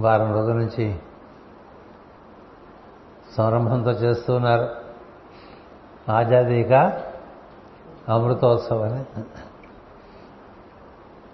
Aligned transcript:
వారం 0.00 0.34
రోజుల 0.34 0.52
నుంచి 0.52 0.98
సంరంభంతో 3.36 3.90
చేస్తున్నారు. 3.90 4.68
ఆజాదీక 6.12 6.72
అమృతోత్సవాన్ని 8.08 9.04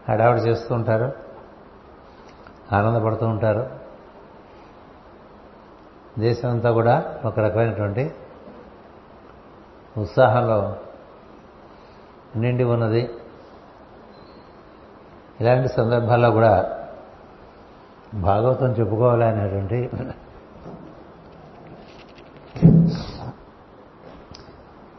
హడావిడి 0.09 0.41
చేస్తూ 0.41 0.75
ఉంటారు. 0.75 1.13
ఆనందపడుతూ 2.73 3.27
ఉంటారు. 3.27 3.71
దేశం 6.19 6.51
అంతా 6.51 6.73
కూడా 6.73 7.21
ఒక 7.25 7.41
రకమైనటువంటి 7.41 8.15
ఉత్సాహంలో 9.99 10.77
నిండి 12.37 12.65
ఉన్నది. 12.65 13.11
ఇలాంటి 15.41 15.69
సందర్భాల్లో 15.69 16.31
కూడా 16.31 16.81
భాగవతం 18.15 18.67
చెప్పుకోవాలి 18.67 19.25
అనేటువంటి 19.25 19.91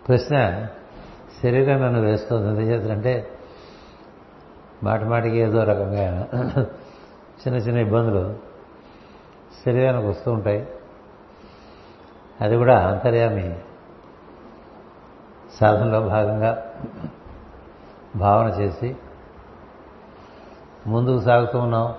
ప్రశ్న 0.07 0.67
శరీరం 1.43 1.81
నన్ను 1.81 2.01
వేస్తుంది. 2.01 2.47
ఎందుచేతంటే 2.47 3.31
మాట 4.83 5.03
మాటికి 5.03 5.37
ఏదో 5.37 5.63
రకంగా 5.63 6.27
చిన్న 7.41 7.55
చిన్న 7.55 7.77
ఇబ్బందులు 7.77 8.35
శరీరానికి 9.65 10.07
వస్తూ 10.07 10.31
ఉంటాయి. 10.31 10.67
అది 12.41 12.55
కూడా 12.55 12.87
అంతర్యామి 12.87 13.59
సాధనలో 15.55 16.01
భాగంగా 16.01 16.73
భావన 18.15 18.47
చేసి 18.47 18.95
ముందుకు 20.87 21.23
సాగుతూ 21.23 21.59
ఉన్నాం. 21.59 21.95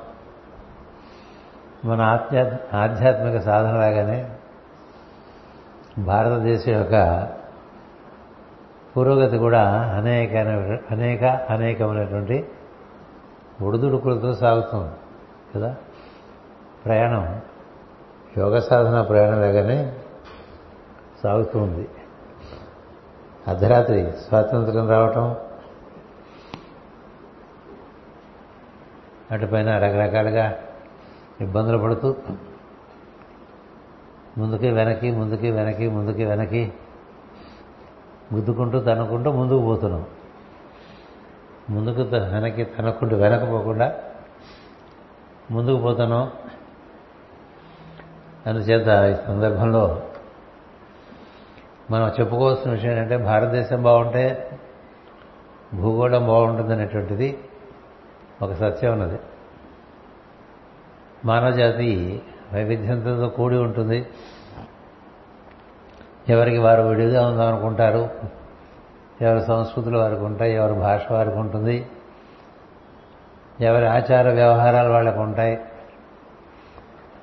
మన 1.87 2.01
ఆధ్యా 2.03 2.59
ఆధ్యాత్మిక 2.75 3.41
సాధన 3.41 3.73
లాగానే 3.73 4.31
భారతదేశం 5.99 6.73
యొక్క 6.73 7.29
పురోగతి 8.97 9.39
కూడా 9.39 9.63
అనేక 9.97 10.35
అనేక 10.91 11.25
అనేకమైనటువంటి 11.25 12.45
ఒడిదుడుకులతో 13.63 14.35
సాగుతుంది 14.35 14.93
కదా? 15.55 15.75
ప్రయాణం 16.87 17.41
యోగ 18.39 18.59
సాధన 18.59 19.03
ప్రయాణం 19.03 19.41
లాగానే 19.41 19.93
సాగుతూ 21.23 21.59
ఉంది. 21.59 21.89
అర్ధరాత్రి 23.49 24.13
స్వాతంత్రం 24.29 24.89
రావటం 24.89 25.37
అటుపైన 29.31 29.79
రకరకాలుగా 29.79 30.59
ఇబ్బందులు 31.41 31.79
పడుతూ 31.79 32.15
ముందుకి 34.39 34.71
వెనక్కి 34.71 35.11
ముందుకి 35.11 35.51
వెనక్కి 35.51 35.89
ముందుకి 35.89 36.25
వెనక్కి 36.25 36.73
గుద్దుకుంటూ 38.35 38.81
తనుకుంటూ 38.81 39.33
ముందుకు 39.33 39.61
పోతున్నాం. 39.61 40.07
ముందుకు 41.71 42.03
వెనక్కి 42.03 42.65
తనకుంటూ 42.65 43.17
వెనకపోకుండా 43.17 43.99
ముందుకు 45.51 45.81
పోతున్నాం. 45.81 46.31
అందుచేత 48.47 48.89
ఈ 48.89 49.27
సందర్భంలో 49.27 50.03
మనం 51.91 52.09
చెప్పుకోవాల్సిన 52.21 52.71
విషయం 52.71 52.93
ఏంటంటే 52.93 53.17
భారతదేశం 53.17 53.83
బాగుంటే 53.83 54.51
భూగోళం 55.75 56.27
బాగుంటుంది 56.27 56.73
అనేటువంటిది 56.73 57.39
ఒక 58.43 58.53
సత్యం 58.53 58.93
ఉన్నది 58.93 59.19
మానవజాతి 61.27 62.23
వైవిధ్యంతో 62.55 63.29
కూడి 63.29 63.57
ఉంటుంది. 63.57 63.99
ఎవరికి 66.29 66.59
వారు 66.59 66.83
విడిగా 66.83 67.29
ఉందాం 67.29 67.49
అనుకుంటారు 67.49 68.03
ఎవరి 69.21 69.43
సంస్కృతులు 69.43 69.99
వారికి 69.99 70.21
ఉంటాయి 70.21 70.55
ఎవరి 70.55 70.75
భాష 70.75 71.13
వారికి 71.13 71.37
ఉంటుంది 71.37 71.77
ఎవరి 73.61 73.87
ఆచార 73.87 74.31
వ్యవహారాలు 74.31 74.89
వాళ్ళకు 74.89 75.21
ఉంటాయి. 75.21 75.55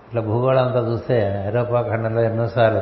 ఇట్లా 0.08 0.22
భూగోళం 0.22 0.66
అంతా 0.68 0.80
చూస్తే 0.80 1.46
ఐరోపా 1.48 1.82
ఖండంలో 1.82 2.22
ఎన్నోసార్లు 2.22 2.82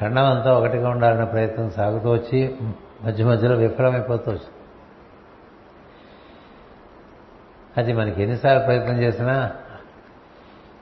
ఖండం 0.00 0.24
అంతా 0.24 0.50
ఒకటిగా 0.58 0.88
ఉండాలనే 0.90 1.24
ప్రయత్నం 1.24 1.70
సాగుతూ 1.70 2.12
వచ్చి 2.12 2.56
మధ్య 3.04 3.24
మధ్యలో 3.24 3.54
విఫలమైపోతూ 3.56 4.30
వచ్చింది. 4.30 4.59
అది 7.76 7.92
మనకి 7.92 8.22
ఎన్నిసార్లు 8.22 8.64
ప్రయత్నం 8.64 8.96
చేసినా 8.96 9.52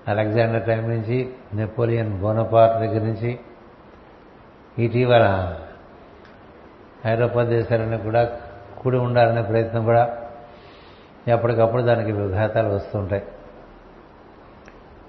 అలెగ్జాండర్ 0.09 0.67
టైం 0.67 0.91
నుంచి 0.91 1.31
నెపోలియన్ 1.55 2.21
బోనపార్ట్ 2.21 2.79
దగ్గర 2.79 3.03
నుంచి 3.03 3.39
ఇటీవల 4.79 5.57
ఐరోపా 7.07 7.43
దేశాలను 7.43 7.99
కూడా 7.99 8.39
కూడి 8.83 8.97
ఉండాలనే 8.97 9.43
ప్రయత్నం 9.43 9.85
కూడా 9.85 10.17
ఎప్పటికప్పుడు 11.29 11.83
దానికి 11.83 12.13
విఘాతాలు 12.13 12.69
వస్తుంటాయి 12.69 13.23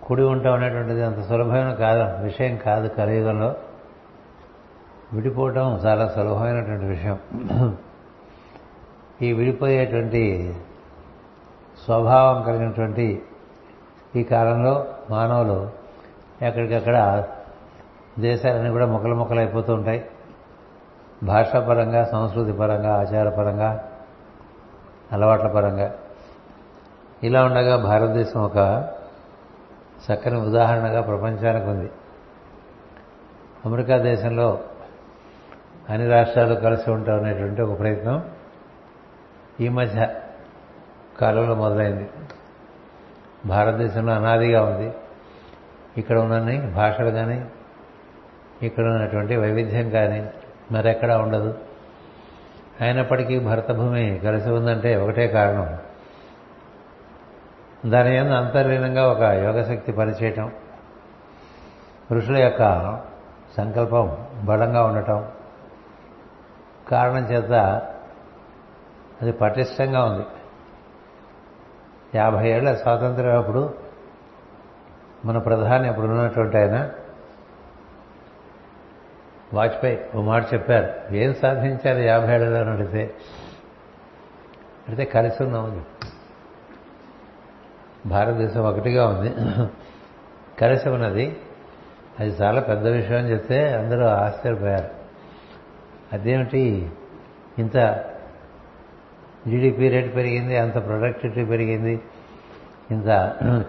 కూడి 0.03 0.23
ఉండటం 0.23 0.53
అనేటువంటిది 0.53 1.01
అంత 1.03 1.27
సులభమైన 1.27 1.73
కాదు 1.73 2.23
విషయం 2.23 2.57
కాదు 2.57 2.87
కలియుగంలో. 2.87 3.55
విడిపోవటం 5.13 5.75
చాలా 5.75 6.07
సులభమైనటువంటి 6.07 6.85
విషయం. 6.85 7.19
ఈ 9.21 9.33
విడిపోయేటువంటి 9.33 10.55
స్వభావం 11.85 12.43
కలిగినటువంటి 12.43 13.23
ఈ 14.15 14.23
కాలంలో 14.23 14.85
మానవులు 15.09 15.69
ఎక్కడికక్కడ 16.41 17.23
దేశాలన్నీ 18.19 18.69
కూడా 18.69 18.85
మొక్కలు 18.85 19.15
మొక్కలు 19.15 19.39
అయిపోతూ 19.39 19.73
ఉంటాయి. 19.73 20.05
భాషాపరంగా 21.23 22.03
సంస్కృతి 22.03 22.53
పరంగా 22.53 22.93
ఆచారపరంగా 22.95 23.91
అలవాట్ల 25.11 25.47
పరంగా. 25.47 25.95
ఇలా 27.23 27.45
ఉండగా 27.45 27.83
భారతదేశం 27.83 28.43
ఒక 28.43 28.87
చక్కని 30.11 30.37
ఉదాహరణగా 30.37 31.01
ప్రపంచానికి 31.01 31.65
ఉంది. 31.65 31.91
అమెరికా 33.65 33.97
దేశంలో 33.97 34.59
అన్ని 35.89 36.09
రాష్ట్రాలు 36.09 36.55
కలిసి 36.55 36.91
ఉంటాం 36.91 37.15
అనేటువంటి 37.15 37.61
ఒక 37.61 37.79
ప్రయత్నం 37.79 38.29
ఈ 39.61 39.69
మధ్య 39.69 40.15
కాలంలో 41.19 41.55
మొదలైంది. 41.55 42.09
భారతదేశంలో 43.45 44.13
అనాదిగా 44.13 44.63
ఉంది. 44.63 44.93
ఇక్కడ 45.97 46.17
ఉన్నన్ని 46.19 46.71
భాషలు 46.71 47.09
కానీ 47.09 47.45
ఇక్కడ 48.61 48.83
ఉన్నటువంటి 48.83 49.35
వైవిధ్యం 49.35 49.89
కానీ 49.89 50.29
మరెక్కడా 50.71 51.17
ఉండదు. 51.17 51.57
అయినప్పటికీ 52.81 53.39
భరతభూమి 53.39 54.21
కలిసి 54.23 54.49
ఉందంటే 54.49 54.95
ఒకటే 54.95 55.27
కారణం. 55.27 55.77
దాని 57.91 58.15
ఎందు 58.15 58.33
అంతర్లీనంగా 58.33 59.07
ఒక 59.07 59.21
యోగశక్తి 59.21 59.91
పనిచేయటం 59.91 60.51
ఋషుల 62.11 62.37
యొక్క 62.37 62.99
సంకల్పం 63.57 64.27
బలంగా 64.43 64.83
ఉండటం 64.83 65.27
కారణం 66.89 67.23
చేత 67.23 67.51
అది 69.21 69.31
పటిష్టంగా 69.31 70.05
ఉంది. 70.05 70.25
యాభై 72.15 72.49
ఏళ్ళ 72.49 72.73
స్వాతంత్రం 72.73 73.37
అప్పుడు 73.37 73.73
మన 75.25 75.37
ప్రధాని 75.37 75.87
అప్పుడు 75.87 76.05
ఉన్నటువంటి 76.05 76.57
ఆయన 76.57 76.89
వాజ్పేయి 79.53 80.17
ఓ 80.17 80.21
మాట 80.21 80.53
చెప్పారు. 80.53 81.15
ఏం 81.15 81.33
సాధించారు 81.33 81.99
యాభై 81.99 82.33
ఏళ్ళలో 82.33 82.71
అడిగితే 82.71 83.15
అడిగితే 84.87 85.11
కలిసి 85.11 85.43
ఉన్నాం 85.43 85.85
భారతదేశం 88.05 88.63
ఒకటిగా 88.63 89.07
ఉంది. 89.07 89.33
కలిసి 90.61 90.89
ఉన్నది. 90.89 91.37
అది 92.19 92.29
చాలా 92.29 92.61
పెద్ద 92.61 92.87
విషయం 92.87 93.17
అని 93.17 93.31
చెప్తే 93.31 93.73
అందరూ 93.73 94.05
ఆశ్చర్యపోయారు. 94.05 94.89
అదేమిటి? 96.13 96.91
ఇంత 97.59 97.77
జీడిపి 99.47 99.89
రేట్ 99.89 100.15
పెరిగింది 100.15 100.57
అంత 100.57 100.73
ప్రొడక్టివిటీ 100.73 101.45
పెరిగింది. 101.45 102.01
ఇంత 102.91 103.07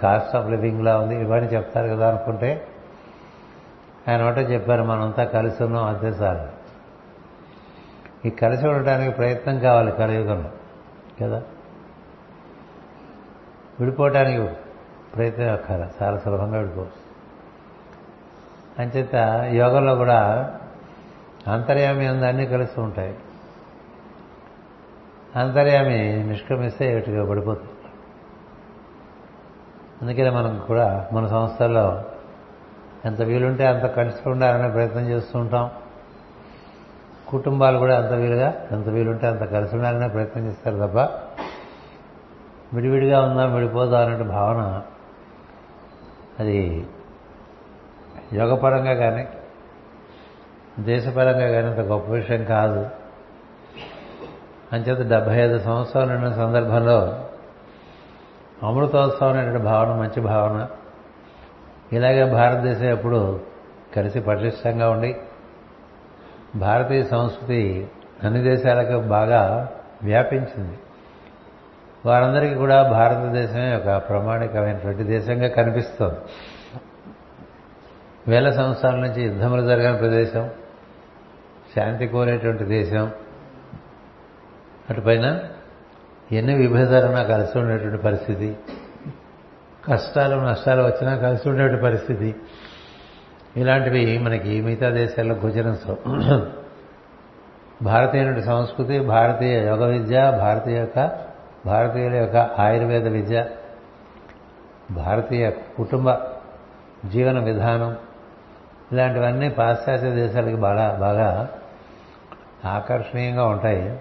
కాస్ట్ 0.02 0.36
ఆఫ్ 0.36 0.50
లివింగ్లా 0.50 0.98
ఉంది. 0.98 1.20
ఇవన్నీ 1.20 1.48
చెప్తారు 1.48 1.88
కదా 1.88 2.08
అనుకుంటే 2.08 2.68
ఆయన 4.08 4.22
ఒకటే 4.22 4.40
చెప్పారు 4.40 4.82
మనంతా 4.82 5.24
కలిసి 5.24 5.64
ఉన్నాం 5.64 5.84
అంతే 5.84 6.12
సార్. 6.12 6.48
ఈ 8.26 8.30
కలిసి 8.30 8.68
ఉండటానికి 8.68 9.10
ప్రయత్నం 9.10 9.58
కావాలి 9.58 9.92
కలియుగంలో 9.92 10.50
కదా? 11.22 11.42
విడిపోవటానికి 13.80 14.54
ప్రయత్నం 15.16 15.52
అక్కర 15.52 15.88
చాలా 16.02 16.18
సులభంగా 16.18 16.58
విడిపోవచ్చు. 16.58 17.10
అంచేత 18.78 19.14
యోగంలో 19.52 19.94
కూడా 19.94 20.50
అంతర్యామి 21.48 22.06
అందరినీ 22.06 22.46
కలుస్తూ 22.46 22.58
కలిసి 22.58 22.80
ఉంటాయి. 22.82 23.14
అంతర్యామి 25.36 26.24
నిష్క్రమిస్తే 26.24 26.98
ఎటుగా 26.98 27.30
పడిపోతుంది. 27.30 27.70
అందుకనే 30.02 30.30
మనం 30.30 30.64
కూడా 30.68 31.08
మన 31.12 31.26
సంస్థల్లో 31.26 32.02
ఎంత 33.04 33.22
వీలుంటే 33.22 33.66
అంత 33.66 33.82
కలిసి 33.82 34.28
ఉండాలనే 34.28 34.70
ప్రయత్నం 34.70 35.02
చేస్తూ 35.02 35.38
ఉంటాం. 35.38 35.70
కుటుంబాలు 37.28 37.78
కూడా 37.78 37.98
అంత 37.98 38.12
వీలుగా 38.12 38.66
ఎంత 38.72 38.88
వీలుంటే 38.88 39.26
అంత 39.26 39.40
కలిసి 39.40 39.76
ఉండాలనే 39.76 40.08
ప్రయత్నం 40.08 40.46
చేస్తారు 40.46 40.86
తప్ప 40.86 40.98
విడివిడిగా 42.74 43.20
ఉందాం 43.20 43.54
విడిపోదాం 43.54 44.14
అనే 44.14 44.24
భావన 44.24 44.82
అది 46.40 46.88
యోగపరంగా 48.32 48.94
కానీ 48.94 49.28
దేశపరంగా 50.82 51.48
కానీ 51.50 51.66
అంత 51.66 51.80
గొప్ప 51.80 52.10
విషయం 52.10 52.44
కాదు. 52.44 52.99
అంచేత 54.72 55.08
డెబ్బై 55.08 55.36
ఐదు 55.36 55.58
సంవత్సరాలు 55.58 56.12
ఉన్న 56.12 56.32
సందర్భంలో 56.32 57.26
అమృతోత్సవం 58.62 59.32
అనేటువంటి 59.32 59.64
భావన 59.64 59.96
మంచి 59.96 60.20
భావన. 60.20 60.68
ఇలాగే 61.92 62.32
భారతదేశం 62.32 62.84
ఎప్పుడు 62.84 63.40
కలిసి 63.96 64.20
పటిష్టంగా 64.20 64.90
ఉండి 64.90 65.16
భారతీయ 66.56 67.02
సంస్కృతి 67.02 67.88
అన్ని 68.24 68.42
దేశాలకు 68.42 69.00
బాగా 69.00 69.68
వ్యాపించింది. 70.02 70.78
వారందరికీ 72.06 72.54
కూడా 72.54 72.82
భారతదేశమే 72.90 73.76
ఒక 73.76 74.08
ప్రామాణికమైనటువంటి 74.08 75.02
దేశంగా 75.02 75.48
కనిపిస్తోంది. 75.48 76.16
వేల 78.28 78.50
సంవత్సరాల 78.50 78.94
నుంచి 78.94 79.22
యుద్ధములు 79.22 79.62
జరగని 79.62 79.98
ప్రదేశం 79.98 80.50
శాంతి 81.76 82.06
కోరేటువంటి 82.06 82.64
దేశం 82.64 83.10
అటుపైన 84.90 85.38
ఎన్ని 86.32 86.54
విభేదాలున్నా 86.54 87.22
కలిసి 87.22 87.58
ఉండేటువంటి 87.58 88.02
పరిస్థితి 88.02 88.56
కష్టాలు 89.88 90.36
నష్టాలు 90.36 90.82
వచ్చినా 90.82 91.16
కలిసి 91.16 91.48
ఉండేటువంటి 91.48 91.82
పరిస్థితి. 91.82 92.36
ఇలాంటివి 93.56 94.18
మనకి 94.18 94.60
మిగతా 94.60 94.88
దేశాల్లో 94.90 95.34
గోచరించవు 95.34 95.96
భారతీయుడి 97.84 98.42
సంస్కృతి 98.42 98.98
భారతీయ 98.98 99.66
యోగ 99.66 99.86
విద్య 99.86 100.36
భారతీయ 100.40 100.78
యొక్క 100.78 101.10
భారతీయుల 101.66 102.14
యొక్క 102.14 102.36
ఆయుర్వేద 102.36 103.08
విద్య 103.08 103.46
భారతీయ 104.90 105.50
కుటుంబ 105.50 106.16
జీవన 107.08 107.38
విధానం 107.38 107.96
ఇలాంటివన్నీ 108.92 109.48
పాశ్చాత్య 109.48 110.10
దేశాలకి 110.10 110.56
బాగా 110.56 110.98
బాగా 111.00 111.48
ఆకర్షణీయంగా 112.64 113.44
ఉంటాయి. 113.46 114.00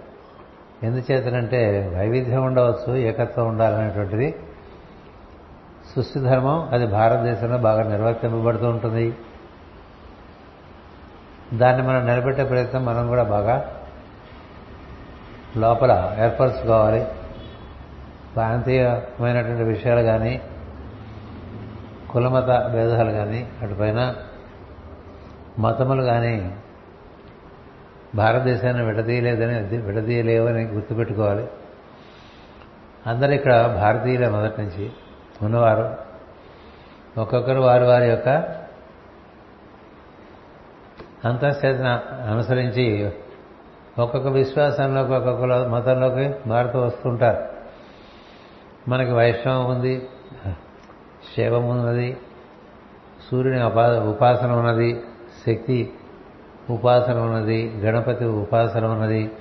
ఎందుచేతనంటే 0.84 1.94
వైవిధ్యం 1.98 2.44
ఉండవచ్చు 2.44 2.96
ఏకత్వం 2.96 3.48
ఉండాలనేటువంటిది. 3.48 4.36
సృష్టి 5.96 6.20
ధర్మం 6.20 6.70
అది 6.72 6.86
భారతదేశంలో 6.86 7.58
బాగా 7.58 7.84
నిర్వర్తింపబడుతూ 7.84 8.70
ఉంటుంది. 8.70 9.18
దాన్ని 11.54 11.88
మనం 11.88 12.06
నిలబెట్టే 12.06 12.44
ప్రయత్నం 12.44 12.86
మనం 12.86 13.08
కూడా 13.08 13.24
బాగా 13.24 13.76
లోపల 15.58 16.16
ఏర్పరచుకోవాలి. 16.20 17.06
ప్రాంతీయమైనటువంటి 18.36 19.64
విషయాలు 19.64 20.02
కానీ 20.02 20.42
కులమత 22.10 22.46
భేదాలు 22.46 23.12
కానీ 23.12 23.50
అటుపైన 23.62 24.16
మతములు 25.60 26.04
కానీ 26.04 26.56
భారతదేశాన్ని 28.16 28.86
విడదీయలేదని 28.86 29.78
విడదీయలేవని 29.78 30.64
గుర్తుపెట్టుకోవాలి. 30.64 31.48
అందరూ 33.08 33.32
ఇక్కడ 33.32 33.66
భారతీయులే 33.66 34.30
మొదటి 34.30 34.62
నుంచి 34.62 34.92
ఉన్నవారు. 35.42 35.96
ఒక్కొక్కరు 37.22 37.60
వారి 37.60 37.84
వారి 37.84 38.10
యొక్క 38.10 38.30
అంతఃచేతన 41.26 42.02
అనుసరించి 42.32 43.12
ఒక్కొక్క 44.00 44.28
విశ్వాసంలోకి 44.28 45.12
ఒక్కొక్క 45.12 45.44
మతంలోకి 45.46 46.50
మారుతూ 46.50 46.80
వస్తుంటారు. 46.80 47.48
మనకి 48.88 49.12
వైష్ణవం 49.12 49.66
ఉంది 49.66 50.10
శైవం 51.38 51.70
ఉన్నది 51.70 52.18
సూర్యుని 53.32 53.64
ఉపాసన 54.10 54.52
ఉన్నది 54.52 55.02
శక్తి 55.48 55.94
ఉపాసన 56.70 57.20
ఉన్నది 57.20 57.82
గణపతి 57.86 58.26
ఉపాసన 58.26 58.86
ఉన్నది. 58.86 59.32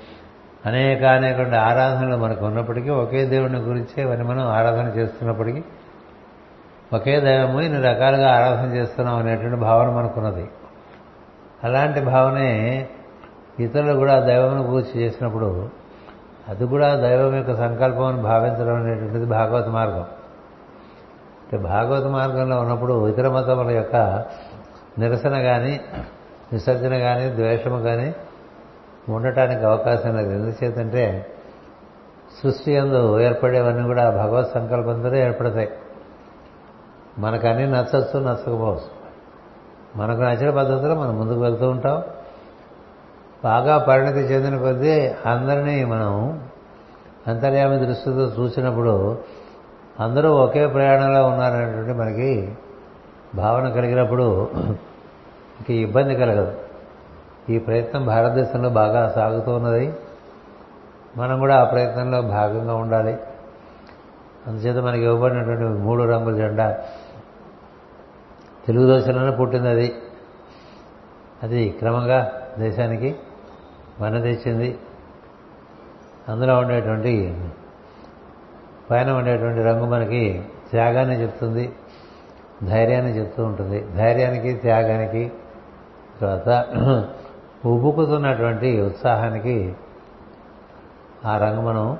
అనేక 0.66 1.04
అనేక 1.04 1.40
ఆరాధనలు 1.54 2.16
మనకు 2.16 2.46
ఉన్నప్పటికీ 2.46 2.90
ఒకే 2.90 3.24
దేవుడిని 3.24 3.58
గురించే 3.58 4.02
ఇవన్నీ 4.02 4.26
మనం 4.26 4.46
ఆరాధన 4.46 4.86
చేస్తున్నప్పటికీ 4.96 5.64
ఒకే 6.92 7.20
దైవము 7.20 7.60
ఇన్ని 7.60 7.82
రకాలుగా 7.82 8.28
ఆరాధన 8.34 8.74
చేస్తున్నాం 8.74 9.16
అనేటువంటి 9.16 9.56
భావన 9.56 9.88
మనకున్నది. 9.90 10.48
అలాంటి 11.64 12.00
భావనే 12.00 12.88
ఇతరులు 13.60 13.92
కూడా 13.92 14.20
దైవమును 14.20 14.62
పూజ 14.62 14.84
చేసినప్పుడు 14.96 15.68
అది 16.48 16.66
కూడా 16.66 16.94
దైవం 16.94 17.34
యొక్క 17.34 17.54
సంకల్పం 17.54 18.04
అని 18.04 18.22
భావించడం 18.22 18.74
అనేటువంటిది 18.74 19.26
భాగవత 19.26 19.66
మార్గం. 19.66 20.06
అంటే 21.42 21.58
భాగవత 21.58 22.06
మార్గంలో 22.06 22.60
ఉన్నప్పుడు 22.60 23.08
ఇతర 23.08 23.28
మతముల 23.28 23.70
యొక్క 23.70 24.24
నిరసన 24.98 25.42
కానీ 25.42 25.80
విసర్జన 26.52 26.98
కానీ 26.98 27.30
ద్వేషము 27.30 27.82
కానీ 27.82 28.14
ఉండటానికి 29.08 29.64
అవకాశం 29.64 30.16
లేదు. 30.16 30.30
ఎందుచేతంటే 30.30 31.26
సృష్టి 32.42 32.78
అందు 32.78 33.20
ఏర్పడేవన్నీ 33.20 33.82
కూడా 33.82 34.10
భగవత్ 34.10 34.52
సంకల్పంతోనే 34.52 35.24
ఏర్పడతాయి. 35.24 35.68
మనకన్నీ 37.18 37.66
నచ్చచ్చు 37.66 38.20
నచ్చకపోవచ్చు. 38.20 38.98
మనకు 39.96 40.20
నచ్చిన 40.20 40.50
పద్ధతిలో 40.50 40.94
మనం 40.94 41.18
ముందుకు 41.18 41.40
వెళ్తూ 41.40 41.70
ఉంటాం. 41.70 42.02
బాగా 43.44 43.78
పరిణతి 43.78 44.18
చెందిన 44.18 44.58
కొద్దీ 44.58 45.12
అందరినీ 45.26 45.84
మనం 45.84 46.42
అంతర్యామి 47.26 47.86
దృష్టితో 47.86 48.22
చూసినప్పుడు 48.24 49.18
అందరూ 50.00 50.30
ఒకే 50.32 50.66
ప్రయాణంలో 50.66 51.26
ఉన్నారనేటువంటి 51.26 51.92
మనకి 51.92 52.52
భావన 53.34 53.68
కలిగినప్పుడు 53.68 54.48
ఇంక 55.58 55.70
ఇబ్బంది 55.70 56.16
కలగదు. 56.16 56.56
ఈ 57.50 57.58
ప్రయత్నం 57.58 58.06
భారతదేశంలో 58.06 58.68
బాగా 58.68 59.08
సాగుతూ 59.08 59.52
ఉన్నది. 59.52 59.94
మనం 61.16 61.38
కూడా 61.38 61.56
ఆ 61.60 61.64
ప్రయత్నంలో 61.64 62.22
భాగంగా 62.22 62.74
ఉండాలి. 62.74 63.16
అందుచేత 64.46 64.76
మనకి 64.76 65.02
ఇవ్వబడినటువంటి 65.02 65.64
మూడు 65.64 66.02
రంగుల 66.02 66.36
జెండా 66.36 66.84
తెలుగుదేశంలోనే 68.66 69.36
పుట్టింది 69.36 69.68
అది. 69.68 69.94
అది 71.42 71.68
క్రమంగా 71.68 72.32
దేశానికి 72.58 73.16
మన 74.00 74.20
తెచ్చింది. 74.20 74.78
అందులో 76.28 76.58
ఉండేటువంటి 76.58 77.44
పైన 78.90 79.10
ఉండేటువంటి 79.10 79.62
రంగు 79.62 79.86
మనకి 79.86 80.44
త్యాగాన్ని 80.70 81.22
చెప్తుంది 81.22 81.72
ధైర్యాన్ని 82.62 83.18
చెప్తూ 83.18 83.44
ఉంటుంది. 83.44 83.80
ధైర్యానికి 83.80 84.52
త్యాగానికి 84.54 85.32
తర్వాత 86.20 86.50
ఉబుకుతున్నటువంటి 87.66 88.80
ఉత్సాహానికి 88.80 89.74
ఆ 91.26 91.38
రంగు 91.38 91.60
మనం 91.60 91.98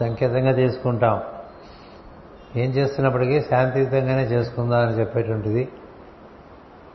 సంకేతంగా 0.00 0.52
తీసుకుంటాం. 0.52 1.20
ఏం 2.56 2.70
చేస్తున్నప్పటికీ 2.70 3.40
శాంతియుతంగానే 3.40 4.24
చేసుకుందాం 4.24 4.80
అని 4.80 4.94
చెప్పేటువంటిది 5.00 5.68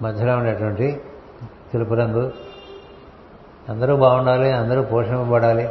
మధ్యలో 0.02 0.38
ఉండేటువంటి 0.38 1.02
తెలుపు 1.74 1.94
రంగు. 1.94 2.32
అందరూ 3.70 3.98
బాగుండాలి 3.98 4.52
అందరూ 4.52 4.82
పోషింపబడాలి 4.82 5.70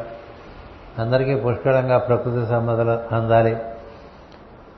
అందరికీ 0.98 1.34
పుష్కలంగా 1.34 1.98
ప్రకృతి 1.98 2.46
సంపదలు 2.46 3.14
అందాలి 3.14 3.56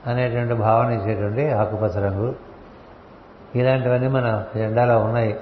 అనేటువంటి 0.07 0.53
భావన 0.53 0.91
ఇచ్చేటువంటి 0.91 1.51
ఆకుపచ్చ 1.51 1.97
రంగు. 2.05 2.48
ఇలాంటివన్నీ 3.55 4.07
మన 4.07 4.43
జెండాలో 4.57 4.99
ఉన్నాయి. 4.99 5.39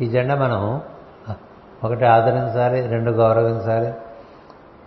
ఈ 0.00 0.06
జెండా 0.10 0.34
మనం 0.34 0.80
ఒకటి 1.84 2.04
ఆదరించాలి 2.04 2.86
రెండు 2.86 3.10
గౌరవించాలి. 3.10 3.92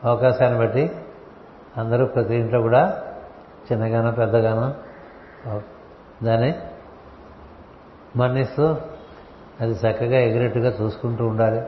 అవకాశాన్ని 0.04 0.60
బట్టి 0.60 0.92
అందరూ 1.78 2.06
ప్రతి 2.06 2.36
ఇంట్లో 2.36 2.62
కూడా 2.62 3.02
చిన్నగానో 3.72 4.12
పెద్దగానో 4.12 4.68
దాన్ని 6.24 6.54
మన్నిస్తూ 8.16 8.76
అది 9.62 9.72
చక్కగా 9.72 10.20
ఎగిరెట్టుగా 10.20 10.70
చూసుకుంటూ 10.82 11.24
ఉండాలి. 11.28 11.62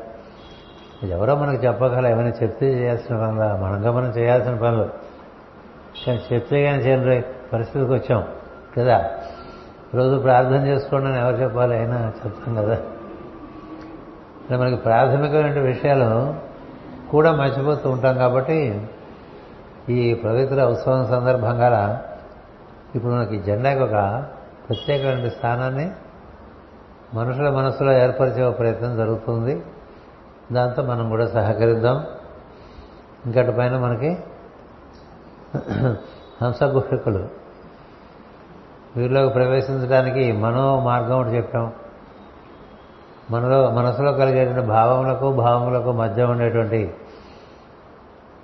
ఎవరో 1.09 1.35
మనకు 1.35 1.63
చెప్పగల 1.63 2.07
ఏమైనా 2.07 2.33
చెప్తే 2.43 2.67
చేయాల్సిన 2.74 3.15
పనులు 3.17 3.57
మనంగా 3.63 3.91
మనం 3.91 4.09
చేయాల్సిన 4.09 4.55
పనులు. 4.55 4.89
కానీ 6.05 6.21
చెప్తే 6.33 6.63
కానీ 6.63 6.77
చేయని 6.77 7.21
పరిస్థితికి 7.53 7.91
వచ్చాం 7.91 8.24
కదా. 8.77 8.97
రోజు 9.96 10.20
ప్రార్థన 10.20 10.68
చేసుకోండి 10.68 11.08
అని 11.08 11.20
ఎవరు 11.20 11.36
చెప్పాలి? 11.36 11.78
అయినా 11.78 12.14
చెప్తాం 12.25 12.56
కదా. 12.56 12.74
అంటే 14.42 14.58
మనకి 14.58 14.75
ప్రాథమికమైన 14.75 15.60
విషయాలు 15.60 16.36
కూడా 17.12 17.32
మర్చిపోతూ 17.32 17.90
ఉంటాం 17.90 18.18
కాబట్టి 18.18 18.88
ఈ 19.90 20.14
పవిత్ర 20.14 20.64
ఉత్సవం 20.64 21.08
సందర్భంగా 21.08 22.06
ఇప్పుడు 22.96 23.14
మనకి 23.14 23.40
జెండాకి 23.40 23.80
ఒక 23.80 24.25
ప్రత్యేకమైన 24.70 25.30
స్థానాన్ని 25.30 25.92
మనుషుల 27.14 27.50
మనసులో 27.50 27.94
ఏర్పరిచే 27.94 28.50
ప్రయత్నం 28.50 28.98
జరుగుతుంది. 28.98 29.64
దాంతో 30.52 30.84
మనం 30.84 31.10
కూడా 31.10 31.28
సహకరిద్దాం. 31.28 32.06
ఇంకటి 33.25 33.52
పైన 33.52 33.78
మనకి 33.78 34.18
హంసగుహకులు 36.42 37.45
వీరిలోకి 38.98 39.34
ప్రవేశించడానికి 39.34 40.32
మనో 40.32 40.80
మార్గం 40.80 41.20
ఒకటి 41.20 41.36
చెప్పాం. 41.36 41.74
మనలో 43.32 43.72
మనసులో 43.72 44.12
కలిగేటువంటి 44.14 44.68
భావములకు 44.68 45.32
భావములకు 45.32 45.92
మధ్య 45.92 46.24
ఉండేటువంటి 46.24 46.94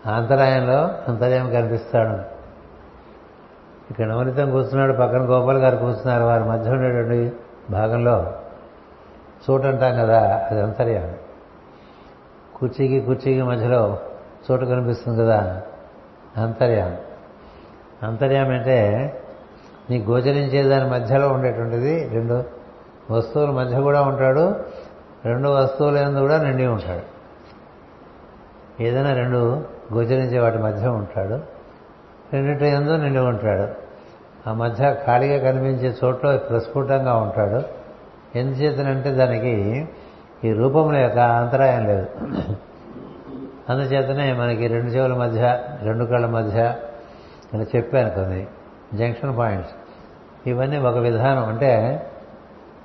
అంతరాయంలో 0.05 0.91
అంతర్యం 1.07 1.49
కనిపిస్తాడు. 1.49 2.41
ఇక్కడ 3.91 4.05
నవనితం 4.05 4.51
కూర్చున్నాడు 4.51 4.93
పక్కన 4.93 5.21
గోపాల్ 5.21 5.57
గారు 5.57 5.75
కూర్చున్నారు 5.75 6.23
వారి 6.23 6.43
మధ్య 6.43 6.71
ఉండేటువంటి 6.71 7.31
భాగంలో 7.69 8.33
చూడంటాం 9.49 9.93
కదా 9.93 10.47
అది 10.51 10.61
అంతర్యం 10.61 11.13
కుర్చీకి 12.55 13.01
కుర్చీకి 13.01 13.41
మధ్యలో 13.41 13.97
చోటు 14.51 14.65
కనిపిస్తుంది 14.65 15.21
కదా 15.21 15.61
అంతర్యం 16.37 16.97
అంతర్యం 18.03 18.49
అంటే 18.49 18.77
నీ 19.91 19.97
గోచరించే 20.09 20.59
దాని 20.63 20.87
మధ్యలో 20.91 21.27
ఉండేటువంటిది 21.35 21.93
రెండు 22.13 22.35
వస్తువుల 23.11 23.49
మధ్య 23.49 23.81
కూడా 23.87 24.01
ఉంటాడు 24.01 24.45
రెండు 25.25 25.49
వస్తువుల 25.49 25.97
ఎందు 25.97 26.19
కూడా 26.19 26.37
నిండి 26.43 26.65
ఉంటాడు. 26.75 27.05
ఏదైనా 28.83 29.11
రెండు 29.13 29.39
గోచరించే 29.93 30.39
వాటి 30.39 30.57
మధ్య 30.57 30.87
ఉంటాడు 30.99 31.37
రెండింటి 32.33 32.67
ఎందు 32.77 32.93
నిండి 33.03 33.21
ఉంటాడు. 33.31 33.65
ఆ 34.49 34.53
మధ్య 34.53 34.95
ఖాళీగా 35.05 35.37
కనిపించే 35.51 35.89
చోట్లో 36.01 36.29
ప్రస్ఫుటంగా 36.37 37.13
ఉంటాడు. 37.15 37.59
ఎందుచేతనంటే 38.37 39.09
దానికి 39.11 39.53
ఈ 40.43 40.51
రూపముల 40.53 40.95
యొక్క 40.95 41.19
అంతరాయం 41.39 41.83
లేదు. 41.87 42.07
అందుచేతనే 43.69 44.27
మనకి 44.33 44.67
రెండు 44.67 44.89
చెవుల 44.89 45.13
మధ్య 45.13 45.41
రెండు 45.83 46.05
కళ్ళ 46.05 46.25
మధ్య 46.37 46.57
ఇలా 47.53 47.65
చెప్పాను 47.75 48.09
కొన్ని 48.09 48.41
జంక్షన్ 48.93 49.33
పాయింట్స్. 49.37 49.73
ఇవన్నీ 50.47 50.77
ఒక 50.77 50.97
విధానం. 50.97 51.45
అంటే 51.45 51.71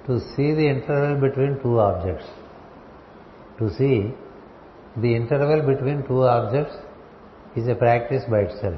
to 0.09 0.19
see 0.19 0.55
the 0.55 0.65
interval 0.65 1.21
between 1.21 1.57
two 1.59 1.77
objects 1.77 2.29
to 3.61 3.69
see 3.69 4.15
the 4.99 5.09
interval 5.09 5.63
between 5.63 6.03
two 6.03 6.23
objects 6.23 6.79
is 7.59 7.71
a 7.71 7.75
practice 7.75 8.31
బయట 8.31 8.51
సెల్ 8.51 8.77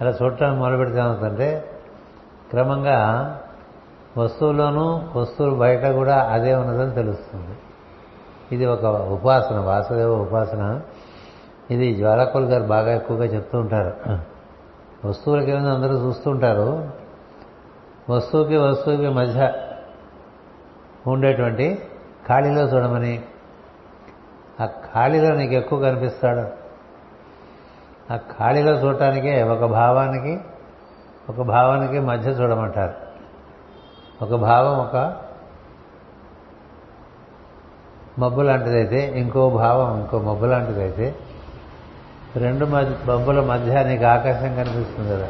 అలా 0.00 0.14
చూడటానికి 0.22 0.60
మొదలు 0.60 0.76
పెడితే 0.76 0.98
ఏమవుతుందంటే 0.98 1.70
క్రమంగా 2.50 2.98
వస్తువులోనూ 4.18 5.02
వస్తువులు 5.16 5.54
బయట 5.54 5.86
కూడా 5.86 6.16
అదే 6.32 6.54
ఉన్నదని 6.54 6.94
తెలుస్తుంది. 6.94 7.56
ఇది 8.52 8.66
ఒక 8.66 8.84
ఉపాసన 8.84 9.58
వాసుదేవ 9.58 10.14
ఉపాసన. 10.14 10.80
ఇది 11.70 11.94
జ్వాలకులు 11.94 12.44
గారు 12.44 12.62
బాగా 12.62 12.94
ఎక్కువగా 12.94 13.24
చెప్తూ 13.24 13.58
ఉంటారు. 13.58 14.33
వస్తువులకి 15.04 15.46
కింద 15.46 15.66
అందరూ 15.66 15.94
చూస్తుంటారు. 15.94 16.90
వస్తువుకి 18.10 18.56
వస్తువుకి 18.56 19.08
మధ్య 19.08 19.52
ఉండేటువంటి 21.06 21.82
ఖాళీలో 22.28 22.62
చూడమని. 22.62 23.22
ఆ 24.60 24.66
ఖాళీలో 24.66 25.34
నీకు 25.34 25.52
ఎక్కువ 25.52 25.80
కనిపిస్తాడు. 25.80 26.64
ఆ 28.12 28.16
ఖాళీలో 28.16 28.72
చూడటానికే 28.72 29.42
ఒక 29.42 29.64
భావానికి 29.64 30.40
ఒక 31.28 31.42
భావానికి 31.42 32.00
మధ్య 32.00 32.30
చూడమంటారు. 32.30 32.94
ఒక 34.24 34.40
భావం 34.40 34.78
ఒక 34.78 35.16
మబ్బు 38.18 38.40
లాంటిదైతే 38.40 39.18
ఇంకో 39.18 39.50
భావం 39.50 40.00
ఇంకో 40.00 40.18
మబ్బు 40.18 40.46
లాంటిదైతే 40.46 41.16
రెండు 42.36 42.64
మబ్బుల 42.64 43.40
మధ్య 43.40 43.84
నీకు 43.84 44.04
ఆకాశం 44.04 44.54
కనిపిస్తుంది 44.54 45.10
కదా. 45.12 45.28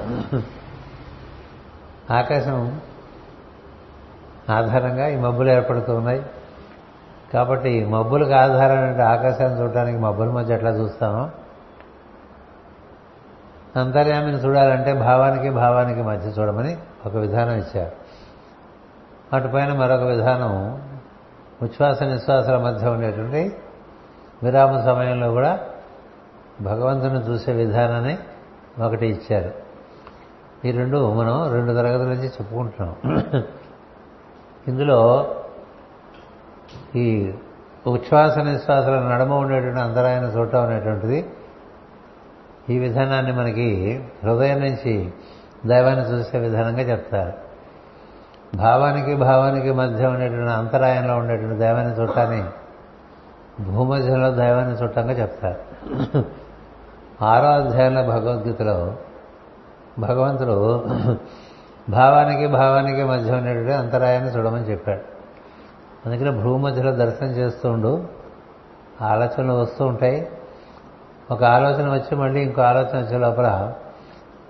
ఆకాశం 2.19 2.81
ఆధారంగా 4.51 5.09
ఈ 5.09 5.17
మబ్బులు 5.17 5.51
ఏర్పడుతూ 5.51 5.95
ఉన్నాయి. 5.95 6.27
కాబట్టి 7.33 7.85
మబ్బులకు 7.85 8.33
ఆధారమైన 8.33 9.03
ఆకాశాన్ని 9.03 9.61
చూడటానికి 9.61 9.99
మబ్బుల 9.99 10.31
మధ్య 10.31 10.55
ఎట్లా 10.55 10.71
చూస్తామో. 10.71 11.31
అంతర్యామిని 13.81 14.37
చూడాలంటే 14.37 14.93
భావానికి 14.93 15.51
భావానికి 15.51 16.03
మధ్య 16.03 16.31
చూడమని 16.31 16.77
ఒక 17.07 17.17
విధానం 17.17 17.53
ఇచ్చారు. 17.53 17.93
అటుపైన 19.37 19.73
మరొక 19.73 20.03
విధానం 20.03 20.75
ఉచ్ఛ్వాస 21.63 22.03
నిశ్వాసాల 22.03 22.59
మధ్య 22.59 22.89
ఉండేటువంటి 22.89 23.57
విరామ 24.43 24.81
సమయంలో 24.81 25.31
కూడా 25.31 25.59
భగవంతుని 26.61 27.21
చూసే 27.21 27.53
విధానాన్ని 27.53 28.19
ఒకటి 28.83 29.07
ఇచ్చారు. 29.07 29.53
ఈ 30.65 30.71
రెండు 30.71 31.15
మనం 31.15 31.53
రెండు 31.53 31.73
తరగతుల 31.73 32.07
నుంచి 32.07 32.29
చెప్పుకుంటున్నాం. 32.29 32.97
ఇందులో 34.69 35.01
ఈ 36.97 37.33
ఉచ్ఛ్వాస 37.87 38.39
నిశ్వాసాల 38.39 39.01
నడమ 39.01 39.33
ఉండేటువంటి 39.35 39.81
అంతరాయన 39.81 40.25
చూడటం 40.25 40.63
అనేటువంటిది 40.63 41.31
ఈ 42.71 42.79
విధానాన్ని 42.79 43.33
మనకి 43.33 44.05
హృదయం 44.25 44.61
నుంచి 44.61 45.13
దైవాన్ని 45.67 46.05
చూసే 46.13 46.39
విధానంగా 46.39 46.81
చెప్తారు. 46.81 47.33
భావానికి 48.57 49.15
భావానికి 49.15 49.71
మధ్య 49.71 50.07
ఉండేటువంటి 50.07 50.51
అంతరాయంలో 50.51 51.17
ఉండేటువంటి 51.17 51.59
దైవాన్ని 51.59 52.01
చూడటాన్ని 52.01 52.45
భూమధ్యంలో 53.65 54.31
దైవాన్ని 54.31 54.75
చుట్టంగా 54.77 55.13
చెప్తారు. 55.13 55.61
ఆరో 57.23 57.49
అధ్యాయంలో 57.49 58.03
భగవద్గీతలో 58.03 58.95
భగవంతుడు 59.99 60.85
భావానికి 61.89 62.47
భావానికి 62.47 63.03
మధ్య 63.03 63.33
ఉండేటువంటి 63.33 63.73
అంతరాయాన్ని 63.73 64.31
చూడమని 64.31 64.63
చెప్పాడు. 64.63 65.01
అందుకని 66.07 66.43
భూమధ్యలో 66.43 66.93
దర్శనం 66.93 67.31
చేస్తుండు 67.31 68.05
ఆలోచనలు 69.03 69.53
వస్తూ 69.53 69.87
ఉంటాయి. 69.87 70.31
ఒక 71.31 71.45
ఆలోచన 71.45 71.93
వచ్చి 71.93 72.17
మళ్ళీ 72.17 72.41
ఇంకో 72.41 72.63
ఆలోచన 72.63 72.99
వచ్చే 72.99 73.19
లోపల 73.19 73.73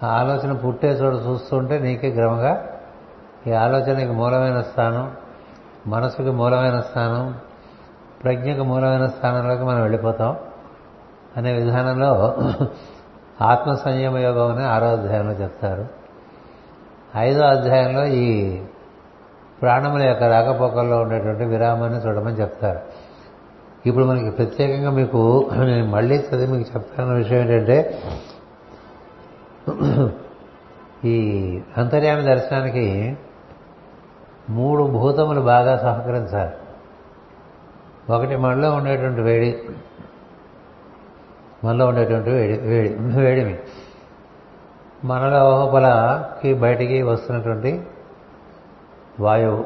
ఆ 0.02 0.06
ఆలోచన 0.06 0.52
పుట్టే 0.52 0.88
చోట 0.88 1.26
చూస్తుంటే 1.26 1.78
నీకే 1.78 2.11
క్రమంగా 2.11 2.66
ఈ 3.47 3.52
ఆలోచనకి 3.52 4.12
మూలమైన 4.12 4.61
స్థానం 4.61 5.12
మనసుకి 5.87 6.30
మూలమైన 6.30 6.80
స్థానం 6.80 7.38
ప్రజ్ఞకు 8.25 8.64
మూలమైన 8.64 9.06
స్థానంలోకి 9.06 9.62
మనం 9.62 9.80
వెళ్ళిపోతాం. 9.80 10.37
అనే 11.37 11.53
విధానంలో 11.53 12.11
ఆత్మ 13.41 13.75
సంయమ 13.75 14.17
యోగం 14.19 14.57
అని 14.57 14.64
ఆరో 14.64 14.88
అధ్యాయంలో 14.88 15.33
చెప్తారు. 15.33 15.87
ఐదో 17.17 17.43
అధ్యాయంలో 17.45 18.05
ఈ 18.07 18.26
ప్రాణముల 19.62 20.03
యొక్క 20.03 20.23
రాకపోకల్లో 20.23 20.97
ఉండేటువంటి 21.03 21.45
విరామాన్ని 21.45 21.99
చూడమని 21.99 22.35
చెప్తారు. 22.35 22.81
ఇప్పుడు 23.87 24.05
మనకి 24.05 24.31
ప్రత్యేకంగా 24.31 24.91
మీకు 24.91 25.50
నేను 25.53 25.87
మళ్ళీ 25.87 26.17
చదివి 26.17 26.53
మీకు 26.53 26.71
చెప్తాన్న 26.75 27.12
విషయం 27.12 27.41
ఏంటంటే 27.41 28.03
ఈ 31.05 31.17
అంతర్యామి 31.76 32.23
దర్శనానికి 32.23 33.17
మూడు 34.50 34.83
భూతములు 34.83 35.41
బాగా 35.41 35.76
సహకరించాలి. 35.76 36.55
ఒకటి 38.12 38.37
మనలో 38.37 38.71
ఉండేటువంటి 38.73 39.21
వేడి 39.21 39.50
మనలో 41.64 41.87
ఉండేటువంటి 41.87 42.30
వేడి 42.30 42.59
వేడి 42.59 42.94
వేడిమి. 43.21 43.59
మనలో 45.04 45.59
లోపలకి 45.59 46.54
బయటికి 46.54 47.02
వస్తున్నటువంటి 47.02 47.87
వాయువు. 49.21 49.64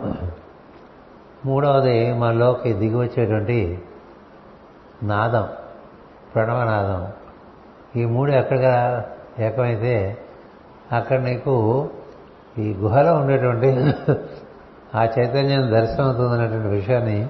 మూడవది 1.46 2.12
మనలోకి 2.12 2.72
దిగి 2.72 2.96
వచ్చేటువంటి 2.96 3.82
నాదం. 5.02 5.48
ప్రణవనాదం 6.34 7.12
ఈ 7.96 8.04
మూడు 8.04 8.32
ఎక్కడ 8.32 9.02
ఏకమైతే 9.38 10.18
అక్కడ 10.92 11.20
నీకు 11.20 11.88
ఈ 12.58 12.74
గుహలో 12.74 13.14
ఉండేటువంటి 13.14 13.68
ఆ 14.94 15.04
చైతన్యం 15.04 15.70
దర్శనం 15.70 16.04
అవుతుందనేటువంటి 16.04 16.68
విషయాన్ని 16.68 17.28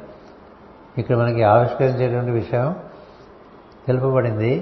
ఇక్కడ 0.99 1.17
మనకి 1.17 1.43
ఆవిష్కరించేటువంటి 1.43 2.31
విషయం 2.31 2.77
తెలుపబడింది. 3.89 4.53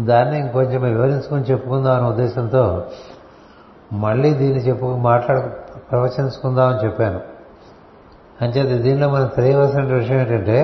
దాన్ని 0.00 0.36
ఇంకొంచెం 0.38 0.82
వివరించుకొని 0.82 1.44
చెప్పుకుందాం 1.44 1.94
అనే 1.96 2.06
ఉద్దేశంతో 2.08 2.64
మళ్ళీ 3.92 4.30
దీన్ని 4.34 4.60
చెప్పు 4.60 4.86
మాట్లాడు 5.08 5.42
ప్రవచించుకుందామని 5.90 6.80
చెప్పాను. 6.84 7.20
అంచేది 8.44 8.76
దీనిలో 8.82 9.08
మనం 9.08 9.28
తెలియవలసిన 9.36 9.82
విషయం 9.94 10.18
ఏంటంటే 10.20 10.58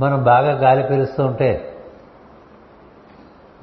మనం 0.00 0.18
బాగా 0.22 0.52
గాలి 0.58 0.82
పీలుస్తూ 0.82 1.20
ఉంటే 1.24 1.50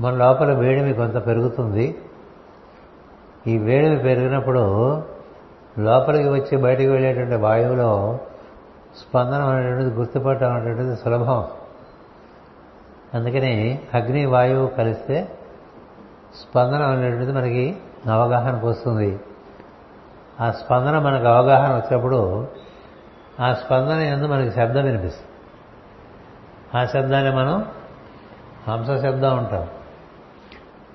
మన 0.01 0.13
లోపల 0.15 0.51
వేడిమి 0.59 0.93
కొంత 0.93 1.17
పెరుగుతుంది. 1.27 1.85
ఈ 3.47 3.53
వేడిమి 3.57 3.97
పెరిగినప్పుడు 3.97 4.63
లోపలికి 5.79 6.29
వచ్చి 6.29 6.55
బయటికి 6.57 6.89
వెళ్ళేటువంటి 6.89 7.35
వాయువులో 7.35 7.91
స్పందనం 8.95 9.47
అనేటువంటిది 9.47 9.89
గుర్తుపట్టడం 9.89 10.53
అనేటువంటిది 10.53 10.95
సులభం. 10.95 11.47
అందుకని 13.13 13.79
అగ్ని 13.93 14.25
వాయువు 14.25 14.67
కలిస్తే 14.67 15.37
స్పందన 16.35 16.81
అనేటువంటిది 16.81 17.31
మనకి 17.31 17.77
అవగాహనకు 18.11 18.67
వస్తుంది 18.67 19.19
ఆ 20.39 20.51
స్పందన 20.51 20.99
మనకు 20.99 21.25
అవగాహన 21.25 21.75
వచ్చినప్పుడు 21.75 22.47
ఆ 23.39 23.53
స్పందన 23.53 23.99
ఎందు 23.99 24.27
మనకి 24.27 24.51
శబ్దం 24.51 24.83
వినిపిస్తుంది. 24.83 25.27
ఆ 26.77 26.85
శబ్దాన్ని 26.85 27.35
మనం 27.35 27.65
హంస 28.67 29.01
శబ్దం 29.01 29.37
ఉంటాం 29.37 29.67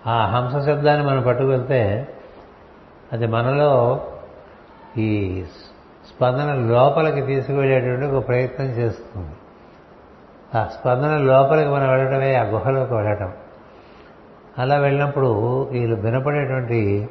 ఆ 0.06 0.26
హంస 0.26 0.66
శబ్దాన్ని 0.66 1.06
మనం 1.06 1.22
పట్టుకు 1.22 1.48
వెళ్తే 1.48 2.08
అది 3.12 3.26
మనలో 3.26 4.00
ఈ 4.98 5.44
స్పందన 6.08 6.54
లోపలికి 6.54 7.20
తీసుకువెళ్ళేటువంటి 7.22 8.06
ఒక 8.06 8.28
ప్రయత్నం 8.28 8.66
చేస్తుంది. 8.66 9.32
ఆ 10.58 10.64
స్పందన 10.64 11.16
లోపలికి 11.16 11.68
మనం 11.68 11.88
వెళ్ళడమే 11.88 12.34
ఆ 12.34 12.42
గుహలోకి 12.42 12.94
వెళ్ళటం. 12.94 13.32
అలా 14.58 14.76
వెళ్ళినప్పుడు 14.76 15.62
వీళ్ళు 15.62 15.96
వినపడేటువంటి 15.96 17.08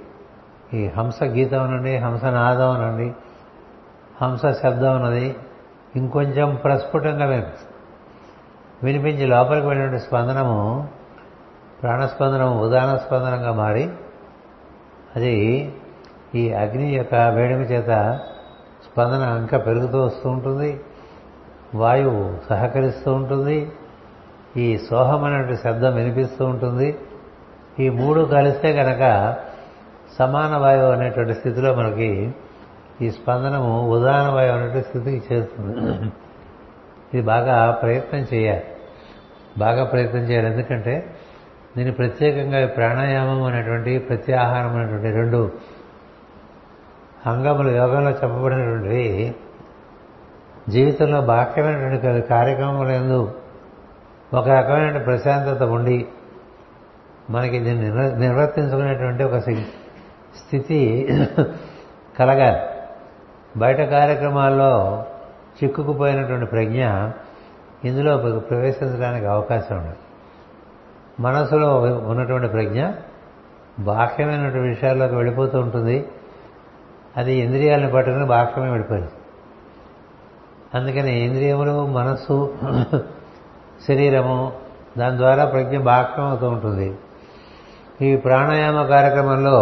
ఈ 0.73 0.87
హంస 0.87 1.23
గీతం 1.23 1.63
అనండి 1.63 1.97
హంసనాదం 1.97 2.71
అనండి 2.71 3.13
హంస 4.21 4.41
శబ్దం 4.63 4.93
అన్నది 4.93 5.35
ఇంకొంచెం 5.95 6.55
ప్రస్ఫుటంగా 6.55 7.25
వినిపిస్తుంది. 7.25 7.73
వినిపించి 8.83 9.27
లోపలికి 9.27 9.67
వెళ్ళిన 9.67 9.97
స్పందనము 9.97 10.87
ప్రాణస్పందనము 11.81 12.59
ఉదాహరణ 12.59 12.97
స్పందనంగా 12.97 13.51
మారి 13.51 13.89
అది 15.15 15.73
ఈ 16.35 16.51
అగ్ని 16.51 16.89
యొక్క 16.89 17.15
వేడుక 17.15 17.71
చేత 17.71 18.19
స్పందన 18.95 19.37
ఇంకా 19.39 19.57
పెరుగుతూ 19.57 20.05
వస్తూ 20.05 20.29
ఉంటుంది. 20.29 20.81
వాయువు 21.75 22.33
సహకరిస్తూ 22.49 23.13
ఉంటుంది. 23.13 23.71
ఈ 24.57 24.77
సోహం 24.77 25.23
అనేటువంటి 25.23 25.61
శబ్దం 25.61 25.95
వినిపిస్తూ 25.95 26.45
ఉంటుంది. 26.45 26.95
ఈ 27.79 27.89
మూడు 27.89 28.21
కలిస్తే 28.21 28.73
కనుక 28.73 29.35
సమాన 30.19 30.57
వాయువు 30.57 30.91
అనేటువంటి 30.91 31.33
స్థితిలో 31.33 31.75
మనకి 31.75 32.35
ఈ 33.01 33.11
స్పందనము 33.11 33.89
ఉదాహరణ 33.89 34.31
వాయువు 34.31 34.57
అనేటువంటి 34.57 34.87
స్థితికి 34.87 35.35
చేస్తుంది 35.35 36.11
ఇది 37.13 37.21
బాగా 37.21 37.71
ప్రయత్నం 37.71 38.25
చేయాలి. 38.33 38.63
బాగా 39.57 39.83
ప్రయత్నం 39.83 40.21
చేయాలి. 40.21 40.47
ఎందుకంటే 40.47 41.15
దీన్ని 41.77 41.93
ప్రత్యేకంగా 41.93 42.67
ప్రాణాయామం 42.67 43.43
అనేటువంటి 43.43 43.97
ప్రత్యాహారం 43.97 44.75
అనేటువంటి 44.75 45.11
రెండు 45.11 45.74
అంగములు 47.25 47.69
యోగంలో 47.69 48.11
చెప్పబడినటువంటివి 48.11 49.35
జీవితంలో 50.69 51.21
బాహ్యమైనటువంటి 51.21 52.27
కార్యక్రమముల 52.27 52.87
ఎందు 52.87 53.33
ఒక 54.33 54.49
రకమైన 54.49 54.97
ప్రశాంతత 54.97 55.63
ఉండి 55.63 56.07
మనకి 57.29 57.59
దీన్ని 57.59 58.19
నిర్వర్తించుకునేటువంటి 58.19 59.23
ఒక 59.23 59.37
స్థితి 59.37 61.09
కలగాలి. 62.19 62.59
బయట 63.57 63.81
కార్యక్రమాల్లో 63.81 65.05
చిక్కుకుపోయినటువంటి 65.63 66.45
ప్రజ్ఞ 66.45 66.85
ఇందులో 67.85 68.17
ప్రవేశించడానికి 68.39 69.25
అవకాశం 69.25 69.77
ఉండదు. 69.77 69.95
మనసులో 71.19 71.81
ఉన్నటువంటి 71.81 72.47
ప్రజ్ఞ 72.47 72.87
బాహ్యమైనటువంటి 73.79 74.69
విషయాల్లోకి 74.69 75.15
వెళ్ళిపోతూ 75.15 75.59
ఉంటుంది. 75.59 76.05
అది 77.17 77.33
ఇంద్రియాలను 77.33 77.91
పట్టుకుని 77.91 78.25
బాహ్యమే 78.25 78.69
వెళ్ళిపోయింది 78.69 79.11
అందుకని 80.73 81.25
ఇంద్రియములు 81.25 81.85
మనస్సు 81.87 82.57
శరీరము 83.87 84.51
దాని 84.97 85.17
ద్వారా 85.17 85.45
ప్రజ్ఞ 85.45 85.77
బాహ్యం 85.77 86.25
అవుతూ 86.25 86.49
ఉంటుంది. 86.49 86.95
ఈ 88.01 88.15
ప్రాణాయామ 88.15 88.85
కార్యక్రమంలో 88.85 89.57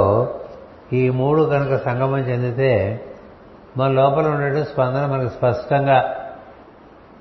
ఈ 0.94 1.10
మూడు 1.10 1.44
కనుక 1.44 1.78
సంగమం 1.86 2.18
చెందితే 2.18 3.04
మన 3.78 3.92
లోపల 3.92 4.28
ఉండే 4.28 4.64
స్పందన 4.64 5.06
మనకు 5.06 5.30
స్పష్టంగా 5.30 6.16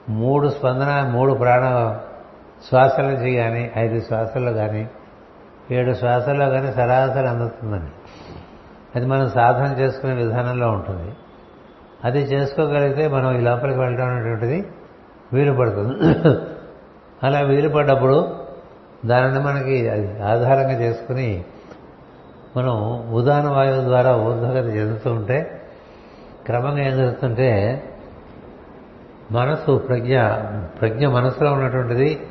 మూడు 0.08 0.48
స్పందన 0.48 1.10
మూడు 1.10 1.34
ప్రాణ 1.34 1.64
శ్వాసల 2.68 3.02
నుంచి 3.02 3.36
కానీ 3.36 3.70
ఐదు 3.76 4.00
శ్వాసల్లో 4.00 4.52
కానీ 4.52 4.88
ఏడు 5.70 5.92
శ్వాసల్లో 5.92 6.50
కానీ 6.50 6.72
సరాసరి 6.72 7.28
అందుతుందండి 7.28 7.90
అది 8.96 9.06
మనం 9.06 9.30
సాధన 9.30 9.80
చేసుకునే 9.80 10.14
విధానంలో 10.14 10.70
ఉంటుంది. 10.70 11.12
అది 12.04 12.20
చేసుకోగలిగితే 12.20 13.08
మనం 13.08 13.36
ఈ 13.36 13.40
లోపలికి 13.40 13.78
వెళ్ళడం 13.78 14.06
అనేటువంటిది 14.06 14.68
వీలు 15.32 15.52
పడుతుంది. 15.52 16.14
అలా 17.26 17.40
వీలు 17.40 17.68
పడ్డప్పుడు 17.68 18.36
దానిని 19.06 19.40
మనకి 19.40 19.88
ఆధారంగా 20.22 20.72
చేసుకుని 20.72 21.44
మనం 22.56 22.74
ఉదాహరణ 23.12 23.48
వాయువు 23.48 23.84
ద్వారా 23.84 24.16
ఊర్ధగతి 24.16 24.78
చెందుతూ 24.78 25.12
ఉంటే 25.12 25.62
క్రమంగా 26.46 26.78
ఏం 26.78 26.96
జరుగుతుంటే 26.96 27.82
మనసు 29.32 29.78
ప్రజ్ఞ 29.78 30.22
ప్రజ్ఞ 30.80 31.06
మనసులో 31.06 31.52
ఉన్నటువంటిది 31.52 32.26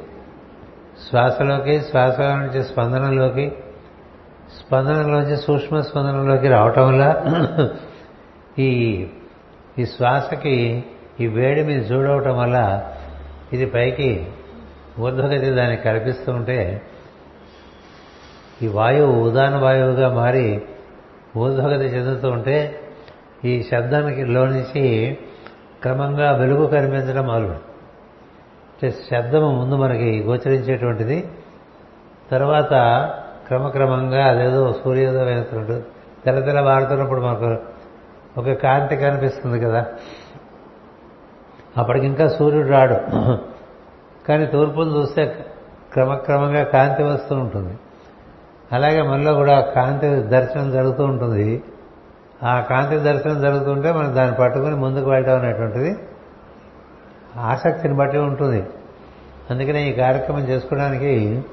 శ్వాసలోకి 1.09 1.81
శ్వాస 1.81 2.19
నుంచి 2.19 2.63
స్పందనలోకి 2.63 3.55
స్పందనలోంచి 4.59 5.37
సూక్ష్మ 5.37 5.81
స్పందనలోకి 5.81 6.47
రావటం 6.47 6.87
వల్ల 6.87 7.15
ఈ 8.59 8.69
ఈ 9.79 9.85
శ్వాసకి 9.85 10.85
ఈ 11.19 11.27
వేడి 11.27 11.63
మీద 11.63 11.91
చూడవటం 11.91 12.37
వల్ల 12.37 12.87
ఇది 13.53 13.65
పైకి 13.65 14.27
ఊర్ధ్వగతి 14.99 15.49
దాన్ని 15.49 15.77
కల్పిస్తూ 15.77 16.31
ఉంటే 16.31 16.81
ఈ 18.61 18.67
వాయువు 18.67 19.21
ఉదాన 19.21 19.55
వాయువుగా 19.55 20.13
మారి 20.13 20.61
ఊర్ధ్వగతి 21.37 21.83
చెందుతూ 21.83 22.29
ఉంటే 22.29 22.79
ఈ 23.45 23.63
శబ్దానికి 23.63 24.25
లోనించి 24.25 25.17
క్రమంగా 25.81 26.31
వెలుగు 26.31 26.67
కనిపించడం 26.67 27.25
మొదలు 27.27 27.71
శబ్దము 28.89 29.51
ముందు 29.51 29.75
మనకి 29.75 30.23
గోచరించేటువంటిది. 30.23 31.29
తర్వాత 32.31 32.73
క్రమక్రమంగా 33.51 34.25
అదేదో 34.25 34.75
సూర్యోదయం 34.83 35.35
అవుతున్నట్టు 35.35 35.83
తెల్ల 36.25 36.39
తెల్ల 36.39 36.59
వాడుతున్నప్పుడు 36.59 37.21
మనకు 37.21 37.57
ఒక 38.39 38.51
కాంతి 38.51 38.95
కనిపిస్తుంది 38.95 39.59
కదా. 39.59 39.85
అప్పటికింకా 41.77 42.27
సూర్యుడు 42.27 42.67
రాడు. 42.67 42.93
కానీ 44.27 44.45
తూర్పును 44.45 44.97
చూస్తే 44.97 45.45
క్రమక్రమంగా 45.93 46.63
కాంతి 46.63 47.03
వస్తూ 47.03 47.35
ఉంటుంది. 47.35 47.77
అలాగే 48.71 49.01
మనలో 49.01 49.33
కూడా 49.33 49.61
కాంతి 49.61 50.15
దర్శనం 50.15 50.71
జరుగుతూ 50.71 51.03
ఉంటుంది. 51.03 51.63
ఆ 52.43 52.59
కాంతి 52.59 52.99
దర్శనం 52.99 53.41
జరుగుతుంటే 53.41 53.91
మనం 53.91 54.15
దాన్ని 54.15 54.35
పట్టుకుని 54.35 54.75
ముందుకు 54.75 55.09
వెళ్ళడం 55.09 55.39
అనేటువంటిది 55.39 55.95
ఆసక్తిని 57.37 57.93
బట్టి 57.93 58.17
ఉంటుంది. 58.17 58.65
అందుకనే 59.49 59.89
ఈ 59.89 59.93
కార్యక్రమం 59.93 60.39
చేసుకోవడానికి 60.39 61.45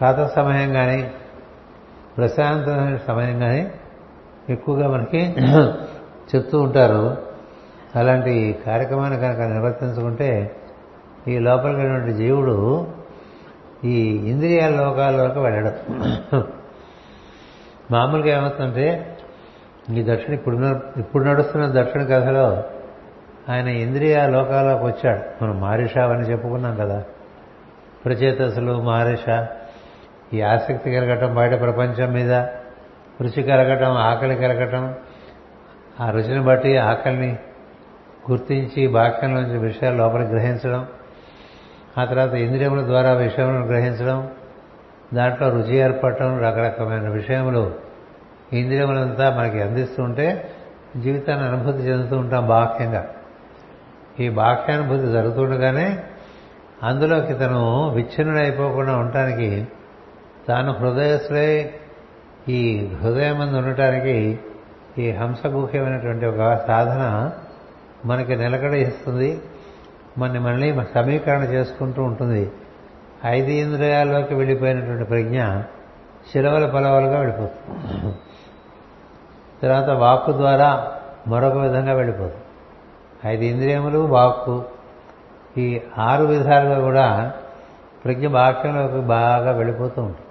ప్రాత 0.00 0.30
సమయం 0.30 0.72
కానీ 0.72 1.10
ప్రశాంతమైన 2.16 2.96
సమయం 2.96 3.38
కానీ 3.38 3.70
ఎక్కువగా 4.50 4.88
మనకి 4.88 5.36
చెప్తూ 6.34 6.60
ఉంటారు. 6.60 7.16
అలాంటి 7.96 8.58
కార్యక్రమాన్ని 8.66 9.20
కనుక 9.20 9.40
నిర్వర్తించుకుంటే 9.40 10.56
ఈ 11.28 11.38
లోపలికి 11.38 12.12
జీవుడు 12.12 12.88
ఈ 13.84 14.00
ఇంద్రియాల 14.30 14.74
లోకాల్లోకి 14.74 15.38
వెళ్ళడం. 15.38 15.72
మామూలుగా 17.90 18.38
ఏమవుతుందంటే 18.38 19.18
ఈ 19.90 20.04
దక్షిణ 20.08 20.34
ఇప్పుడు 20.34 20.80
ఇప్పుడు 20.96 21.24
నడుస్తున్న 21.24 21.82
దక్షిణ 21.82 22.02
కథలో 22.02 22.62
ఆయన 23.48 23.68
ఇంద్రియ 23.68 24.26
లోకాలకు 24.26 24.86
వచ్చాడు. 24.86 25.44
మనం 25.44 25.60
మారిష 25.60 25.98
అని 25.98 26.30
చెప్పుకున్నాం 26.30 26.76
కదా. 26.76 27.04
ప్రచేతసులు 28.04 28.82
మారిష 28.82 29.46
ఈ 30.32 30.40
ఆసక్తి 30.40 30.90
కలగటం 30.90 31.34
బయట 31.34 31.60
ప్రపంచం 31.60 32.12
మీద 32.12 32.32
రుచి 33.20 33.42
కలగటం 33.42 33.92
ఆకలి 33.92 34.36
కలగటం 34.36 34.94
ఆ 36.00 36.10
రుచిని 36.10 36.40
బట్టి 36.40 36.76
ఆకలిని 36.76 37.38
గుర్తించి 38.30 38.86
బాక్యంలోంచి 38.86 39.58
విషయాలు 39.58 39.96
లోపలికి 39.96 40.30
గ్రహించడం 40.30 40.86
ఆ 41.98 42.04
తర్వాత 42.04 42.34
ఇంద్రియముల 42.34 42.86
ద్వారా 42.86 43.12
విషయములను 43.12 43.66
గ్రహించడం 43.66 44.30
దాంట్లో 45.14 45.48
రుచి 45.48 45.76
ఏర్పడటం 45.76 46.38
రకరకమైన 46.38 47.08
విషయములు 47.08 47.74
ఇంద్రియములంతా 48.52 49.30
మనకి 49.30 49.62
అందిస్తుంటే 49.62 50.54
జీవితాన్ని 50.96 51.46
అనుభూతి 51.46 51.78
చెందుతూ 51.78 52.16
ఉంటాం 52.16 52.48
బాహ్యంగా. 52.48 53.08
ఈ 54.20 54.28
బాహ్యానుభూతి 54.28 55.12
జరుగుతుండగానే 55.12 56.02
అందులోకి 56.82 57.34
తను 57.34 57.90
విచ్ఛిన్నుడైపోకుండా 57.90 58.96
ఉండటానికి 58.96 59.68
తాను 60.48 60.72
హృదయశ్రై 60.72 61.70
ఈ 62.48 62.88
హృదయం 63.02 63.38
మంది 63.38 63.58
ఉండటానికి 63.58 64.38
ఈ 64.98 65.10
హంసగుహ్యమైనటువంటి 65.10 66.26
ఒక 66.26 66.64
సాధన 66.66 67.30
మనకి 68.04 68.36
నిలకడ 68.36 68.74
ఇస్తుంది. 68.74 69.40
మన 70.18 70.38
మళ్ళీ 70.38 70.74
సమీకరణ 70.94 71.42
చేసుకుంటూ 71.42 72.02
ఉంటుంది. 72.02 72.52
ఐదు 73.26 73.50
ఇంద్రియాల్లోకి 73.50 74.34
వెళ్ళిపోయినటువంటి 74.34 75.04
ప్రజ్ఞ 75.04 75.42
శిలవల 76.32 76.70
పలవలుగా 76.70 77.18
వెళ్ళిపోతుంది. 77.18 78.14
తర్వాత 79.62 79.88
వాక్కు 79.88 80.32
ద్వారా 80.32 80.92
మరొక 81.28 81.56
విధంగా 81.56 81.92
వెళ్ళిపోతుంది. 81.92 82.42
ఐదు 83.26 83.42
ఇంద్రియములు 83.42 83.98
వాక్కు 83.98 84.64
ఈ 85.58 85.80
ఆరు 85.98 86.24
విధాలుగా 86.24 86.80
కూడా 86.80 87.32
ప్రజ్ఞ 88.04 88.26
వాక్యంలోకి 88.26 89.00
బాగా 89.00 89.50
వెళ్ళిపోతూ 89.50 90.02
ఉంటుంది. 90.02 90.27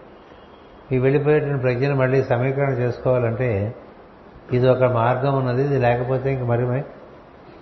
ఈ 0.92 0.98
వెళ్ళిపోయేటువంటి 0.98 1.62
ప్రజ్ఞను 1.62 1.96
మళ్ళీ 1.96 2.24
సమీకరణ 2.24 2.70
చేసుకోవాలంటే 2.70 3.76
ఇది 4.54 4.68
ఒక 4.70 4.84
మార్గం 4.84 5.38
ఉన్నది 5.38 5.64
ఇది 5.64 5.80
లేకపోతే 5.80 6.34
ఇంక 6.34 6.44
మరి 6.44 6.84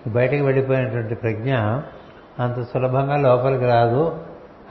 బయటికి 0.09 0.43
వెళ్ళిపోయినటువంటి 0.43 1.15
ప్రజ్ఞ 1.15 1.55
అంత 2.39 2.63
సులభంగా 2.63 3.17
లోపలికి 3.17 3.65
రాదు 3.65 4.19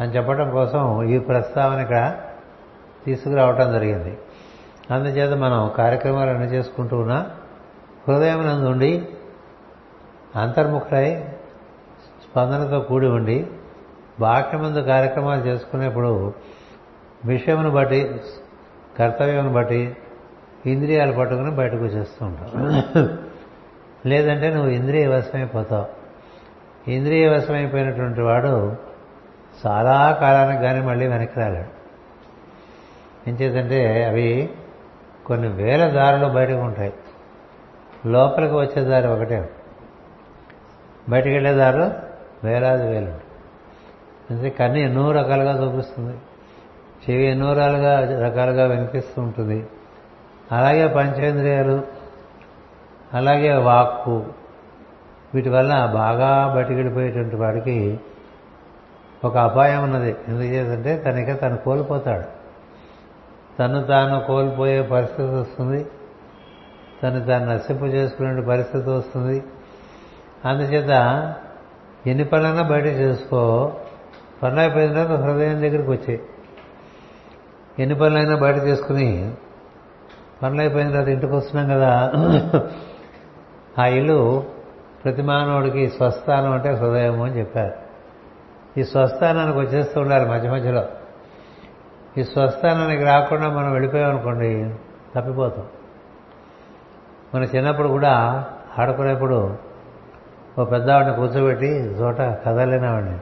అని 0.00 0.12
చెప్పడం 0.12 0.50
కోసం 0.50 1.02
ఈ 1.02 1.18
ప్రస్తావన 1.18 1.80
ఇక్కడ 1.80 2.14
తీసుకురావటం 3.06 3.72
జరిగింది. 3.72 4.18
అందుచేత 4.90 5.30
మనం 5.30 5.72
కార్యక్రమాలు 5.76 6.30
అన్ని 6.30 6.46
చేసుకుంటూ 6.46 6.98
ఉన్నా 6.98 7.30
హృదయం 8.08 8.66
ఉండి 8.66 9.08
అంతర్ముఖులై 10.36 11.24
స్పందనతో 12.24 12.80
కూడి 12.80 13.06
ఉండి 13.06 13.46
బాహ్యమందు 14.20 14.80
కార్యక్రమాలు 14.80 15.40
చేసుకునేప్పుడు 15.40 16.32
విషయమును 17.24 17.70
బట్టి 17.70 18.10
కర్తవ్యం 18.98 19.52
బట్టి 19.52 19.96
ఇంద్రియాలు 20.66 21.12
పట్టుకుని 21.12 21.50
బయటకు 21.50 21.84
వచ్చేస్తూ 21.84 22.26
ఉంటాం. 22.26 22.78
లేదంటే 24.06 24.50
నువ్వు 24.50 24.70
ఇంద్రియ 24.70 25.06
వశమైపోతావు. 25.06 25.86
ఇంద్రియ 26.90 27.28
వశమైపోయినటువంటి 27.28 28.20
వాడు 28.20 28.76
చాలా 29.66 30.18
కాలానికి 30.20 30.62
కానీ 30.62 30.80
మళ్ళీ 30.80 31.06
వెనక్కి 31.06 31.40
రాలేడు. 31.40 31.84
ఏం 33.30 33.36
అవి 34.08 34.50
కొన్ని 35.26 35.48
వేల 35.48 35.88
దారులు 35.88 36.26
బయటకు 36.32 36.56
ఉంటాయి. 36.56 36.92
లోపలికి 38.06 38.54
వచ్చే 38.54 38.84
దారి 38.84 39.06
ఒకటే. 39.06 39.50
బయటికి 41.08 41.34
వెళ్ళే 41.34 41.52
దారులు 41.52 41.90
వేలాది 42.46 42.86
వేలు 42.86 43.10
అంటే 44.30 44.50
కన్ను 44.50 44.78
ఎన్నో 44.78 45.12
రకాలుగా 45.12 45.64
చూపిస్తుంది. 45.64 46.16
చెవి 47.10 47.26
ఎన్నో 47.26 47.52
రకాలుగా 47.52 48.22
రకాలుగా 48.28 48.66
వినిపిస్తూ 48.66 49.22
ఉంటుంది. 49.22 49.66
అలాగే 50.52 50.86
పంచేంద్రియాలు 50.86 51.82
అలాగే 53.14 53.56
వాక్కు 53.56 54.26
వీటి 55.34 55.48
వల్ల 55.48 55.90
బాగా 55.94 56.54
బతికిడిపోయేటువంటి 56.56 57.36
వాడికి 57.36 58.00
ఒక 59.24 59.36
అపాయం 59.36 59.82
ఉన్నది. 59.82 60.16
ఎందుకు 60.28 61.02
తనక 61.02 61.42
తను 61.42 61.56
కోల్పోతాడు. 61.56 62.24
తను 63.58 63.84
తాను 63.84 64.24
కోల్పోయే 64.26 64.82
పరిస్థితి 64.82 65.28
వస్తుంది. 65.28 65.86
తను 67.02 67.24
తాను 67.24 67.54
నశింపు 67.54 67.84
చేసుకునే 67.84 68.42
పరిస్థితి 68.42 68.90
వస్తుంది. 68.90 69.44
అందుచేత 70.44 70.90
ఎన్ని 72.06 72.24
పనులైనా 72.24 72.62
బయట 72.62 72.86
చేసుకో. 72.86 73.72
పనులైపోయిన 74.42 74.92
తర్వాత 74.92 75.20
హృదయం 75.20 75.60
దగ్గరికి 75.60 75.90
వచ్చాయి 75.90 76.20
ఎన్ని 77.78 77.98
పనులైనా 77.98 78.36
బయట 78.36 78.56
చేసుకుని 78.56 79.34
పనులు 80.42 80.60
అయిపోయిన 80.60 80.90
తర్వాత 80.90 81.08
ఇంటికి 81.08 81.32
వస్తున్నాం 81.32 81.78
కదా. 81.78 82.12
ఆ 83.78 83.86
ఇల్లు 83.86 84.44
ప్రతి 85.04 85.22
మానవుడికి 85.22 85.88
స్వస్థానం 85.88 86.52
అంటే 86.52 86.70
హృదయము 86.70 87.24
అని 87.24 87.38
చెప్పారు. 87.38 87.72
ఈ 88.80 88.84
స్వస్థానానికి 88.84 89.58
వచ్చేస్తూ 89.58 90.00
ఉండాలి 90.00 90.28
మధ్య 90.28 90.50
మధ్యలో. 90.50 90.84
ఈ 92.18 92.24
స్వస్థానానికి 92.24 93.04
రాకుండా 93.04 93.50
మనం 93.50 93.72
వెళ్ళిపోయామనుకోండి 93.72 94.74
తప్పిపోతాం. 95.16 95.66
మన 97.34 97.42
చిన్నప్పుడు 97.44 97.88
కూడా 97.88 98.44
ఆడుకునేప్పుడు 98.78 99.56
ఓ 100.58 100.64
పెద్దవాడిని 100.64 101.16
కూర్చోబెట్టి 101.16 101.66
చోట 101.66 102.20
కదలేనావాడిని 102.20 103.18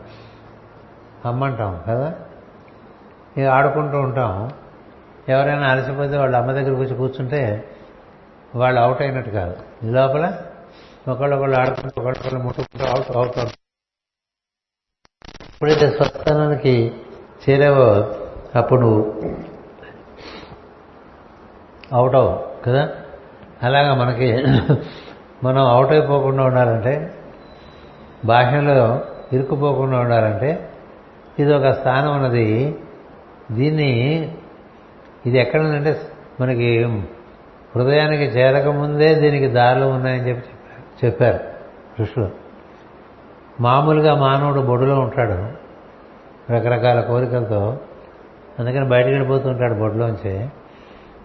అమ్మంటాం 1.25 1.81
కదా? 1.89 2.15
ఇక 3.37 3.47
ఆడుకుంటూ 3.49 4.01
ఉంటాం. 4.01 4.33
ఎవరైనా 5.29 5.67
అలసిపోతే 5.69 6.17
వాళ్ళ 6.17 6.35
అమ్మ 6.37 6.53
దగ్గర 6.53 6.75
వచ్చి 6.75 6.95
కూర్చుంటే 6.95 7.41
వాళ్ళు 8.55 8.81
అవుట్ 8.81 9.03
అయినట్టు 9.03 9.31
కాదు. 9.31 9.55
ఈ 9.85 9.91
లోపల 9.91 10.25
ఒకళ్ళొకళ్ళు 11.09 11.57
ఆడుకుంటూ 11.61 11.95
ఒకళ్ళొకళ్ళు 12.01 12.41
ముట్టుకుంటూ 12.47 12.85
అవుట్ 12.87 13.11
అవుతారు 13.17 13.53
ఎప్పుడైతే 15.47 15.87
స్వస్థానానికి 15.97 16.75
చేరావో 17.45 17.87
అప్పుడు 18.55 18.81
నువ్వు 18.81 19.03
అవుట్ 21.93 22.17
అవు 22.17 22.31
కదా? 22.67 22.83
అలాగా 23.63 23.95
మనకి 23.95 24.29
మనం 25.45 25.63
అవుట్ 25.67 25.93
అయిపోకుండా 25.93 26.43
ఉండాలంటే 26.45 26.95
బాహ్యంలో 28.25 28.77
ఇరుక్కుపోకుండా 29.33 29.99
ఉండాలంటే 29.99 30.51
ఇది 31.39 31.53
ఒక 31.55 31.69
స్థానం 31.81 32.11
ఉన్నది 32.17 32.47
దీన్ని 33.51 33.91
ఇది 35.27 35.39
ఎక్కడనంటే 35.39 36.01
మనకి 36.41 36.85
హృదయానికి 37.77 38.23
చేరకముందే 38.23 39.15
దీనికి 39.15 39.47
దారులు 39.47 39.85
ఉన్నాయని 39.85 40.29
చెప్పి 40.29 40.49
చెప్పారు. 41.07 41.41
ఋషులు. 42.03 42.31
మామూలుగా 43.61 44.15
మానవుడు 44.15 44.61
బొడులో 44.61 45.01
ఉంటాడు. 45.01 45.33
రకరకాల 46.53 47.01
కోరికలతో. 47.01 47.79
అందుకని 48.59 48.89
బయటకు 48.89 49.09
వెళ్ళిపోతూ 49.09 49.49
ఉంటాడు 49.49 49.75
బొడ్లోంచి 49.75 50.39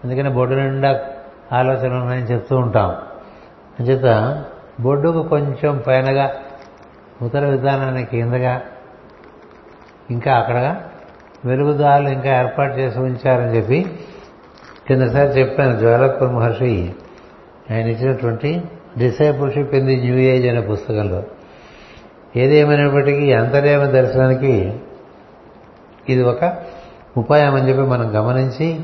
అందుకని 0.04 0.30
బొడ్డు 0.30 0.54
నిండా 0.54 1.04
ఆలోచనలు 1.52 1.94
ఉన్నాయని 1.94 2.26
చెప్తూ 2.26 2.56
ఉంటాం. 2.56 2.96
అంచేత 3.80 4.44
బొడ్డుకు 4.80 5.22
కొంచెం 5.22 5.82
పైనగా 5.86 6.34
ఉత్తర 7.22 7.46
విధానానికి 7.46 8.10
కిందగా 8.10 8.62
ఇంకా 10.10 10.34
అక్కడగా 10.34 10.90
వెలుగుదారులు 11.44 12.08
ఇంకా 12.08 12.42
ఏర్పాటు 12.42 12.72
చేసి 12.72 12.98
ఉంచారని 12.98 13.56
చెప్పి 13.56 13.86
కిందసారి 14.88 15.28
చెప్పాను 15.28 15.78
జ్వాలపూర్ 15.78 16.32
మహర్షి 16.32 16.92
ఆయన 17.70 17.86
ఇచ్చినటువంటి 17.86 18.62
discipleship 18.98 19.74
in 19.74 19.86
the 19.86 19.96
new 19.96 20.14
age 20.14 20.46
అనే 20.46 20.60
పుస్తకంలో. 20.60 21.22
ఏదేమైనప్పటికీ 22.36 23.32
అంతర్యామ 23.32 23.84
దర్శనానికి 23.84 24.80
ఇది 26.08 26.22
ఒక 26.22 26.58
ఉపాయం 27.16 27.54
అని 27.54 27.68
చెప్పి 27.68 27.82
మనం 27.82 28.20
గమనించి 28.20 28.80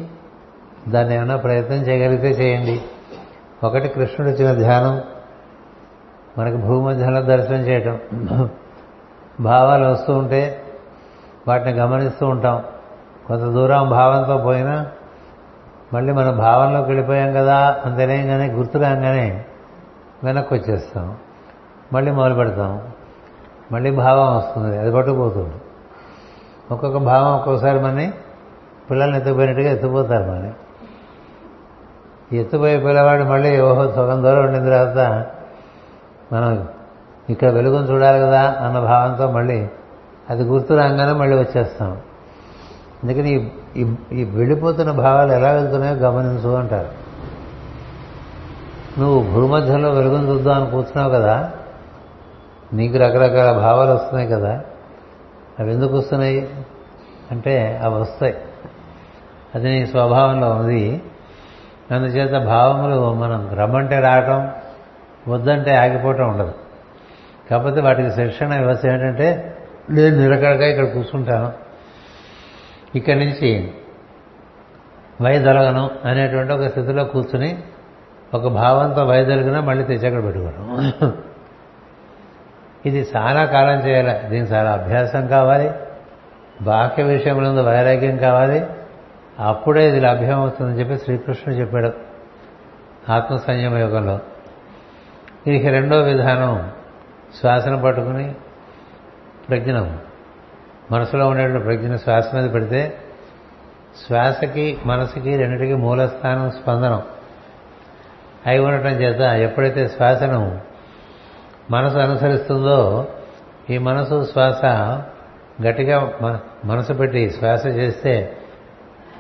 దాన్ని 0.89 1.15
ఏమైనా 1.15 1.37
ప్రయత్నం 1.37 1.77
చేయగలిగితే 1.77 2.29
చేయండి. 2.29 2.81
ఒకటి 3.65 3.89
కృష్ణుడు 3.89 4.31
ఇచ్చిన 4.31 4.53
ధ్యానం 4.53 5.03
మనకు 6.39 6.57
భూమధ్యంలో 6.57 7.23
దర్శనం 7.23 7.61
చేయటం. 7.61 7.99
భావాలు 9.41 9.85
వస్తూ 9.85 10.13
ఉంటే 10.13 10.61
వాటిని 11.49 11.73
గమనిస్తూ 11.73 12.27
ఉంటాం. 12.27 12.65
కొంత 13.27 13.41
దూరం 13.41 13.89
భావంతో 13.89 14.37
పోయినా 14.37 14.87
మళ్ళీ 15.93 16.13
మన 16.13 16.31
భావంలోకి 16.31 16.87
వెళ్ళిపోయాం 16.87 17.33
కదా 17.33 17.83
అని 17.85 17.97
తెలియంగానే 17.97 18.47
గుర్తు 18.47 18.79
రాగానే 18.79 19.45
వెనక్కి 20.25 20.55
వచ్చేస్తాం 20.55 21.17
మళ్ళీ 21.93 22.11
మొదలు 22.11 22.35
పెడతాం. 22.35 22.83
మళ్ళీ 23.73 23.91
భావం 23.91 24.37
వస్తుంది. 24.37 24.79
అది 24.79 24.93
పట్టుకుపోతుంది. 24.93 25.55
ఒక్కొక్క 26.71 26.99
భావం 26.99 27.35
ఒక్కొక్కసారి 27.35 27.81
మని 27.81 28.13
పిల్లల్ని 28.91 29.17
ఎత్తుకుపోయినట్టుగా 29.17 29.71
ఎత్తుపోతారు 29.71 30.25
మరి 30.25 30.51
ఎత్తుపోయే 32.37 32.79
పిల్లవాడు 32.79 33.25
మళ్ళీ 33.25 33.61
ఓహో 33.61 33.93
సగం 33.93 34.23
దూరం 34.23 34.45
ఉండిన 34.45 34.65
తర్వాత 34.65 35.27
మనం 36.33 36.69
ఇక్కడ 37.31 37.49
వెలుగును 37.49 37.85
చూడాలి 37.85 38.19
కదా 38.19 38.57
అన్న 38.61 38.79
భావంతో 38.79 39.31
మళ్ళీ 39.31 39.69
అది 40.31 40.43
గుర్తు 40.43 40.75
రాగానే 40.75 41.13
మళ్ళీ 41.13 41.37
వచ్చేస్తాం. 41.39 41.99
అందుకని 43.05 43.51
ఈ 44.13 44.25
వెళ్ళిపోతున్న 44.25 44.91
భావాలు 44.91 45.33
ఎలా 45.33 45.53
వెళ్తున్నాయో 45.53 45.95
గమనించు 45.95 46.49
అంటారు. 46.49 47.05
నువ్వు 49.01 49.33
భూమధ్యంలో 49.33 49.91
వెలుగును 49.91 50.29
చూద్దాం 50.29 50.63
అని 50.63 50.71
కూర్చున్నావు 50.71 51.11
కదా 51.11 51.51
నీకు 52.73 52.99
రకరకాల 52.99 53.59
భావాలు 53.59 53.91
వస్తున్నాయి 53.91 54.29
కదా 54.29 54.61
అవి 55.59 55.73
ఎందుకు 55.73 55.97
వస్తున్నాయి? 55.97 56.51
అంటే 57.31 57.81
అవి 57.85 57.95
వస్తాయి. 57.95 58.35
అది 59.55 59.71
నీ 59.71 59.87
స్వభావంలో 59.87 60.51
ఉంది. 60.51 61.03
అందుచేత 61.91 62.47
భావములు 62.47 63.15
మనం 63.15 63.55
రమ్మంటే 63.55 64.01
రావటం 64.01 64.51
వద్దంటే 65.29 65.77
ఆగిపోవటం 65.77 66.29
ఉండదు. 66.29 66.55
కాకపోతే 67.51 67.81
వాటికి 67.81 68.11
శిక్షణ 68.11 68.49
వ్యవస్థ 68.49 68.87
ఏంటంటే 68.87 69.54
నేను 69.91 70.17
నిలకడగా 70.17 70.67
ఇక్కడ 70.67 70.85
కూర్చుంటాను. 70.85 71.53
ఇక్కడి 72.95 73.25
నుంచి 73.25 73.75
వైదొలగను 75.21 75.91
అనేటువంటి 76.05 76.53
ఒక 76.53 76.67
స్థితిలో 76.67 77.05
కూర్చుని 77.05 77.63
ఒక 78.35 78.49
భావంతో 78.49 79.05
వైదొలిగినా 79.05 79.61
మళ్ళీ 79.61 79.85
తెచ్చి 79.85 80.07
అక్కడ 80.07 80.25
పెట్టుకోవడం 80.25 81.13
ఇది 82.87 83.09
చాలా 83.17 83.45
కాలం 83.45 83.79
చేయాలి. 83.87 84.29
దీనికి 84.29 84.53
చాలా 84.53 84.73
అభ్యాసం 84.73 85.27
కావాలి. 85.27 85.71
బాహ్య 86.63 87.03
విషయంలో 87.03 87.63
వైరాగ్యం 87.63 88.17
కావాలి. 88.17 88.67
అప్పుడే 89.39 89.89
ఇది 89.89 90.01
లభ్యం 90.01 90.41
అవుతుందని 90.41 90.81
చెప్పి 90.81 91.05
శ్రీకృష్ణుడు 91.05 91.61
చెప్పాడు 91.61 91.93
ఆత్మ 93.13 93.37
సంయమ 93.37 93.79
యుగంలో. 93.79 94.19
దీనికి 95.47 95.69
రెండో 95.69 96.01
విధానం 96.01 96.73
శ్వాసను 97.41 97.83
పట్టుకుని 97.83 98.35
ప్రజ్ఞనం. 99.49 99.99
మనసులో 100.93 101.29
ఉండేటువంటి 101.29 101.65
ప్రజ్ఞను 101.65 101.97
శ్వాస 101.97 102.35
మీద 102.35 102.55
పెడితే 102.55 102.95
శ్వాసకి 104.07 104.79
మనసుకి 104.87 105.37
రెండింటికి 105.37 105.75
మూలస్థానం 105.75 106.51
స్పందనం. 106.51 107.03
అయి 108.47 108.59
ఉండటం 108.59 108.89
చేత 108.89 109.21
ఎప్పుడైతే 109.21 109.89
శ్వాసను 109.89 110.61
మనసు 111.71 111.99
అనుసరిస్తుందో 111.99 113.09
ఈ 113.71 113.79
మనసు 113.79 114.25
శ్వాస 114.33 114.65
గట్టిగా 115.63 116.13
మనసు 116.65 116.93
పెట్టి 116.93 117.31
శ్వాస 117.31 117.67
చేస్తే 117.67 118.37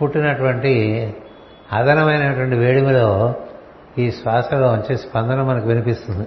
పుట్టినటువంటి 0.02 0.74
అదనమైనటువంటి 1.72 2.56
వేడిమిలో 2.56 3.34
ఈ 3.98 4.10
శ్వాసలో 4.10 4.72
వచ్చే 4.72 4.96
స్పందన 4.96 5.42
మనకు 5.42 5.66
వినిపిస్తుంది. 5.68 6.26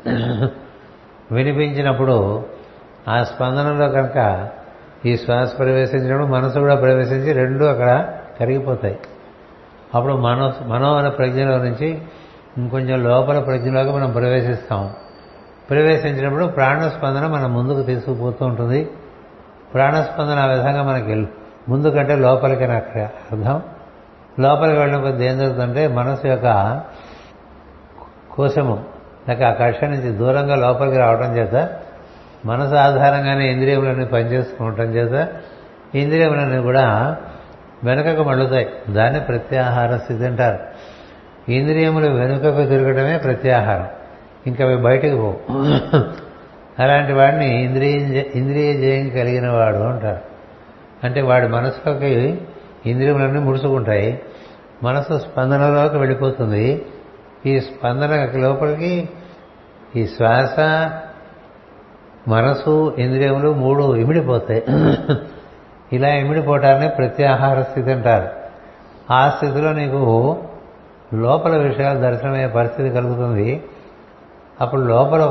వినిపించినప్పుడు 1.31 2.45
ఆ 3.07 3.23
స్పందనలో 3.23 3.89
కనుక 3.89 4.49
ఈ 5.05 5.17
శ్వాస 5.17 5.57
ప్రవేశించినప్పుడు 5.57 6.27
మనసు 6.27 6.59
కూడా 6.59 6.75
ప్రవేశించి 6.75 7.33
రెండు 7.33 7.65
అక్కడ 7.65 8.13
కరిగిపోతాయి. 8.39 8.99
అప్పుడు 9.95 10.13
మనో 10.13 10.53
మనో 10.65 10.95
అనే 10.95 11.09
ప్రజ్ఞలో 11.09 11.57
నుంచి 11.57 12.01
ఇంకొంచెం 12.57 13.03
లోపల 13.03 13.39
ప్రజ్ఞలోకి 13.39 13.91
మనం 13.91 14.11
ప్రవేశిస్తాం. 14.11 14.93
ప్రవేశించినప్పుడు 15.69 16.45
ప్రాణస్పందన 16.45 17.27
మనం 17.27 17.53
ముందుకు 17.53 17.83
తీసుకుపోతూ 17.83 18.45
ఉంటుంది. 18.45 18.89
ప్రాణస్పందన 19.73 20.39
ఆ 20.39 20.45
విధంగా 20.45 20.83
మనకి 20.83 21.27
ముందు 21.69 21.87
కంటే 21.87 22.15
లోపలికి 22.15 22.63
అక్కడ 22.63 23.01
అర్థం. 23.01 23.61
లోపలికి 24.39 24.79
వెళ్ళిన 24.79 25.01
కొద్ది 25.01 25.25
ఏం 25.25 25.37
జరుగుతుందంటే 25.37 25.87
మనసు 25.87 26.27
యొక్క 26.27 26.81
కోశము 28.31 28.85
లేక 29.29 29.43
ఆ 29.43 29.51
కక్ష 29.51 29.83
నుంచి 29.83 30.17
దూరంగా 30.17 30.55
లోపలికి 30.55 30.97
రావడం 30.97 31.37
చేత 31.37 31.79
మనసు 32.47 32.75
ఆధారంగానే 32.75 33.51
ఇంద్రియములన్నీ 33.51 34.05
పనిచేసుకుండటం 34.05 34.83
చేత 34.83 35.27
ఇంద్రియములన్నీ 35.95 36.61
కూడా 36.61 37.17
వెనుకకు 37.83 38.23
మళ్ళుతాయి. 38.23 38.67
దాన్ని 38.89 39.21
ప్రత్యాహార 39.21 39.97
స్థితి 39.97 40.25
అంటారు. 40.25 40.59
ఇంద్రియములు 41.51 42.09
వెనుకకు 42.09 42.67
తిరగడమే 42.67 43.17
ప్రత్యాహారం. 43.17 43.87
ఇంకా 44.47 44.65
అవి 44.65 44.77
బయటకు 44.77 45.15
పోవు. 45.15 45.39
అలాంటి 46.81 47.13
వాడిని 47.13 47.63
ఇంద్రియ 47.63 48.23
ఇంద్రియ 48.35 48.73
జయం 48.73 49.09
కలిగిన 49.09 49.49
వాడు 49.49 49.77
అంటారు. 49.77 50.21
అంటే 51.03 51.21
వాడి 51.21 51.47
మనసులోకి 51.47 52.41
ఇంద్రియములన్నీ 52.85 53.39
ముడుచుకుంటాయి. 53.39 54.21
మనసు 54.83 55.17
స్పందనలోకి 55.17 55.97
వెళ్ళిపోతుంది. 55.97 56.85
ఈ 57.45 57.59
స్పందన 57.59 58.29
లోపలికి 58.35 59.09
ఈ 59.95 60.05
శ్వాస 60.05 60.59
మనసు 62.27 62.93
ఇంద్రియములు 62.97 63.49
మూడు 63.53 63.95
ఇమిడిపోతాయి. 63.95 64.63
ఇలా 65.93 66.09
ఇమిడిపోవటాన్ని 66.09 66.89
ప్రత్యాహార 66.89 67.61
స్థితి 67.61 67.91
అంటారు. 67.91 68.27
ఆ 69.13 69.29
స్థితిలో 69.29 69.69
నీకు 69.73 70.01
లోపల 71.13 71.57
విషయాలు 71.57 71.99
దర్శనమయ్యే 71.99 72.47
పరిస్థితి 72.47 72.89
కలుగుతుంది. 72.89 73.63
అప్పుడు 74.61 74.81
లోపల 74.81 75.21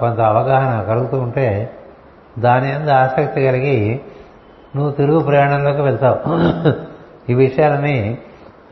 కొంత 0.00 0.20
అవగాహన 0.20 0.82
కలుగుతూ 0.82 1.16
ఉంటే 1.18 1.46
దాని 2.38 2.72
అందు 2.72 2.90
ఆసక్తి 2.90 3.40
కలిగి 3.44 4.00
నువ్వు 4.76 4.92
తిరుగు 4.92 5.20
ప్రయాణంలోకి 5.20 5.82
వెళ్తావు. 5.82 6.20
ఈ 7.32 7.34
విషయాలని 7.34 8.18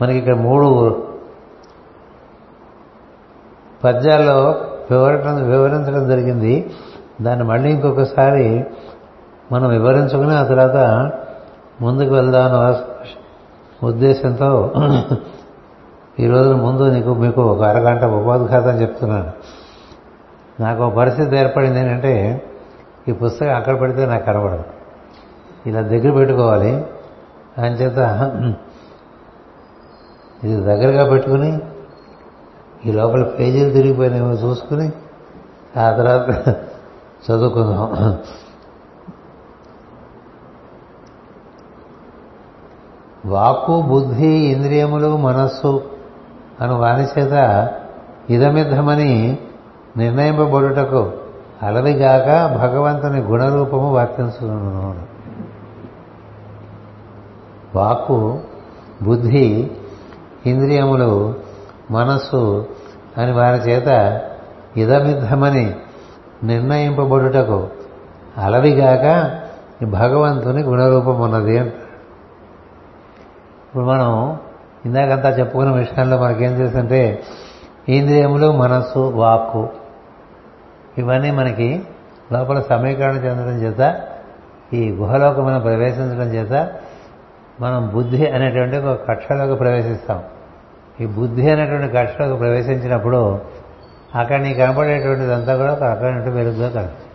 మనకి 0.01 0.17
ఇక్కడ 0.17 0.35
మూడు 0.35 0.67
పద్యాల్లో 3.83 4.39
వివరటం 4.91 5.35
వివరించడం 5.49 6.09
జరిగింది. 6.09 6.55
దాన్ని 7.21 7.45
మళ్ళీ 7.45 7.69
ఇంకొకసారి 7.69 8.65
మనం 9.51 9.69
వివరించుకుని 9.69 10.35
ఆ 10.35 10.43
తర్వాత 10.43 11.11
ముందుకు 11.81 12.13
వెళ్దాం 12.13 12.75
ఉద్దేశంతో 13.87 14.71
ఈ 16.19 16.27
రోజున 16.27 16.55
ముందు 16.55 16.83
నీకు 16.83 17.13
మీకు 17.13 17.41
ఒక 17.41 17.63
అరగంట 17.63 18.03
ఉపోద్ఘాతం 18.03 18.81
చెప్తున్నాను. 18.81 19.31
నాకు 20.59 20.89
పరిస్థితి 20.89 21.37
ఏర్పడింది 21.37 21.79
ఏంటంటే 21.79 22.43
ఈ 23.07 23.11
పుస్తకం 23.11 23.55
అక్కడ 23.55 23.81
పెడితే 23.81 24.05
నాకు 24.05 24.25
కనబడదు. 24.25 24.63
ఇలా 25.65 25.81
దగ్గర 25.81 26.11
పెట్టుకోవాలి. 26.11 26.85
చేత 27.61 27.97
ఇది 30.43 30.55
దగ్గరగా 30.55 31.09
పెట్టుకుని 31.09 31.59
ఈ 32.85 32.91
లోపల 32.91 33.23
పేజీలు 33.23 33.69
తిరిగిపోయినామో 33.69 34.31
చూసుకుని 34.31 34.91
ఆ 35.79 35.91
తర్వాత 35.91 36.55
చదువుకుందాం. 37.29 38.19
వాక్కు 43.25 43.81
బుద్ధి 43.81 44.27
ఇంద్రియములు 44.27 45.17
మనస్సు 45.17 45.91
అను 46.61 46.79
వారి 46.79 47.03
చేత 47.03 47.33
ఇదమిద్దమని 48.29 49.39
నిర్ణయింపబడుటకు 49.97 51.11
అలవిగాక 51.63 52.27
భగవంతుని 52.57 53.21
గుణరూపము 53.21 53.93
వర్తించును 53.93 55.01
వాక్కు 57.75 58.39
బుద్ధి 59.03 59.71
ఇంద్రియములు 60.45 61.35
మనస్సు 61.91 62.67
అని 63.17 63.31
వారి 63.31 63.57
చేత 63.57 64.21
ఇదమిద్దమని 64.77 65.75
నిర్ణయింపబడుటకు 66.43 67.67
అలవిగాక 68.37 69.31
భగవంతుని 69.85 70.61
గుణరూపం 70.61 71.21
ఉన్నది 71.21 71.59
ఇప్పుడు 73.67 73.85
మనం 73.85 74.39
ఇందాకంతా 74.85 75.29
చెప్పుకున్న 75.29 75.71
విషయంలో 75.71 76.17
మనకేం 76.17 76.55
తెలుసంటే 76.55 77.23
ఇంద్రియములు 77.89 78.51
మనస్సు 78.51 78.99
వాక్కు 78.99 79.69
ఇవన్నీ 80.97 81.31
మనకి 81.31 81.83
లోపల 82.33 82.61
సమీకరణ 82.61 83.15
చెందడం 83.15 83.61
చేత 83.61 84.01
ఈ 84.73 84.89
గుహలోకి 84.89 85.41
మనం 85.41 85.61
ప్రవేశించడం 85.61 86.33
చేత 86.33 86.73
మనం 87.61 87.91
బుద్ధి 87.93 88.27
అనేటువంటి 88.27 88.77
ఒక 88.77 89.09
కక్షలోకి 89.09 89.55
ప్రవేశిస్తాం. 89.55 90.23
ఈ 91.01 91.05
బుద్ధి 91.05 91.51
అనేటువంటి 91.51 91.97
కక్షలోకి 91.97 92.37
ప్రవేశించినప్పుడు 92.39 93.39
అక్కడ 94.15 94.41
నీకు 94.41 94.57
కనపడేటువంటిదంతా 94.57 95.57
కూడా 95.57 95.73
ఒక 95.73 95.83
రకమైనటువంటి 95.83 96.29
వెలుగుగా 96.29 96.69
కనిపిస్తుంది 96.69 97.07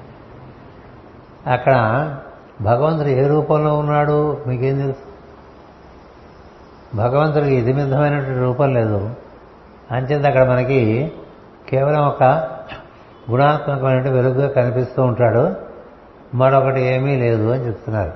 అక్కడ 1.50 1.74
భగవంతుడు 2.60 3.08
ఏ 3.08 3.26
రూపంలో 3.26 3.78
ఉన్నాడు 3.78 4.36
మీకేం 4.46 4.76
తెలుసు? 4.76 5.16
భగవంతుడికి 6.96 7.54
ఇదిమిద్దమైనటువంటి 7.54 8.40
రూపం 8.40 8.74
లేదు. 8.74 9.10
అంచేత 9.90 10.26
అక్కడ 10.26 10.50
మనకి 10.50 11.12
కేవలం 11.68 12.06
ఒక 12.06 12.22
గుణాత్మకమైన 13.30 14.10
వెలుగుగా 14.10 14.48
కనిపిస్తూ 14.48 15.02
ఉంటాడు. 15.02 15.54
మరొకటి 16.34 16.80
ఏమీ 16.80 17.16
లేదు 17.16 17.50
అని 17.50 17.66
చెప్తున్నారు. 17.66 18.12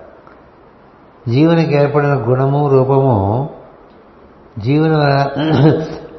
జీవునికి 1.28 1.74
ఏర్పడిన 1.74 2.14
గుణము 2.14 2.68
రూపము 2.68 3.50
జీవన 4.58 5.26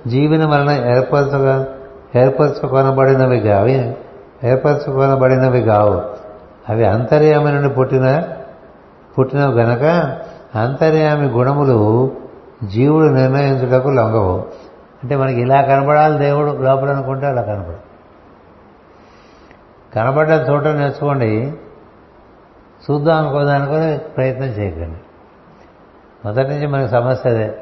జీవన 0.08 0.46
వలన 0.46 0.98
ఏర్పరచగా 0.98 1.68
ఏర్పరచుకొనబడినవి 2.16 3.40
కావి 3.40 3.98
ఏర్పరచుకొనబడినవి 4.44 5.62
కావు. 5.62 6.02
అవి 6.70 6.86
అంతర్యామి 6.86 7.52
నుండి 7.52 7.70
పుట్టిన 7.70 8.24
పుట్టినవి 9.20 9.54
గనక 9.54 10.18
అంతర్యామి 10.56 11.28
గుణములు 11.28 12.12
జీవుడు 12.64 13.06
నిర్ణయించుటకు 13.06 13.90
లొంగవు. 13.90 14.46
అంటే 15.04 15.16
మనకి 15.16 15.42
ఇలా 15.42 15.62
కనపడాలి 15.62 16.20
దేవుడు 16.20 16.52
లోపల 16.52 16.90
అనుకుంటే 16.90 17.26
అలా 17.26 17.42
కనపడు 17.42 17.92
కనపడ్డ 19.96 20.50
చోట 20.50 20.68
నేర్చుకోండి. 20.68 21.54
చూద్దాం 22.92 23.18
అనుకోదానుకొని 23.18 23.98
ప్రయత్నం 23.98 24.48
చేయకండి. 24.48 25.00
మొదటి 26.26 26.48
నుంచి 26.48 26.68
మనకి 26.68 26.92
సమస్య 26.92 27.30
అదే. 27.30 27.58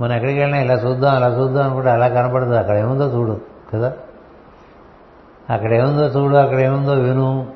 మనం 0.00 0.12
ఎక్కడికి 0.12 0.38
వెళ్ళినా 0.38 0.64
ఇలా 0.64 0.74
చూద్దాం 0.74 1.14
అలా 1.14 1.28
చూద్దాం 1.38 1.64
అనుకుంటే 1.64 1.90
అలా 1.90 2.08
కనపడదు 2.08 2.54
అక్కడ 2.54 2.76
ఏముందో 2.76 3.18
చూడు. 3.18 3.51
కదా? 3.74 3.92
అక్కడేముందో 5.50 6.06
చూడు 6.06 6.36
అక్కడ 6.36 6.60
ఏముందో 6.60 6.92
విను. 6.92 7.52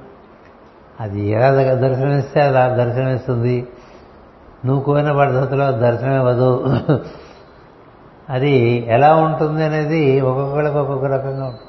అది 1.01 1.27
ఎలా 1.27 1.51
దర్శనమిస్తే 1.75 2.41
అలా 2.41 2.69
దర్శనమిస్తుంది. 2.69 3.69
నువ్వు 4.65 4.85
కోరిన 4.85 5.13
పద్ధతిలో 5.13 5.73
దర్శనమివ్వదు 5.73 6.65
అది 8.31 8.85
ఎలా 8.89 9.17
ఉంటుంది 9.17 9.65
అనేది 9.65 10.21
ఒక్కొక్కరికి 10.21 10.79
ఒక్కొక్క 10.79 11.05
రకంగా 11.05 11.45
ఉంటుంది. 11.45 11.67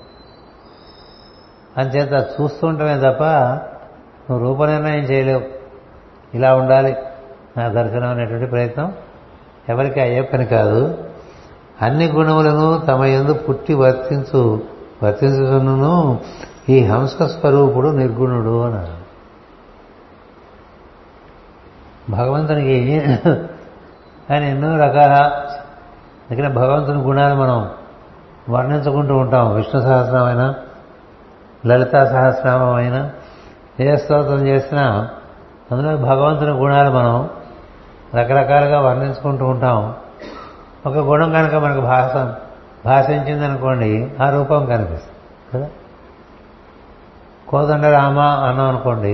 అంచేత 1.78 2.28
చూస్తుంటమే 2.42 3.00
తప్ప 3.00 3.24
నువ్వు 4.30 4.40
రూప 4.40 4.64
నిర్ణయం 4.64 5.04
చేయలేవు. 5.04 5.42
ఇలా 6.34 6.56
ఉండాలి. 6.56 6.96
నా 7.58 7.68
దర్శనం 7.68 8.10
అనేటువంటి 8.10 8.46
ప్రయత్నం 8.46 8.94
ఎవరికి 9.70 10.00
అయ్యే 10.00 10.22
పని 10.22 10.46
కాదు. 10.46 11.07
అన్ని 11.82 12.08
గుణములను 12.12 12.78
తమ 12.78 13.06
ఎందు 13.06 13.34
పుట్టి 13.34 13.74
వర్తించు 13.74 14.62
వర్తించుకును 15.04 16.20
ఈ 16.70 16.84
హంస 16.84 17.22
స్వరూపుడు 17.22 17.88
నిర్గుణుడు 17.88 18.62
అన్నారు. 18.62 19.08
భగవంతునికి 22.12 23.02
ఆయన 24.32 24.44
ఎన్నో 24.44 24.78
రకాల 24.78 25.14
అందుకనే 26.30 26.50
భగవంతుని 26.50 27.02
గుణాలు 27.02 27.36
మనం 27.36 27.70
వర్ణించుకుంటూ 28.50 29.16
ఉంటాం. 29.16 29.56
విష్ణు 29.56 29.82
సహస్రమైన 29.82 30.54
లలితా 31.68 32.06
సహస్రనామం 32.06 32.74
అయినా 32.74 33.12
ఏ 33.80 33.96
స్తోత్రం 33.96 34.48
చేసినా 34.48 35.10
అందులో 35.72 35.98
భగవంతుని 35.98 36.52
గుణాలు 36.52 36.90
మనం 36.90 37.30
రకరకాలుగా 38.16 38.82
వర్ణించుకుంటూ 38.82 39.46
ఉంటాం. 39.46 39.96
ఒక 40.86 40.98
గుణం 40.98 41.32
కనుక 41.32 41.56
మనకు 41.56 41.82
భాష 41.82 42.14
భాషించిందనుకోండి 42.86 44.12
ఆ 44.22 44.30
రూపం 44.30 44.66
కనిపిస్తుంది 44.66 45.18
కదా? 45.54 45.70
కోదండ 47.48 47.86
రామ 47.86 48.20
అన్నాం 48.20 48.68
అనుకోండి 48.68 49.12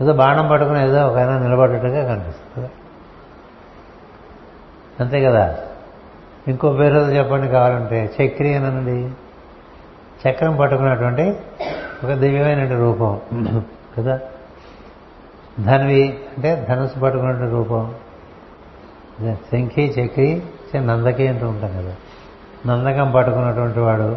ఏదో 0.00 0.12
బాణం 0.12 0.48
పట్టుకుని 0.48 0.84
ఏదో 0.84 1.08
ఒక 1.08 1.16
ఆయన 1.16 1.38
నిలబడేట్టుగా 1.38 2.14
కనిపిస్తుంది 2.14 2.68
అంతే 5.00 5.24
కదా? 5.24 5.56
ఇంకో 6.48 6.72
పేరు 6.72 6.98
చెప్పండి 6.98 7.48
కావాలంటే 7.48 8.12
చక్రి 8.20 8.54
అనండి. 8.54 9.10
చక్రం 10.22 10.56
పట్టుకున్నటువంటి 10.56 11.36
ఒక 12.04 12.12
దివ్యమైన 12.12 12.78
రూపం 12.78 13.20
కదా? 13.98 14.18
ధన్వి 15.60 16.18
అంటే 16.36 16.66
ధనుసు 16.68 16.98
పట్టుకున్నటువంటి 16.98 17.54
రూపం. 17.54 17.94
శంఖి 19.30 19.94
చక్రి 20.00 20.42
నందకి 20.76 21.26
అంటూ 21.28 21.48
ఉంటాం 21.48 21.70
కదా. 21.70 21.94
నందకం 22.66 23.10
పట్టుకున్నటువంటి 23.10 23.80
వాడు 23.80 24.16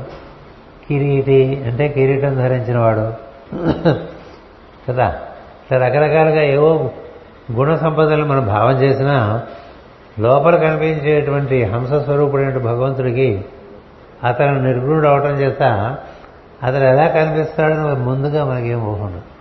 కిరీటి 0.89 1.63
అంటే 1.65 1.87
కిరీటం 1.87 2.35
ధరించిన 2.35 2.77
వాడు 2.77 3.13
కదా. 4.89 5.09
ఇట్లా 5.63 5.77
రకరకాలుగా 5.87 6.41
ఏవో 6.41 6.91
గుణ 7.51 7.75
సంపదలు 7.75 8.25
మనం 8.25 8.45
భావం 8.45 8.81
చేసినా 8.81 9.43
లోపల 10.19 10.55
కనిపించేటువంటి 10.55 11.63
హంస 11.63 11.93
స్వరూపుడైన 11.93 12.57
భగవంతుడికి 12.57 13.45
అతను 14.23 14.59
నిర్గుణుడు 14.59 15.07
అవటం 15.07 15.41
చేత 15.41 15.63
అతను 16.63 16.83
ఎలా 16.83 17.07
కనిపిస్తాడని 17.07 17.99
ముందుగా 17.99 18.45
మనకేం 18.45 18.81
ఊహండు 18.81 19.35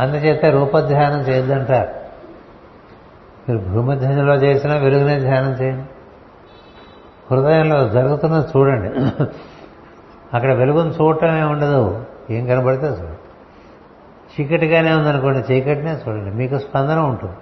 అందుచేత 0.00 0.44
రూపధ్యానం 0.44 1.20
చేయొద్దంటారు. 1.20 1.99
మీరు 3.50 3.70
భూమధ్యంలో 3.70 4.34
చేసినా 4.34 4.76
వెలుగునే 4.76 5.20
ధ్యానం 5.20 5.52
చేయండి. 5.52 5.84
హృదయంలో 7.30 7.88
జరుగుతున్నది 7.88 8.58
చూడండి. 8.58 8.88
అక్కడ 10.34 10.52
వెలుగును 10.52 10.90
చూడటమే 10.90 11.42
ఉండదు. 11.42 12.04
ఏం 12.30 12.46
కనబడితే 12.46 12.86
చూడండి. 12.86 13.16
చీకటిగానే 14.40 14.92
ఉందనుకోండి 14.92 15.52
చీకటినే 15.52 15.92
చూడండి. 15.92 16.36
మీకు 16.36 16.58
స్పందన 16.58 16.98
ఉంటుంది. 16.98 17.36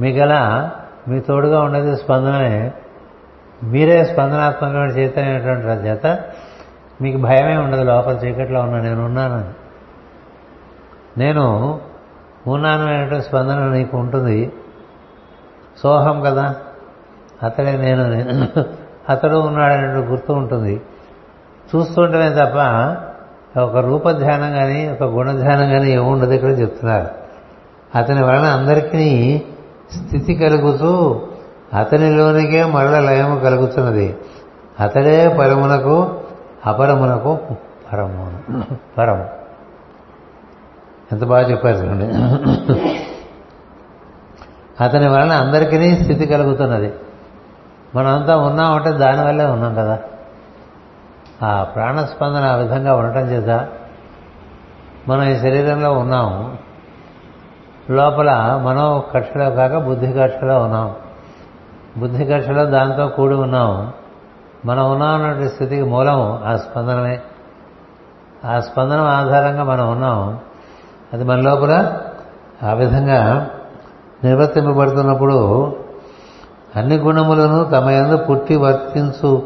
మీకు 0.00 0.18
అలా 0.18 0.72
మీ 1.08 1.20
తోడుగా 1.20 1.62
ఉండేది 1.62 1.96
స్పందనే 1.96 2.72
మీరే 3.62 4.04
స్పందనాత్మకమైన 4.04 4.90
చైతన్యమైనటువంటి 4.90 5.66
చేత 5.66 6.24
మీకు 7.00 7.18
భయమే 7.18 7.56
ఉండదు. 7.56 7.82
లోపల 7.82 8.12
చీకట్లో 8.12 8.60
ఉన్నా 8.60 8.80
నేను 8.80 9.04
ఉన్నానని 9.04 9.54
నేను 11.20 11.80
ఉన్నాను 12.46 12.94
అనేటువంటి 12.94 13.24
స్పందన 13.24 13.58
నీకు 13.58 13.96
ఉంటుంది. 13.96 14.52
సోహం 15.82 16.20
కదా? 16.20 16.54
అతడే 17.42 17.76
నేను. 17.76 18.64
అతడు 19.08 19.36
ఉన్నాడనే 19.36 19.86
గుర్తు 19.86 20.32
ఉంటుంది. 20.32 20.82
చూస్తుంటమే 21.76 22.30
తప్ప 22.30 22.56
ఒక 23.60 23.76
రూపధ్యానం 23.76 24.52
కానీ 24.52 24.88
ఒక 24.88 25.02
గుణధ్యానం 25.02 25.70
కానీ 25.70 25.92
ఏముండదు 25.92 26.32
ఇక్కడ 26.32 26.60
చెప్తున్నారు. 26.60 27.08
అతని 27.98 28.24
వలన 28.24 28.44
అందరికీ 28.44 29.42
స్థితి 29.96 30.34
కలుగుతూ 30.34 31.20
అతనిలోనికే 31.78 32.64
మరల 32.64 33.00
లయము 33.00 33.40
కలుగుతున్నది. 33.40 34.16
అతడే 34.80 35.36
పరమునకు 35.38 36.20
అపరమునకు 36.66 37.38
పరము. 37.92 38.40
పరము. 38.98 39.41
ఎంత 41.12 41.24
బాగా 41.24 41.50
చెప్పారు 41.50 41.76
చూడండి. 41.76 42.04
అతని 44.84 45.08
వలన 45.08 45.32
అందరికీ 45.32 45.96
స్థితి 45.96 46.26
కలుగుతున్నది. 46.26 46.92
మనమంతా 47.94 48.36
ఉన్నామంటే 48.36 48.92
దానివల్లే 48.92 49.44
ఉన్నాం 49.44 49.74
కదా. 49.74 49.98
ఆ 51.42 51.64
ప్రాణస్పందన 51.64 52.44
ఆ 52.44 52.54
విధంగా 52.54 52.96
ఉండటం 52.96 53.20
చేత 53.20 53.68
మనం 55.08 55.22
ఈ 55.22 55.36
శరీరంలో 55.36 55.92
ఉన్నాము. 55.92 56.56
లోపల 57.90 58.60
మనో 58.62 59.04
కక్షలో 59.14 59.50
కాక 59.50 59.76
బుద్ధి 59.76 60.12
కక్షలో 60.12 60.62
ఉన్నాం. 60.62 60.94
బుద్ధి 61.96 62.24
కక్షలో 62.24 62.64
దాంతో 62.64 63.08
కూడి 63.08 63.34
ఉన్నాం 63.34 63.92
మనం 64.64 64.92
ఉన్నామన్నటువంటి 64.92 65.48
స్థితికి 65.48 65.82
మూలం 65.82 66.42
ఆ 66.46 66.56
స్పందనమే. 66.56 67.20
ఆ 68.44 68.60
స్పందనం 68.60 69.04
ఆధారంగా 69.04 69.64
మనం 69.64 69.92
ఉన్నాం 69.92 70.40
అది 71.12 71.24
మన 71.24 71.40
లోపల 71.40 71.96
ఆ 72.62 72.72
విధంగా 72.72 73.46
నిర్వర్తింపబడుతున్నప్పుడు 74.24 75.66
అన్ని 76.76 76.96
గుణములను 76.96 77.64
తమ 77.64 77.90
ఎందు 77.90 78.16
పుట్టి 78.16 78.56
వర్తించు 78.56 79.42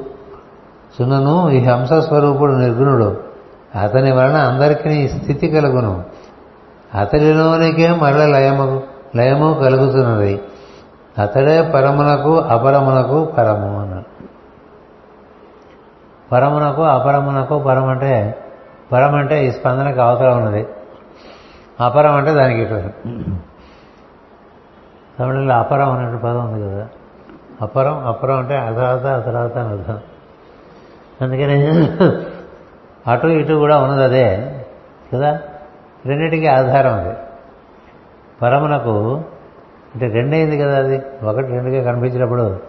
చునను 1.02 1.50
ఈ 1.50 1.64
హంస 1.64 1.92
స్వరూపుడు 1.92 2.52
నిర్గుణుడు. 2.52 3.20
అతని 3.82 4.12
వలన 4.12 4.36
అందరికీ 4.36 5.08
స్థితి 5.08 5.48
కలుగును. 5.48 6.04
అతడిలోనికే 6.94 7.90
మరల 7.90 8.26
లయము 8.26 8.82
లయము 9.16 9.54
కలుగుతున్నది. 9.54 10.40
అతడే 11.18 11.70
పరమునకు 11.74 12.38
అపరమునకు 12.38 13.24
పరము 13.24 13.80
అన్నాడు. 13.80 14.24
పరమునకు 16.32 16.82
అపరమునకు 16.82 17.58
పరమంటే 17.58 18.38
పరమంటే 18.92 19.46
ఈ 19.46 19.50
స్పందనకు 19.50 20.00
అవతల 20.00 20.28
ఉన్నది. 20.28 20.66
అపరం 21.80 22.14
అంటే 22.14 22.34
దానికి 22.34 22.60
ఇటు 22.60 22.82
తమిళంలో 25.18 25.54
అపరం 25.54 25.90
అనే 25.92 26.18
పదం 26.18 26.52
ఉంది 26.52 26.74
కదా. 26.74 26.88
అపరం 27.62 28.06
అపరం 28.06 28.38
అంటే 28.38 28.56
అతరాత 28.56 29.06
అతరాత 29.06 29.58
అని 29.58 29.68
అర్థం. 29.68 29.98
అందుకని 31.20 31.66
అటు 33.10 33.26
ఇటు 33.26 33.52
కూడా 33.52 33.78
ఉన్నది 33.78 34.04
అదే 34.04 34.66
కదా. 35.14 35.40
రెండింటికి 36.06 36.46
ఆధారం 36.46 36.94
అది. 36.94 37.16
పరమునకు 38.42 39.14
అంటే 39.94 40.06
రెండైంది 40.08 40.58
కదా 40.58 40.78
అది. 40.78 41.02
ఒకటి 41.22 41.46
రెండుగా 41.46 41.92
కనిపించినప్పుడు 41.92 42.60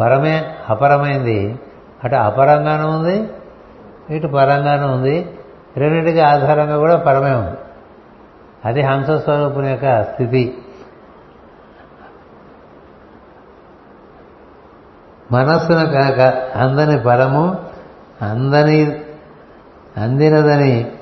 పరమే 0.00 0.54
అపరమైంది. 0.68 1.58
అటు 2.04 2.14
అపరంగానూ 2.14 2.90
ఉంది 2.90 3.30
ఇటు 4.10 4.26
పరంగానూ 4.26 4.92
ఉంది. 4.92 5.38
రెండింటికి 5.76 6.20
ఆధారంగా 6.20 6.76
కూడా 6.76 6.96
పరమే 6.96 7.34
ఉంది. 7.34 7.56
అది 8.64 8.82
హంస 8.82 9.10
స్వరూపుని 9.10 9.70
యొక్క 9.70 10.02
స్థితి. 10.02 10.58
మనస్సును 15.32 15.86
కనుక 15.86 16.20
అందని 16.56 17.00
పరము 17.00 17.56
అందని 18.22 19.00
అందినదని 19.96 20.92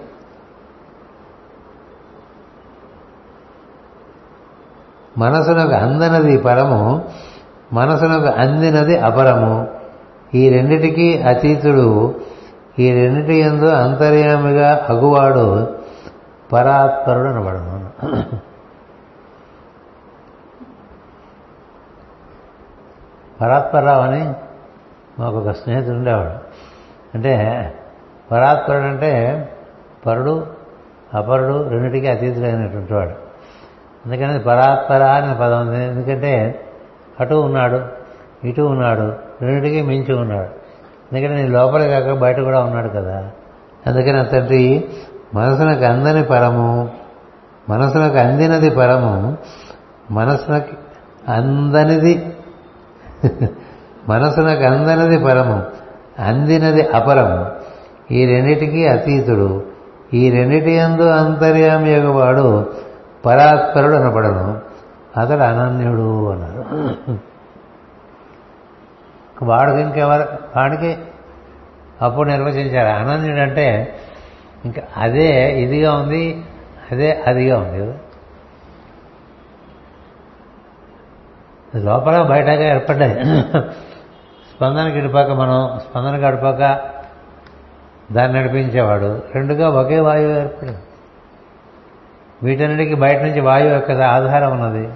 మనసునకు 5.19 5.73
అందనది 5.73 6.39
పరము 6.39 7.09
మనసునకు 7.73 8.27
అందినది 8.27 8.99
అపరము. 8.99 9.69
ఈ 10.35 10.49
రెండిటికి 10.49 11.23
అతీతుడు 11.23 12.21
ఈ 12.79 12.93
రెండిటి 12.93 13.35
ఎందు 13.35 13.65
అంతర్యామిగా 13.65 14.87
అగువాడు 14.89 15.76
పరాత్పరుడు 16.53 17.29
అనబడను 17.29 17.91
పరాత్పరరావు 23.41 24.03
అని 24.03 24.35
మాకు 25.19 25.37
ఒక 25.37 25.51
స్నేహితుడు 25.51 25.97
ఉండేవాడు. 25.97 26.31
అంటే 27.15 27.35
పరాత్పరుడు 28.33 28.85
అంటే 28.85 29.49
పరుడు 30.07 30.47
అపరుడు 31.15 31.69
రెండింటికి 31.69 32.09
అతీతుడైనటువంటి 32.09 32.95
వాడు. 32.95 33.11
అందుకని 34.07 34.39
పరాత్పర 34.39 35.03
అనే 35.03 35.35
పదం 35.41 35.69
ఉంది. 35.69 35.85
ఎందుకంటే 35.85 36.65
అటు 37.21 37.35
ఉన్నాడు 37.35 37.87
ఇటు 38.47 38.63
ఉన్నాడు 38.63 39.03
రెండింటికి 39.43 39.83
మించి 39.83 40.15
ఉన్నాడు. 40.15 40.51
ఎందుకంటే 41.13 41.43
నీ 41.43 41.49
లోపల 41.49 41.87
కాక 41.87 42.19
బయట 42.19 42.41
కూడా 42.41 42.61
ఉన్నాడు 42.61 42.89
కదా. 42.89 43.31
అందుకని 43.87 44.19
అతడి 44.19 44.89
మనసునకు 45.35 45.85
అందని 45.85 46.23
పరము 46.25 46.91
మనసునకు 47.69 48.17
అందినది 48.17 48.71
పరము 48.71 49.39
మనసునకి 50.11 50.77
అందనిది 51.29 52.37
మనసునకు 54.09 54.63
అందనిది 54.63 55.25
పరము 55.25 55.63
అందినది 56.19 56.83
అపరము. 56.89 57.47
ఈ 58.11 58.27
రెండిటికి 58.27 58.89
అతీతుడు. 58.89 59.63
ఈ 60.15 60.31
రెండిటి 60.31 60.79
అందు 60.79 61.03
అంతర్యామియగవాడు 61.03 62.67
పరాత్పరుడు 63.27 63.95
అనపడను 63.95 64.61
అతడు 65.21 65.43
అనన్యుడు 65.43 66.31
అన్నారు 66.31 66.65
వాడికి 69.43 69.81
ఇంకెవరు 69.81 70.29
వాడికి 70.57 70.99
అప్పుడు 72.03 72.29
నిర్వచించారు. 72.29 72.89
అనన్యుడు 72.89 73.41
అంటే 73.41 73.95
ఇంకా 74.67 74.83
అదే 74.97 75.61
ఇదిగా 75.63 75.95
ఉంది 75.95 76.45
అదే 76.93 77.25
అదిగా 77.27 77.59
ఉంది 77.59 77.79
కదా. 77.79 77.95
లోపల 81.77 82.23
బయటగా 82.23 82.75
ఏర్పడ్డాయి. 82.75 83.15
స్పందనకి 84.53 84.99
ఇడిపాక 84.99 85.31
మనం 85.31 85.81
స్పందన 85.81 86.29
గడిపాక 86.29 86.81
దాన్ని 88.13 88.41
నడిపించేవాడు. 88.41 89.23
రెండుగా 89.35 89.69
ఒకే 89.69 90.01
వాయువు 90.01 90.33
ఏర్పడింది. 90.33 90.79
వీటన్నిటికీ 92.43 92.95
బయట 92.95 93.23
నుంచి 93.23 93.41
వాయువు 93.41 93.73
యొక్క 93.73 93.91
ఆధారం 93.91 94.61
ఉన్నది. 94.61 94.89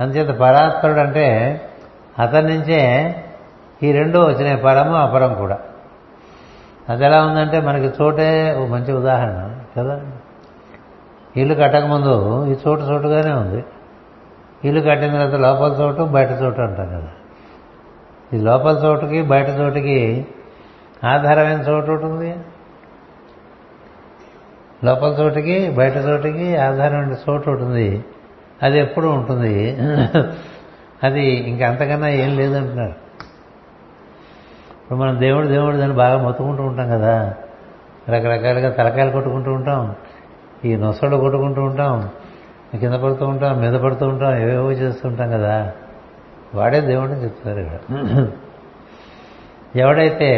అందుచేత 0.00 0.38
పరాత్పరుడు 0.38 1.00
అంటే 1.00 1.26
అతని 2.18 2.54
నుంచే 2.54 3.14
ఈ 3.82 3.92
రెండు 3.92 4.18
వచ్చినాయి 4.18 4.56
పరము 4.56 4.94
అపరం 4.94 5.34
కూడా. 5.34 5.58
అది 6.88 7.04
ఎలా 7.04 7.26
ఉందంటే 7.26 7.60
మనకి 7.60 8.02
చోటే 8.02 8.56
ఓ 8.58 8.66
మంచి 8.66 8.92
ఉదాహరణ 8.92 9.58
కదా? 9.78 10.00
ఇల్లు 11.36 11.54
కట్టకముందు 11.54 12.46
ఈ 12.46 12.56
చోటు 12.68 12.80
చోటుగానే 12.80 13.32
ఉంది. 13.32 13.64
ఇల్లు 14.64 14.80
కట్టిన 14.80 15.10
తర్వాత 15.12 15.40
లోపల 15.40 15.82
చోటు 15.82 16.02
బయట 16.02 16.30
చోటు 16.30 16.60
అంటాం 16.60 16.86
కదా. 16.86 17.08
ఈ 18.32 18.36
లోపల 18.36 18.82
చోటుకి 18.84 19.22
బయట 19.22 19.48
చోటుకి 19.48 20.26
ఆధారమైన 21.04 21.60
చోటు 21.60 21.92
ఒకటి 21.92 22.04
ఉంది. 22.04 22.36
లోపల 24.84 25.08
చోటుకి 25.08 25.70
బయట 25.70 25.96
చోటుకి 25.96 26.56
ఆధారమైన 26.56 27.16
చోటు 27.28 27.50
ఉంటుంది 27.50 28.04
అది 28.62 28.78
ఎప్పుడు 28.78 29.06
ఉంటుంది. 29.06 29.76
అది 31.02 31.26
ఇంకా 31.26 31.68
అంతకన్నా 31.68 32.08
ఏం 32.08 32.36
లేదంటున్నారు. 32.36 33.05
ఇప్పుడు 34.86 34.98
మనం 34.98 35.20
దేవుడు 35.20 35.46
దేవుడు 35.46 35.76
దాన్ని 35.76 35.96
బాగా 35.96 36.18
మొత్తుకుంటూ 36.18 36.62
ఉంటాం 36.62 36.90
కదా. 36.90 37.34
రకరకాలుగా 38.08 38.70
తలకాయలు 38.70 39.10
కొట్టుకుంటూ 39.10 39.52
ఉంటాం. 39.52 39.94
ఈ 40.64 40.76
నొసళ్ళు 40.76 41.16
కొట్టుకుంటూ 41.16 41.62
ఉంటాం. 41.62 42.10
కింద 42.80 42.94
పడుతూ 42.94 43.26
ఉంటాం 43.26 43.60
మీద 43.60 43.72
పడుతూ 43.72 44.06
ఉంటాం 44.06 44.38
ఏవేవో 44.38 44.72
చేస్తూ 44.72 45.08
ఉంటాం 45.08 45.30
కదా. 45.30 45.72
వాడే 46.54 46.80
దేవుడిని 46.80 47.24
చెప్తారు 47.24 47.60
ఇక్కడ. 47.60 48.26
ఎవడైతే 49.76 50.30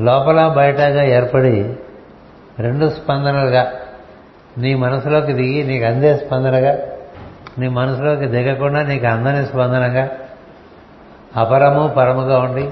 లోపల 0.00 0.52
బయటగా 0.56 1.04
ఏర్పడి 1.04 1.76
రెండు 2.58 2.88
స్పందనలుగా 2.88 3.72
నీ 4.58 4.74
మనసులోకి 4.74 5.32
దిగి 5.32 5.64
నీకు 5.64 5.84
అందే 5.84 6.16
స్పందనగా 6.16 6.78
నీ 7.58 7.68
మనసులోకి 7.68 8.26
దిగకుండా 8.26 8.82
నీకు 8.82 9.06
అందని 9.06 9.46
స్పందనగా 9.46 10.08
అపరము 11.36 11.88
పరముగా 11.88 12.38
ఉండి 12.38 12.70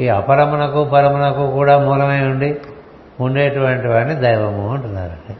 ఈ 0.00 0.08
అపరమునకు 0.08 0.84
పరమునకు 0.84 1.50
కూడా 1.50 1.78
మూలమై 1.78 2.20
ఉండి 2.20 2.60
ఉండేటువంటి 3.20 3.88
వాడిని 3.88 4.14
దైవము 4.14 4.74
అంటున్నారండి 4.74 5.36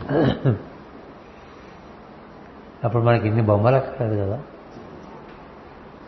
అప్పుడు 2.85 3.03
మనకి 3.03 3.29
ఇన్ని 3.29 3.43
బొమ్మలు 3.43 3.77
అక్కర్లేదు 3.77 4.27
కదా? 4.27 4.41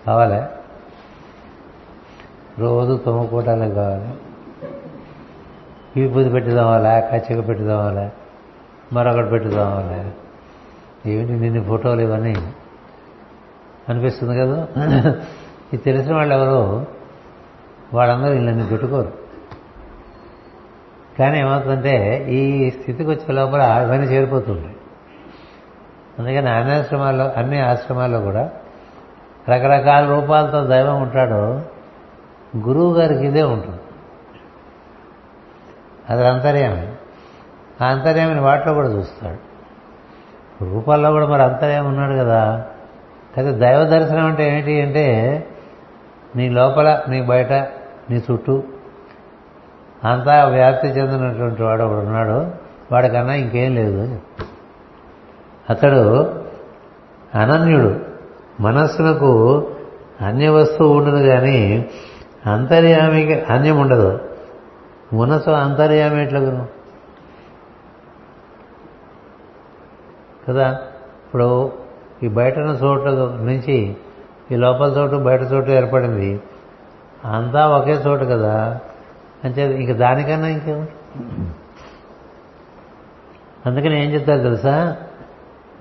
కావాలే? 0.07 0.49
రోజు 2.59 2.97
తొమ్ముకోవటాలే 3.07 3.71
కావాలి. 3.71 4.09
విభూతి 5.97 6.29
పెట్టుదామాలా 6.31 7.01
కచ్చిక 7.01 7.49
పెట్టుదామాలా 7.49 8.11
మరొకటి 8.93 9.29
పెట్టుదామాలా. 9.29 10.11
ఏమిటి 11.07 11.33
నిన్ను 11.33 11.65
ఫోటోలు 11.65 12.01
ఇవన్నీ? 12.01 12.53
అనిపిస్తుంది 13.89 14.41
కదా? 14.41 14.67
ఇది 15.73 15.77
తెలిసిన 15.77 16.15
వాళ్ళు 16.15 16.35
ఎవరు 16.35 16.87
వాళ్ళందరూ 17.95 18.31
వీళ్ళని 18.31 18.67
పెట్టుకోరు? 18.67 19.13
కానీ 21.19 21.39
ఏమవుతుందంటే 21.39 22.27
ఈ 22.29 22.71
స్థితికి 22.71 23.11
వచ్చే 23.11 23.33
లోపల 23.33 23.61
ఇవన్నీ 23.61 24.07
చేరిపోతుంది 24.07 24.67
అందుకని 26.19 26.51
అన్ని 26.51 26.75
ఆశ్రమాల్లో 26.75 27.33
అన్ని 27.37 27.61
ఆశ్రమాల్లో 27.61 28.21
కూడా 28.21 28.51
రకరకాల 29.49 30.09
రూపాలతో 30.09 30.67
దైవం 30.67 31.03
ఉంటాడో 31.03 31.63
గురువు 32.57 32.95
గారికి 32.95 33.27
ఇదే 33.27 33.43
ఉంటుంది. 33.43 33.81
అది 36.11 36.29
అంతర్యామి. 36.29 36.93
ఆ 37.85 37.89
అంతర్యామిని 37.89 38.41
వాటిలో 38.41 38.75
కూడా 38.75 38.89
చూస్తాడు. 38.89 39.51
రూపాల్లో 40.65 41.11
కూడా 41.11 41.27
మరి 41.27 41.43
అంతర్యామి 41.43 41.89
ఉన్నాడు 41.89 42.13
కదా. 42.13 42.65
అయితే 43.37 43.53
దైవ 43.53 43.85
దర్శనం 43.85 44.27
అంటే 44.27 44.59
ఏంటి 44.59 44.83
అంటే 44.83 45.47
నీ 46.37 46.49
లోపల 46.49 47.03
నీ 47.09 47.23
బయట 47.23 47.53
నీ 48.11 48.23
చుట్టూ. 48.31 48.63
అంతా 50.05 50.45
వ్యాప్తి 50.45 50.89
చెందినటువంటి 50.89 51.63
వాడు 51.63 51.83
ఒకడు 51.83 51.99
ఉన్నాడు. 51.99 52.51
వాడికన్నా 52.93 53.35
ఇంకేం 53.35 53.75
లేదు. 53.75 54.21
అతడు 55.71 56.25
అనన్యుడు. 57.35 58.01
మనస్సునకు 58.61 59.67
అన్య 60.21 60.49
వస్తువు 60.49 60.95
ఉండదు 60.95 61.27
కానీ 61.27 61.91
అంతర్యామికి 62.47 63.41
అన్యం 63.41 63.81
ఉండదు. 63.81 64.19
మనసు 65.13 65.51
అంతర్యామి 65.51 66.23
ఎట్లగును 66.23 66.67
కదా? 70.49 70.73
ఇప్పుడు 71.27 71.73
ఈ 72.23 72.29
బయటన 72.29 72.79
చోటు 72.83 73.09
నుంచి 73.43 73.97
ఈ 74.53 74.57
లోపల 74.57 74.87
చోటు 74.87 75.17
బయట 75.17 75.41
చోటు 75.53 75.71
ఏర్పడింది. 75.71 76.41
అంతా 77.25 77.69
ఒకే 77.69 77.93
చోటు 77.93 78.25
కదా? 78.25 78.81
అంటే 79.45 79.63
ఇంక 79.83 79.97
దానికన్నా 79.97 80.49
ఇంకేముంది 80.49 80.91
అందుకని 83.67 84.05
ఏం 84.05 84.15
చెప్తారు 84.15 84.41
తెలుసా? 84.41 84.97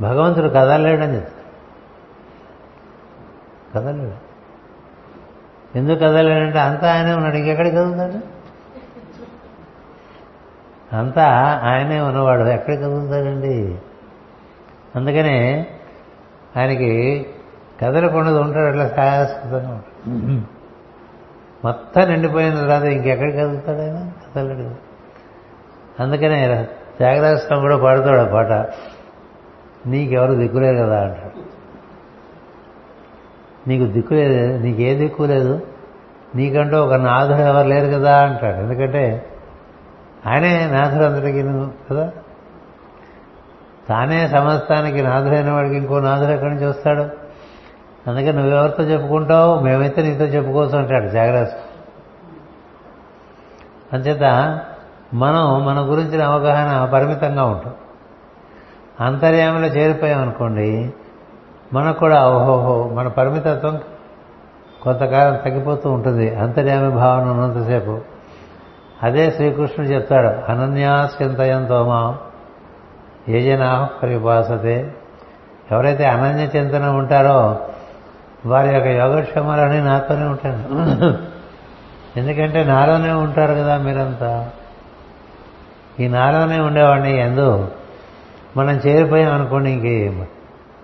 భగవంతుడు 0.01 0.49
కదలలేడని 0.49 1.15
చెప్తారు. 1.15 1.39
కదలేడు 3.75 4.29
ఎందుకు 5.77 5.99
కదలేడంటే 5.99 6.59
అంతా 6.59 6.93
ఆయనే 6.93 7.13
ఉన్నాడు. 7.13 7.35
ఇంకెక్కడికి 7.35 7.75
కదులుతాడు? 7.75 8.39
అంతా 10.95 11.25
ఆయనే 11.63 11.99
ఉన్నవాడు. 11.99 12.43
ఎక్కడికి 12.43 12.83
కదులుతాడండి? 12.83 13.79
అందుకనే 14.95 15.67
ఆయనకి 16.57 17.25
కదలకుండా 17.81 18.41
ఉంటాడు. 18.41 18.65
అట్లా 18.65 18.87
శాశ్వతంగా 18.87 19.69
ఉంటాడు. 19.69 20.58
మొత్తం 21.65 22.01
నిండిపోయిన 22.01 22.55
తర్వాత 22.55 22.83
ఇంకెక్కడికి 22.83 23.37
కదులుతాడు 23.37 23.79
ఆయన? 23.81 24.11
కదలడు 24.35 24.89
అందుకనే 26.03 26.67
త్యాగరాజస్వామి 26.97 27.61
కూడా 27.61 27.77
పాడుతాడు 27.77 28.17
ఆ 28.17 28.33
పాట. 28.33 28.51
నీకెవరు 29.87 30.33
దిక్కులేదు 30.33 30.83
కదా 30.83 31.01
అంటాడు. 31.01 31.41
నీకు 33.69 33.91
దిక్కు 33.91 34.13
లేదు 34.13 34.57
నీకే 34.63 34.95
దిక్కు 34.95 35.23
లేదు? 35.23 35.61
నీకంటూ 36.35 36.77
ఒక 36.77 36.93
నాథుడు 36.93 37.37
ఎవరు 37.37 37.67
లేరు 37.67 37.99
కదా 37.99 38.17
అంటాడు. 38.17 38.57
ఎందుకంటే 38.57 39.25
ఆయనే 40.27 40.67
నాథుడు 40.71 41.03
అందరికీ 41.03 41.43
కదా? 41.91 42.11
తానే 43.89 44.27
సమస్తానికి 44.27 45.01
నాథుడైన 45.01 45.51
వాడికి 45.51 45.75
ఇంకో 45.75 45.99
నాథుడు 45.99 46.29
ఎక్కడి 46.29 46.53
నుంచి 46.53 46.65
వస్తాడు? 46.65 47.18
అందుకే 48.07 48.31
నువ్వెవరితో 48.31 48.83
చెప్పుకుంటావు? 48.83 49.59
మేమైతే 49.59 50.01
నీతో 50.01 50.25
చెప్పుకోవచ్చు 50.25 50.77
అంటాడు. 50.77 51.07
జాగ్రత్త. 51.07 51.53
అంచేత 53.93 54.59
మనం 55.13 55.65
మన 55.65 55.79
గురించిన 55.79 56.23
అవగాహన 56.23 56.85
పరిమితంగా 56.85 57.43
ఉంటాం. 57.43 57.73
అంతర్యామిలో 59.01 59.67
చేరిపోయామనుకోండి 59.67 60.93
మనకు 61.73 61.99
కూడా 61.99 62.29
ఓహోహో 62.29 62.89
మన 62.89 63.07
పరిమితత్వం 63.07 63.81
కొంతకాలం 64.81 65.35
తగ్గిపోతూ 65.35 65.91
ఉంటుంది. 65.91 66.35
అంతర్యామి 66.35 66.91
భావన 66.91 67.29
ఉన్నంతసేపు. 67.29 67.99
అదే 69.03 69.31
శ్రీకృష్ణుడు 69.31 69.91
చెప్తాడు 69.91 70.51
అనన్యాస్యంతయంతోమా 70.51 72.17
ఏ 73.29 73.41
జనా 73.41 73.89
పరిభాసతే 74.03 74.95
ఎవరైతే 75.71 76.05
అనన్య 76.05 76.59
చింతన 76.59 76.85
ఉంటారో 76.89 77.59
వారి 78.45 78.73
యొక్క 78.73 78.87
యోగక్షేమాలన్నీ 78.87 79.81
నాతోనే 79.81 80.23
ఉంటాను 80.23 80.69
ఎందుకంటే 82.19 82.63
నాలోనే 82.63 83.11
ఉంటారు 83.11 83.53
కదా 83.53 83.77
మీరంతా. 83.77 84.49
ఈ 85.99 86.07
నాలోనే 86.07 86.59
ఉండేవాడిని 86.59 87.19
ఎందు 87.19 87.67
మనం 88.57 88.75
చేరిపోయాం 88.75 89.33
అనుకోండి 89.33 89.71
ఇంక 89.71 90.27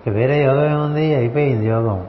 వేరే 0.08 0.44
యోగం 0.44 0.70
ఏముంది? 0.70 1.14
అయిపోయింది 1.14 1.66
యోగం. 1.66 2.06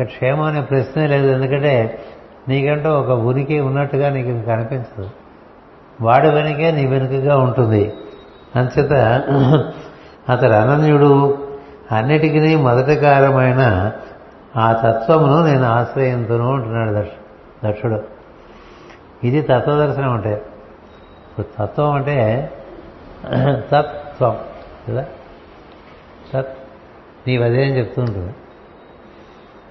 ఇక 0.00 0.06
క్షేమం 0.06 0.42
అనే 0.42 0.60
ప్రశ్నే 0.60 1.06
లేదు. 1.06 1.26
ఎందుకంటే 1.26 2.04
నీకంటూ 2.48 2.90
ఒక 2.90 3.10
ఉనికి 3.10 3.60
ఉన్నట్టుగా 3.60 4.08
నీకు 4.08 4.46
కనిపించదు 4.46 5.10
వాడు 6.02 6.28
వెనుకే 6.28 6.70
నీ 6.70 6.86
వెనుకగా 6.86 7.38
ఉంటుంది. 7.38 7.92
అంచేత 8.56 8.92
అతడు 10.28 10.52
అనన్యుడు. 10.52 11.38
అన్నిటికీ 11.92 12.56
మొదటి 12.56 12.96
కారమైన 12.96 13.92
ఆ 14.56 14.72
తత్వమును 14.72 15.44
నేను 15.44 15.64
ఆశ్రయింతును 15.64 16.54
అంటున్నాడు 16.54 16.90
దక్ష 16.98 17.10
దక్షుడు. 17.64 18.02
ఇది 19.24 19.42
తత్వదర్శనం 19.42 20.12
అంటే. 20.12 20.46
ఇప్పుడు 21.30 21.46
తత్వం 21.58 21.90
అంటే 21.90 22.50
తత్వం 23.70 24.38
కదా? 24.88 25.04
తత్ 26.32 26.58
నీవు 27.28 27.44
అదే 27.44 27.64
అని 27.64 27.78
చెప్తూ 27.78 28.02
ఉంటుంది 28.02 28.34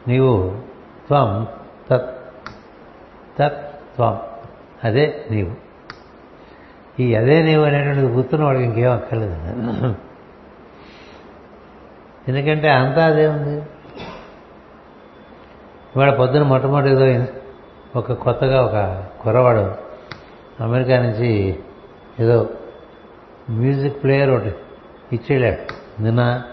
నీవు 0.07 0.55
త్వం 1.07 1.47
తత్ 1.89 2.19
తత్ 3.39 3.61
త్వం 3.95 4.19
అదే 4.83 5.25
నీవు. 5.31 5.51
ఈ 7.01 7.15
అదే 7.15 7.41
నీవు 7.41 7.63
అనేటువంటిది 7.63 8.07
గుర్తున్న 8.07 8.45
వాడికి 8.45 8.65
ఇంకేం 8.65 8.91
అక్కర్లేదు. 8.91 9.35
ఎందుకంటే 12.27 12.69
అంతా 12.69 13.05
అదే 13.05 13.27
ఉంది. 13.27 13.63
ఇవాళ 15.95 16.15
పొద్దున 16.15 16.43
మొట్టమొదటి 16.43 16.89
ఏదో 16.89 17.25
ఒక 17.95 18.13
కొత్తగా 18.13 18.61
ఒక 18.61 19.03
కుర్రవాడు 19.23 19.75
అమెరికా 20.63 20.99
నుంచి 20.99 21.59
ఏదో 22.19 22.49
మ్యూజిక్ 23.49 24.03
ప్లేయర్ 24.03 24.29
ఒకటి 24.29 24.55
ఇచ్చేళ్ళాడు. 25.13 25.73
నిన్న 26.01 26.43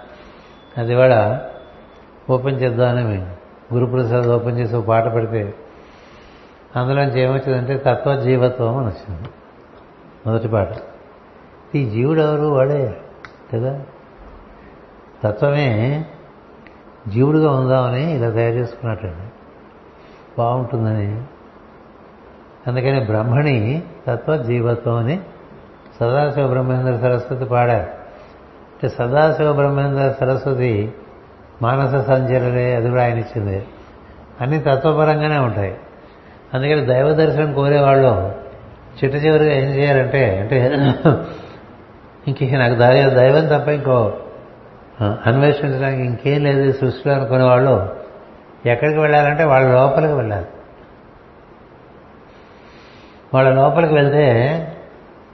అది 0.78 0.92
ఇవాళ 0.92 1.40
ఓపెన్ 2.30 2.60
చేద్దామని 2.60 3.26
గురుప్రసాద్ 3.74 4.26
ఓపెన్ 4.26 4.58
చేసి 4.58 4.76
ఒక 4.76 4.84
పాట 4.84 5.14
పెడితే 5.14 5.54
అందులోంచి 6.76 7.20
ఏమొచ్చిందంటే 7.20 7.78
తత్వజీవత్వం 7.86 8.76
అని 8.76 8.86
వచ్చింది. 8.86 9.28
మొదటి 10.26 10.48
పాట. 10.48 10.68
ఈ 11.74 11.90
జీవుడు 11.90 12.20
ఎవరు 12.20 12.46
వాడే 12.46 13.00
కదా? 13.54 13.80
తత్వమే 15.24 16.04
జీవుడుగా 17.08 17.50
ఉందామని 17.50 18.16
ఇలా 18.16 18.30
తయారు 18.30 18.54
చేసుకున్నట్టండి 18.54 19.25
బాగుంటుందని. 20.38 21.22
అందుకని 22.66 23.04
బ్రహ్మణి 23.04 23.82
తత్వ 24.06 24.36
జీవత్వం 24.36 24.96
అని 24.96 25.20
సదాశివ 26.00 26.48
బ్రహ్మేంద్ర 26.48 26.96
సరస్వతి 26.96 27.44
పాడారు. 27.44 27.90
అంటే 28.76 28.88
సదాశివ 28.88 29.52
బ్రహ్మేంద్ర 29.52 30.14
సరస్వతి 30.20 30.92
మానస 31.62 32.06
సంచలనే 32.06 32.74
అది 32.74 32.90
కూడా 32.90 33.02
ఆయన 33.02 33.18
ఇచ్చింది. 33.18 33.66
అన్ని 34.40 34.58
తత్వపరంగానే 34.58 35.38
ఉంటాయి. 35.38 35.76
అందుకని 36.54 36.86
దైవ 36.86 37.14
దర్శనం 37.14 37.54
కోరేవాళ్ళు 37.54 38.32
చిట్ట 39.04 39.16
చివరిగా 39.16 39.52
ఏం 39.52 39.64
చేయాలంటే 39.64 40.38
అంటే 40.38 40.84
ఇంక 42.28 42.54
నాకు 42.54 42.74
దైవం 43.14 43.58
తప్ప 43.58 43.68
ఇంకో 43.68 44.12
అన్వేషించడానికి 45.26 46.02
ఇంకేం 46.02 46.44
లేదు 46.44 46.72
సృష్టిలో 46.72 47.14
అనుకునే 47.14 47.44
వాళ్ళు 47.44 48.05
ఎక్కడికి 48.66 48.98
వెళ్ళాలంటే 48.98 49.44
వాళ్ళ 49.44 49.72
లోపలికి 49.72 50.12
వెళ్ళాలి. 50.12 50.46
వాళ్ళ 53.34 53.50
లోపలికి 53.50 53.94
వెళ్తే 53.94 54.26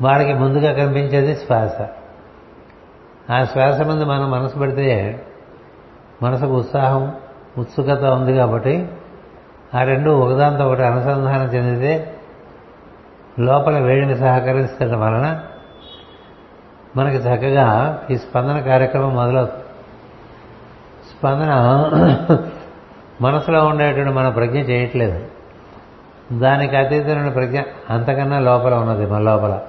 వాళ్ళకి 0.02 0.34
ముందుగా 0.34 0.72
కనిపించేది 0.72 1.36
శ్వాస. 1.36 1.80
ఆ 3.32 3.44
శ్వాస 3.44 3.80
ముందు 3.80 4.04
మనం 4.04 4.30
మనసు 4.30 4.58
పెడితే 4.58 5.26
మనసుకు 6.22 6.52
ఉత్సాహం 6.52 7.14
ఉత్సుకత 7.58 8.04
ఉంది 8.04 8.36
కాబట్టి 8.36 8.88
ఆ 9.74 9.82
రెండు 9.82 10.10
ఒకదాంతో 10.10 10.66
ఒకటి 10.66 10.82
అనుసంధానం 10.82 11.46
చెందితే 11.46 12.14
లోపల 13.38 13.78
వేడిని 13.78 14.16
సహకరిస్తడం 14.16 15.00
వలన 15.00 15.40
మనకి 16.96 17.16
చక్కగా 17.16 17.98
ఈ 18.10 18.16
స్పందన 18.16 18.60
కార్యక్రమం 18.60 19.14
మొదలవుతుంది. 19.14 19.64
స్పందన 21.10 21.50
మనసులో 23.22 23.66
ఉండేటువంటి 23.66 24.12
మన 24.12 24.28
ప్రజ్ఞ 24.28 24.58
చేయట్లేదు. 24.58 25.24
దానికి 26.38 26.76
అతీతమైన 26.76 27.28
ప్రజ్ఞ 27.28 27.60
అంతకన్నా 27.90 28.38
లోపల 28.38 28.74
ఉన్నది 28.74 29.06
మన 29.06 29.22
లోపల. 29.22 29.60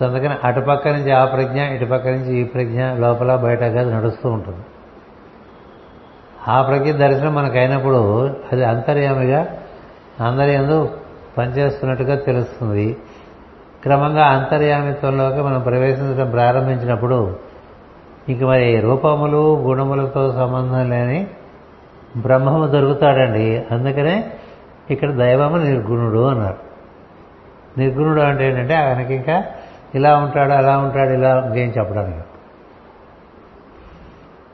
సో 0.00 0.06
అందుకని 0.06 0.34
అటుపక్క 0.44 0.88
నుంచి 0.88 1.12
ఆ 1.12 1.24
ప్రజ్ఞ 1.24 1.60
ఇటుపక్క 1.60 2.08
నుంచి 2.08 2.36
ఈ 2.36 2.44
ప్రజ్ఞ 2.44 2.84
లోపల 2.92 3.36
బయటగా 3.36 3.98
నడుస్తూ 3.98 4.28
ఉంటుంది. 4.28 4.64
ఆ 6.48 6.62
ప్రజ్ఞ 6.62 6.90
దర్శనం 6.90 7.34
మనకైనప్పుడు 7.34 7.96
అయినప్పుడు 7.96 8.36
అది 8.52 8.64
అంతర్యామిగా 8.64 9.46
అందరి 10.20 10.52
ఎందు 10.52 10.90
పనిచేస్తున్నట్టుగా 11.38 12.16
తెలుస్తుంది. 12.16 12.96
క్రమంగా 13.82 14.24
అంతర్యామిత్వంలోకి 14.24 15.40
మనం 15.42 15.60
ప్రవేశించడం 15.60 16.30
ప్రారంభించినప్పుడు 16.30 17.36
ఇంక 18.28 18.42
మరి 18.42 18.80
రూపములు 18.80 19.56
గుణములతో 19.56 20.32
సంబంధం 20.32 20.90
లేని 20.90 21.26
బ్రహ్మము 22.16 22.66
దొరుకుతాడండి. 22.66 23.64
అందుకనే 23.70 24.32
ఇక్కడ 24.90 25.12
దైవము 25.12 25.56
నిర్గుణుడు 25.56 26.18
అన్నారు. 26.18 26.56
నిర్గుణుడు 27.78 28.20
అంటే 28.20 28.48
ఏంటంటే 28.48 28.74
ఆయనకి 28.74 29.14
ఇంకా 29.14 29.44
ఇలా 29.94 30.16
ఉంటాడు 30.16 30.52
అలా 30.52 30.78
ఉంటాడు 30.78 31.10
ఇలా 31.10 31.42
ఇంకేం 31.46 31.68
చెప్పడానికి. 31.78 32.20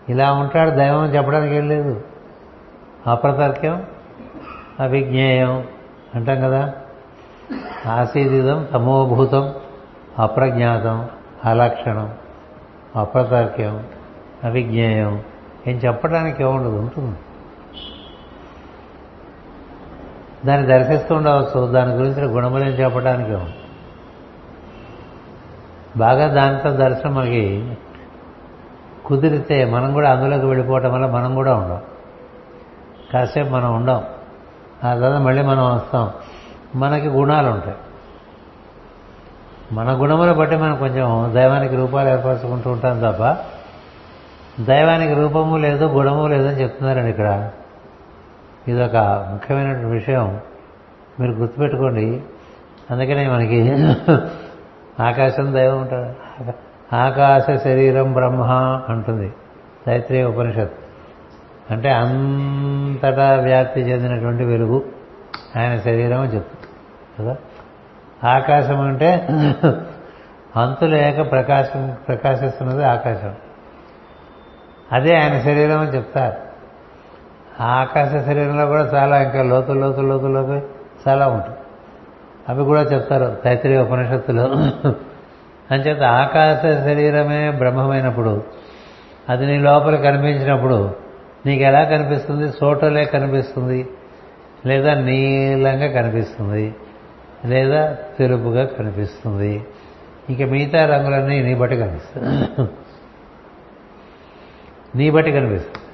ఇలా 0.09 0.33
ఉంటాడు 0.33 0.71
దైవం 0.71 1.05
చెప్పడానికి 1.05 1.55
ఏం 1.55 1.69
లేదు. 1.69 2.05
అప్రతర్క్యం 3.07 3.87
అవిజ్ఞేయం 4.81 5.65
అంటాం 6.15 6.41
కదా. 6.41 6.73
ఆసీదిదం 7.87 8.69
తమోభూతం 8.73 9.55
అప్రజ్ఞాతం 10.19 11.09
అలక్షణం 11.45 12.15
అప్రతర్క్యం 12.97 13.87
అవిజ్ఞేయం 14.45 15.23
ఏం 15.67 15.77
చెప్పడానికి 15.77 16.45
ఉండదు 16.45 16.77
ఉంటుంది. 16.77 17.19
దాన్ని 20.45 20.67
దర్శిస్తూ 20.67 21.15
ఉండవచ్చు. 21.15 21.73
దాని 21.73 21.93
గురించిన 21.93 22.37
గుణములు 22.37 22.65
చెప్పడానికి 22.65 23.53
బాగా 25.99 26.27
దాంతో 26.27 26.71
దర్శనం 26.71 27.15
మనకి 27.15 27.77
కుదిరితే 29.07 29.65
మనం 29.65 29.93
కూడా 29.93 30.11
అందులోకి 30.11 30.47
వెళ్ళిపోవటం 30.47 30.93
వల్ల 30.93 31.07
మనం 31.07 31.35
కూడా 31.35 31.55
ఉండం. 31.55 31.81
కాసేపు 33.13 33.49
మనం 33.49 33.75
ఉండం. 33.75 34.05
ఆ 34.85 34.95
తర్వాత 34.95 35.21
మళ్ళీ 35.21 35.43
మనం 35.43 35.75
వస్తాం. 35.75 36.11
మనకి 36.75 37.09
గుణాలు 37.09 37.49
ఉంటాయి. 37.49 37.77
మన 39.73 39.93
గుణములు 40.03 40.33
బట్టి 40.33 40.57
మనం 40.57 40.77
కొంచెం 40.77 41.35
దైవానికి 41.35 41.77
రూపాలు 41.77 42.09
ఏర్పరచుకుంటూ 42.09 42.71
ఉంటాం 42.71 43.01
తప్ప 43.01 43.37
దైవానికి 44.63 45.15
రూపము 45.15 45.57
లేదు 45.57 45.85
గుణము 45.85 46.27
లేదని 46.27 46.63
చెప్తున్నారండి 46.63 47.11
ఇక్కడ. 47.11 47.51
ఇదొక 48.69 48.97
ముఖ్యమైన 49.31 49.87
విషయం. 49.87 50.41
మీరు 51.21 51.33
గుర్తుపెట్టుకోండి. 51.33 52.23
అందుకనే 52.91 53.29
మనకి 53.29 53.73
ఆకాశం 55.03 55.55
దైవం 55.55 55.81
ఉంటాడు. 55.81 56.53
ఆకాశ 56.95 57.47
శరీరం 57.65 58.13
బ్రహ్మ 58.13 58.43
అంటుంది. 58.89 59.35
తైత్రీయ 59.87 60.25
ఉపనిషత్. 60.25 60.73
అంటే 61.71 61.89
అంతటా 61.91 63.35
వ్యాప్తి 63.35 63.81
చెందినటువంటి 63.81 64.45
వెలుగు 64.45 64.85
ఆయన 65.57 65.77
శరీరం 65.77 66.21
అని 66.21 66.35
చెప్తుంది. 66.35 66.67
కదా? 67.19 67.37
ఆకాశం 68.31 68.81
అంటే 68.81 69.29
అంతులేక 70.57 71.31
ప్రకాశం 71.31 71.97
ప్రకాశిస్తున్నది 72.09 72.85
ఆకాశం. 72.85 73.35
అదే 74.93 75.17
ఆయన 75.17 75.41
శరీరం 75.41 75.81
అని 75.81 75.91
చెప్తారు. 75.91 76.44
ఆ 77.61 77.65
ఆకాశ 77.65 78.25
శరీరంలో 78.25 78.67
కూడా 78.67 78.83
చాలా 78.83 79.23
ఇంకా 79.23 79.43
లోతు 79.43 79.73
లోతు 79.73 80.01
లోతు 80.01 80.27
లోతు 80.27 80.63
చాలా 81.09 81.29
ఉంటుంది. 81.29 81.59
అవి 82.49 82.65
కూడా 82.65 82.83
చెప్తారు 82.83 83.37
తైత్రీయ 83.45 83.79
ఉపనిషత్తులో. 83.79 84.43
అంచేత 85.71 86.03
ఆకాశ 86.03 86.63
శరీరమే 86.63 87.51
బ్రహ్మమైనప్పుడు 87.51 88.45
అది 89.29 89.47
నీ 89.47 89.59
లోపల 89.59 89.97
కనిపించినప్పుడు 89.97 90.95
నీకు 91.47 91.63
ఎలా 91.63 91.85
కనిపిస్తుంది? 91.85 92.53
చోటలే 92.65 93.05
కనిపిస్తుంది. 93.05 93.89
లేదా 94.67 94.95
నీలంగా 94.95 95.87
కనిపిస్తుంది. 95.87 96.75
లేదా 97.45 97.97
తెలుపుగా 98.19 98.65
కనిపిస్తుంది. 98.65 99.67
ఇంకా 100.31 100.47
మిగతా 100.47 100.87
రంగులన్నీ 100.87 101.43
నీ 101.43 101.55
బట్టి 101.55 101.77
కనిపిస్తుంది 101.77 102.69
నీ 104.95 105.11
బట్టి 105.11 105.33
కనిపిస్తుంది 105.33 105.94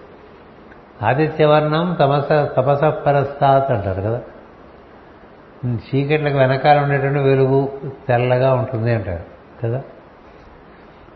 ఆదిత్యవర్ణం 1.02 1.96
తమస 2.00 2.28
తపస 2.32 2.84
పరస్తాత్ 2.84 3.70
అంటారు 3.70 4.02
కదా. 4.02 4.20
చీకట్లకు 5.66 6.38
వెనకాల 6.38 6.78
ఉండేటువంటి 6.78 7.18
వెలుగు 7.18 7.72
తెల్లగా 8.08 8.54
ఉంటుంది 8.54 8.94
అంటారు 8.94 9.22
కదా. 9.66 9.82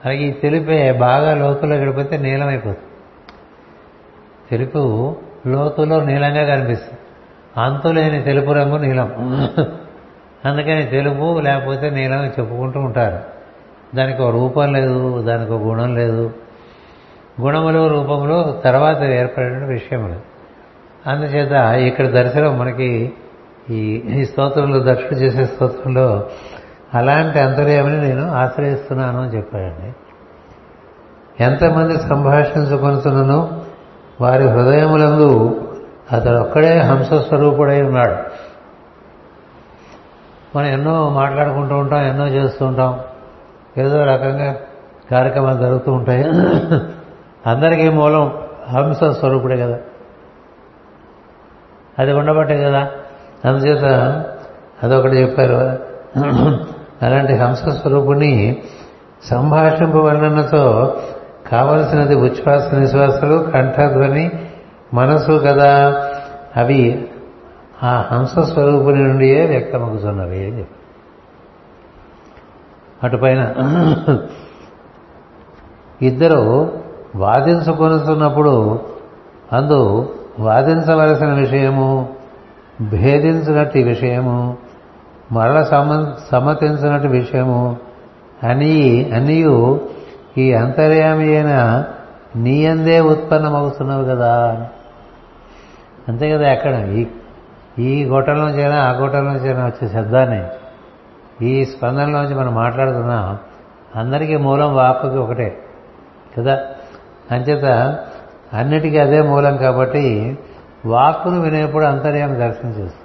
అలాగే 0.04 0.18
ఈ 0.18 0.30
తెలుపే 0.30 0.92
బాగా 0.92 1.34
లోతులో 1.34 1.76
గడిపోతే 1.76 2.16
నీలమైపోతుంది 2.16 2.78
తెలుపు 4.50 5.16
లోతులో 5.46 6.04
నీలంగా 6.04 6.56
కనిపిస్తుంది. 6.56 6.98
అంతులేని 7.56 8.22
తెలుపు 8.22 8.52
రంగు 8.52 8.76
నీలం. 8.76 9.12
అందుకని 10.44 10.82
తెలుపు 10.82 11.40
లేకపోతే 11.40 11.90
నీలం 11.90 12.24
చెప్పుకుంటూ 12.26 12.80
ఉంటారు. 12.80 13.18
దానికి 13.96 14.22
ఒక 14.22 14.30
రూపం 14.30 14.72
లేదు 14.72 15.22
దానికి 15.22 15.52
ఒక 15.52 15.62
గుణం 15.62 15.94
లేదు. 15.94 16.32
గుణములు 17.40 17.88
రూపములు 17.88 18.60
తర్వాత 18.64 19.02
ఏర్పడిన 19.02 19.64
విషయములు. 19.64 20.34
అందుచేత 21.10 21.52
ఇక్కడ 21.74 22.06
దర్శనం 22.06 22.58
మనకి 22.58 23.12
ఈ 23.70 23.80
ఈ 23.94 24.24
స్తోత్రంలో 24.24 24.78
దర్శనం 24.78 25.18
చేసే 25.18 25.44
స్తోత్రంలో 25.44 26.28
అలాంటి 26.94 27.38
అంతర్యామని 27.38 28.08
నేను 28.08 28.30
ఆశ్రయిస్తున్నాను 28.30 29.22
అని 29.22 29.36
చెప్పాడండి. 29.36 29.92
ఎంతమంది 31.44 31.96
సంభాషించుకొనుతున్నానో 31.96 33.52
వారి 34.20 34.48
హృదయములందు 34.48 35.60
అతడు 36.12 36.36
ఒక్కడే 36.36 36.78
హంసస్వరూపుడై 36.78 37.82
ఉన్నాడు. 37.82 38.16
మనం 40.56 40.66
ఎన్నో 40.66 41.08
మాట్లాడుకుంటూ 41.08 41.76
ఉంటాం 41.76 42.02
ఎన్నో 42.02 42.26
చేస్తూ 42.26 42.66
ఉంటాం 42.66 43.00
ఏదో 43.78 44.04
రకంగా 44.04 44.56
కార్యక్రమాలు 45.10 45.58
జరుగుతూ 45.58 45.92
ఉంటాయి. 45.92 46.24
అందరికీ 47.46 47.88
మూలం 47.88 48.34
హంస 48.70 49.04
స్వరూపుడే 49.04 49.56
కదా. 49.56 49.78
అది 51.98 52.12
ఉండబట్టే 52.12 52.64
కదా. 52.64 52.90
అందుచేత 53.44 53.84
అదొకటి 54.82 55.16
చెప్పారు. 55.16 55.78
అలాంటి 57.04 57.34
హంస 57.34 57.68
స్వరూపుని 57.68 58.62
సంభాషింపవర్ణనతో 59.24 60.96
కావలసినది 61.52 62.14
ఉచ్ఛ్వాస 62.14 62.74
నిశ్వాసలు 62.74 63.50
కంఠధ్వని 63.50 64.30
మనసు 64.94 65.42
కదా. 65.46 66.04
అవి 66.56 67.08
ఆ 67.82 68.04
హంస 68.12 68.38
స్వరూపుని 68.38 69.02
నుండియే 69.02 69.46
వ్యక్తమగుతున్నవి 69.46 70.46
అని 70.46 70.58
చెప్పి 70.58 70.74
అటుపైన 73.02 73.54
ఇద్దరు 76.02 76.72
వాదించుకొనుతున్నప్పుడు 77.16 78.80
అందు 79.52 80.14
వాదించవలసిన 80.40 81.32
విషయము 81.32 82.08
భేదించినట్టు 82.80 83.78
విషయము 83.78 84.56
మరల 85.32 85.62
సమ 85.62 86.12
సమ్మతించినట్టు 86.30 87.08
విషయము 87.08 87.76
అని 88.42 89.10
అనియు 89.14 89.80
ఈ 90.38 90.52
అంతర్యామి 90.52 91.36
అయిన 91.36 91.84
నీయందే 92.36 93.00
ఉత్పన్నమవుతున్నావు 93.00 94.04
కదా. 94.04 94.66
అంతే 96.08 96.30
కదా 96.30 96.52
ఎక్కడ? 96.52 96.74
ఈ 96.74 97.06
ఈ 97.78 98.04
గొట్టంలోంచైనా 98.04 98.76
ఆ 98.76 98.92
గొట్టంలోంచైనా 98.92 99.66
వచ్చే 99.66 99.88
శబ్దాన్ని 99.88 100.44
ఈ 101.46 101.64
స్పందనలోంచి 101.64 102.34
మనం 102.34 102.54
మాట్లాడుతున్నాం. 102.54 103.38
అందరికీ 104.00 104.36
మూలం 104.36 104.74
వాపకి 104.74 105.16
ఒకటే 105.16 105.58
కదా. 106.38 106.58
అంచేత 107.30 107.64
అన్నిటికీ 108.52 108.98
అదే 108.98 109.22
మూలం 109.22 109.56
కాబట్టి 109.56 110.38
వాక్కును 110.86 111.40
వినేప్పుడు 111.40 111.84
అంతర్యామి 111.84 112.36
దర్శనం 112.36 112.70
చేస్తుంది. 112.70 113.04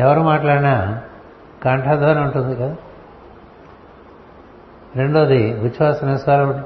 ఎవరు 0.00 0.20
మాట్లాడినా 0.20 1.00
కంఠధ్వని 1.62 2.20
ఉంటుంది 2.20 2.56
కదా? 2.56 2.76
రెండోది 4.96 5.60
ఉచ్ఛ్వాస 5.60 6.04
నిస్వారం 6.04 6.64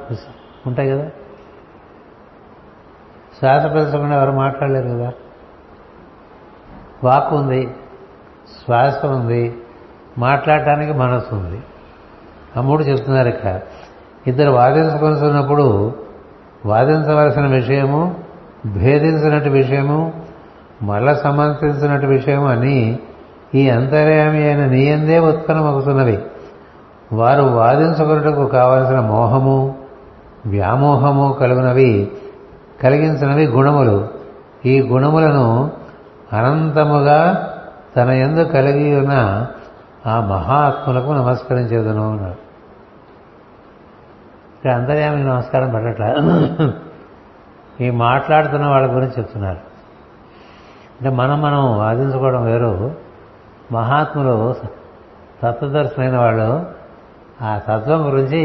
ఉంటాయి 0.67 0.91
కదా? 0.91 1.09
శ్వాస 3.39 3.65
పెంచకుండా 3.65 4.17
ఎవరు 4.17 4.33
మాట్లాడలేరు 4.33 4.89
కదా? 4.89 5.13
వాక్ 7.05 7.33
ఉంది 7.33 7.75
శ్వాస 8.65 9.05
ఉంది 9.05 9.63
మాట్లాడటానికి 10.19 10.93
మనసు 10.93 11.35
ఉంది. 11.35 11.63
ఆ 12.57 12.61
మూడు 12.61 12.83
చెప్తున్నారు 12.83 13.29
ఇక్కడ. 13.29 13.61
ఇద్దరు 14.27 14.51
వాదించుకొనిస్తున్నప్పుడు 14.51 15.93
వాదించవలసిన 16.67 17.47
విషయము 17.47 18.15
భేదించినట్టు 18.67 19.49
విషయము 19.49 20.13
మళ్ళా 20.83 21.15
సమర్థించినట్టు 21.15 22.07
విషయము 22.07 22.49
అని 22.49 22.99
ఈ 23.55 23.69
అంతర్యామి 23.69 24.43
అయిన 24.43 24.67
నీయందే 24.67 25.19
ఉత్పన్నమవుతున్నవి 25.19 26.19
వారు 27.13 27.43
వాదించుకున్నటకు 27.43 28.47
కావలసిన 28.47 29.01
మోహము 29.01 29.75
వ్యామోహము 30.47 31.37
కలుగునవి 31.41 32.13
కలిగించినవి 32.83 33.47
గుణములు. 33.47 34.09
ఈ 34.67 34.81
గుణములను 34.81 35.71
అనంతముగా 36.33 37.49
తన 37.97 38.11
ఎందు 38.11 38.43
కలిగి 38.43 38.97
ఉన్న 38.97 39.47
ఆ 40.07 40.21
మహాత్ములకు 40.21 41.13
నమస్కరించేదను 41.13 42.11
అన్నాడు. 42.11 42.46
ఇక్కడ 44.67 44.79
అంతర్యామికి 44.79 45.29
నమస్కారం 45.29 45.71
పెట్టట్లా 45.71 46.07
ఈ 47.81 47.91
మాట్లాడుతున్న 47.91 48.67
వాళ్ళ 48.67 48.87
గురించి 48.95 49.13
చెప్తున్నారు. 49.19 49.61
అంటే 50.99 51.09
మనం 51.09 51.43
మనం 51.43 51.79
వాదించుకోవడం 51.79 52.45
వేరు. 52.45 52.95
మహాత్ములు 53.73 54.55
తత్వదర్శనమైన 55.43 56.17
వాళ్ళు 56.17 56.67
ఆ 57.43 57.61
తత్వం 57.69 58.07
గురించి 58.07 58.41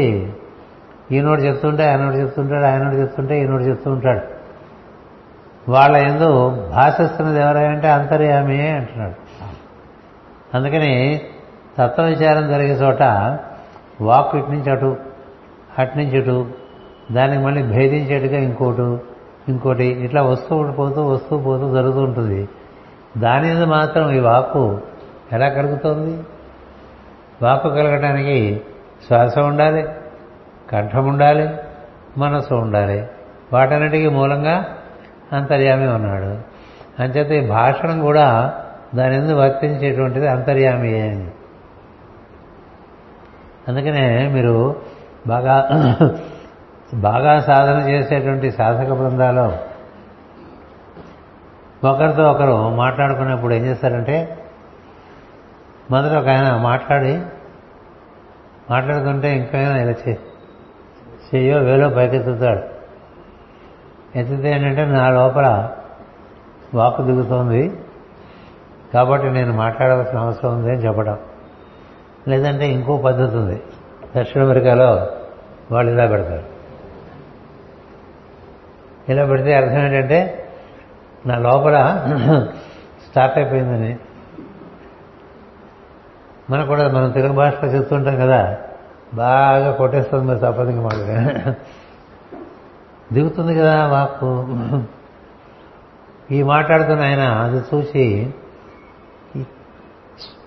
ఈయనోడు 1.12 1.40
చెప్తుంటే 1.40 1.90
ఆయనోడు 1.90 2.14
చెప్తుంటాడు 2.14 2.64
ఆయనోడు 2.64 2.94
చెప్తుంటే 2.94 3.40
ఈనోడు 3.40 3.62
చెప్తూ 3.62 3.90
ఉంటాడు 3.90 4.20
వాళ్ళ 5.70 5.96
ఎందు 5.96 6.50
భాషిస్తున్నది 6.70 7.40
ఎవరంటే 7.40 7.90
అంతర్యామి 7.90 8.68
అంటున్నాడు. 8.68 9.14
అందుకని 10.56 11.20
తత్వ 11.78 12.02
విచారం 12.02 12.48
జరిగే 12.48 12.74
చోట 12.74 13.02
వాక్ 14.00 14.36
ఇటు 14.36 14.50
నుంచి 14.50 14.70
అటు 14.70 15.11
అటు 15.78 15.98
ఇటు 15.98 16.46
దానికి 17.12 17.42
మళ్ళీ 17.42 17.62
భేదించేట్టుగా 17.62 18.38
ఇంకోటి 18.38 19.04
ఇంకోటి 19.48 19.84
ఇట్లా 19.84 20.22
వస్తూ 20.22 20.72
పోతూ 20.72 21.06
వస్తూ 21.06 21.38
పోతూ 21.38 21.74
జరుగుతూ 21.74 22.00
ఉంటుంది. 22.00 22.48
దాని 23.18 23.54
మీద 23.54 23.64
మాత్రం 23.64 24.10
ఈ 24.10 24.18
వాక్కు 24.18 24.80
ఎలా 25.32 25.48
కలుగుతుంది? 25.48 26.22
వాక్కు 27.42 27.68
కలగడానికి 27.68 28.62
శ్వాస 29.06 29.38
ఉండాలి 29.38 29.84
కంఠం 30.70 31.08
ఉండాలి 31.08 31.50
మనస్సు 32.18 32.54
ఉండాలి. 32.54 33.06
వాటన్నిటికీ 33.52 34.08
మూలంగా 34.08 34.64
అంతర్యామి 35.32 35.88
ఉన్నాడు. 35.88 36.38
అంచేత 37.02 37.44
ఈ 37.44 37.48
భాషణం 37.48 38.00
కూడా 38.00 38.54
దాని 38.94 39.16
ఎందుకు 39.16 39.38
వర్తించేటువంటిది 39.38 40.28
అంతర్యామి 40.28 41.00
అని. 41.00 41.30
అందుకనే 43.68 44.28
మీరు 44.28 44.76
బాగా 45.26 45.68
బాగా 46.94 47.40
సాధన 47.40 47.88
చేసేటువంటి 47.88 48.50
సాధక 48.50 48.92
బృందాలు. 48.92 49.72
ఒకరితో 51.86 52.30
ఒకరు 52.30 52.68
మాట్లాడుకునేప్పుడు 52.68 53.54
ఏం 53.54 53.64
చేస్తారంటే 53.64 54.44
మొదట 55.90 56.12
ఒక 56.12 56.28
ఆయన 56.28 56.56
మాట్లాడి 56.56 57.20
మాట్లాడుతుంటే 58.70 59.36
ఇంకైనా 59.36 59.76
ఇలా 59.76 59.94
చే 60.08 60.18
చెయ్యో 61.34 61.58
వేలో 61.58 61.88
పైకెత్తుతాడు. 61.88 62.60
ఎత్తితే 64.18 64.50
ఏంటంటే 64.50 64.84
నా 64.84 65.10
లోపల 65.10 65.70
వాకు 66.74 67.02
దిగుతోంది 67.02 67.80
కాబట్టి 68.94 69.30
నేను 69.30 69.52
మాట్లాడవలసిన 69.52 70.18
అవసరం 70.18 70.58
ఉంది 70.58 70.70
అని 70.70 70.80
చెప్పడం. 70.80 71.18
లేదంటే 72.28 72.72
ఇంకో 72.72 72.96
పద్ధతి 72.96 73.36
ఉంది. 73.36 73.62
దక్షిణ 74.16 74.42
అమెరికాలో 74.42 75.08
వాళ్ళు 75.70 75.92
ఇలా 75.92 76.06
పెడతారు. 76.06 76.42
ఇలా 79.08 79.24
పెడితే 79.26 79.54
అర్థం 79.54 79.78
ఏంటంటే 79.78 80.48
నా 81.26 81.38
లోపల 81.38 81.76
స్టార్ట్ 83.08 83.38
అయిపోయిందని. 83.38 83.98
మనకు 86.50 86.66
కూడా 86.66 86.88
మనం 86.88 87.10
తెలుగు 87.10 87.32
భాషలో 87.32 87.68
చెప్తుంటాం 87.68 88.16
కదా 88.16 88.58
బాగా 89.14 89.72
కొట్టేస్తుంది 89.72 90.24
మరి 90.24 90.38
తప్పదింక 90.38 90.82
మాట 90.82 90.94
దిగుతుంది 93.12 93.54
కదా 93.54 93.86
వాక్కు. 93.86 94.30
ఈ 96.34 96.42
మాట్లాడుతున్న 96.42 97.02
ఆయన 97.02 97.20
అది 97.20 97.58
చూసి 97.58 98.34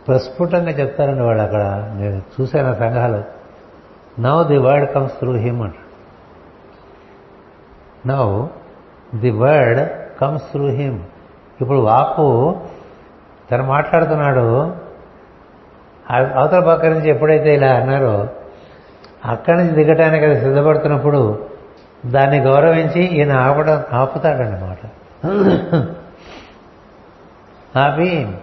ప్రస్ఫుటంగా 0.07 0.70
చెప్తారండి 0.70 1.24
వాళ్ళు 1.24 1.43
అక్కడ. 1.43 1.93
నేను 1.95 2.22
చూశాను 2.41 2.70
ఆ 2.70 2.74
సంఘాలు. 2.74 3.24
Now 4.20 4.47
the 4.47 4.57
word 4.57 4.93
comes 4.93 5.13
through 5.13 5.34
him 5.36 5.61
అంట 5.61 5.74
now 8.07 8.47
the 9.18 9.32
word 9.32 9.82
comes 10.22 10.43
through 10.51 10.68
him 10.70 10.99
ఇప్పుడు 11.61 11.80
వాకు 11.80 12.61
తను 13.51 13.63
మాట్లాడుతున్నాడు. 13.63 14.76
అవతల 16.36 16.59
పక్క 16.68 16.86
నుంచి 16.86 17.09
ఎప్పుడైతే 17.09 17.53
ఇలా 17.55 17.74
అన్నారో 17.74 18.28
అక్కడి 19.26 19.57
నుంచి 19.57 19.72
దిగటానికి 19.72 20.26
అది 20.26 20.39
సిద్ధపడుతున్నప్పుడు 20.39 21.49
దాన్ని 22.05 22.39
గౌరవించి 22.39 23.01
ఈయన 23.01 23.34
ఆపడం 23.38 23.84
ఆపుతాడన్నమాట. 23.91 24.82
ఆపి 27.78 28.38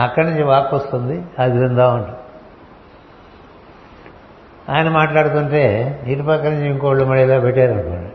అక్కడి 0.00 0.26
నుంచి 0.26 0.42
వాక్ 0.42 0.74
వస్తుంది. 0.74 1.24
అది 1.38 1.58
విందాం 1.58 2.16
ఆయన 4.70 4.88
మాట్లాడుతుంటే 4.88 5.64
ఇటు 6.06 6.22
పక్క 6.22 6.46
నుంచి 6.46 6.66
ఇంకోళ్ళు 6.70 7.04
మళ్ళీ 7.04 7.24
ఇలా 7.24 7.38
పెట్టారనుకోండి 7.38 8.12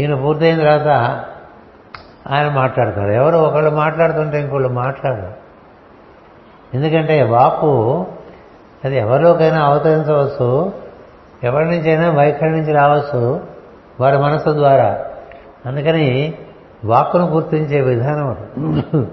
ఈయన 0.00 0.14
పూర్తయిన 0.14 0.58
తర్వాత 0.58 0.88
ఆయన 2.30 2.48
మాట్లాడతాడు 2.48 3.10
ఎవరు 3.10 3.36
ఒకళ్ళు 3.36 3.70
మాట్లాడుతుంటే 3.70 4.40
ఇంకోళ్ళు 4.40 4.68
మాట్లాడరు. 4.68 5.32
ఎందుకంటే 6.74 7.22
వాపు 7.22 8.06
అది 8.84 8.96
ఎవరిలోకైనా 8.96 9.64
అవతరించవచ్చు 9.64 10.72
ఎవరి 11.44 11.64
నుంచైనా 11.64 12.10
వైఖరి 12.10 12.50
నుంచి 12.50 12.72
రావచ్చు 12.72 13.46
వారి 14.00 14.18
మనసు 14.18 14.52
ద్వారా. 14.52 15.04
అందుకని 15.66 16.34
వాక్కును 16.84 17.26
గుర్తించే 17.26 17.80
విధానం 17.80 18.28
అది. 18.28 19.06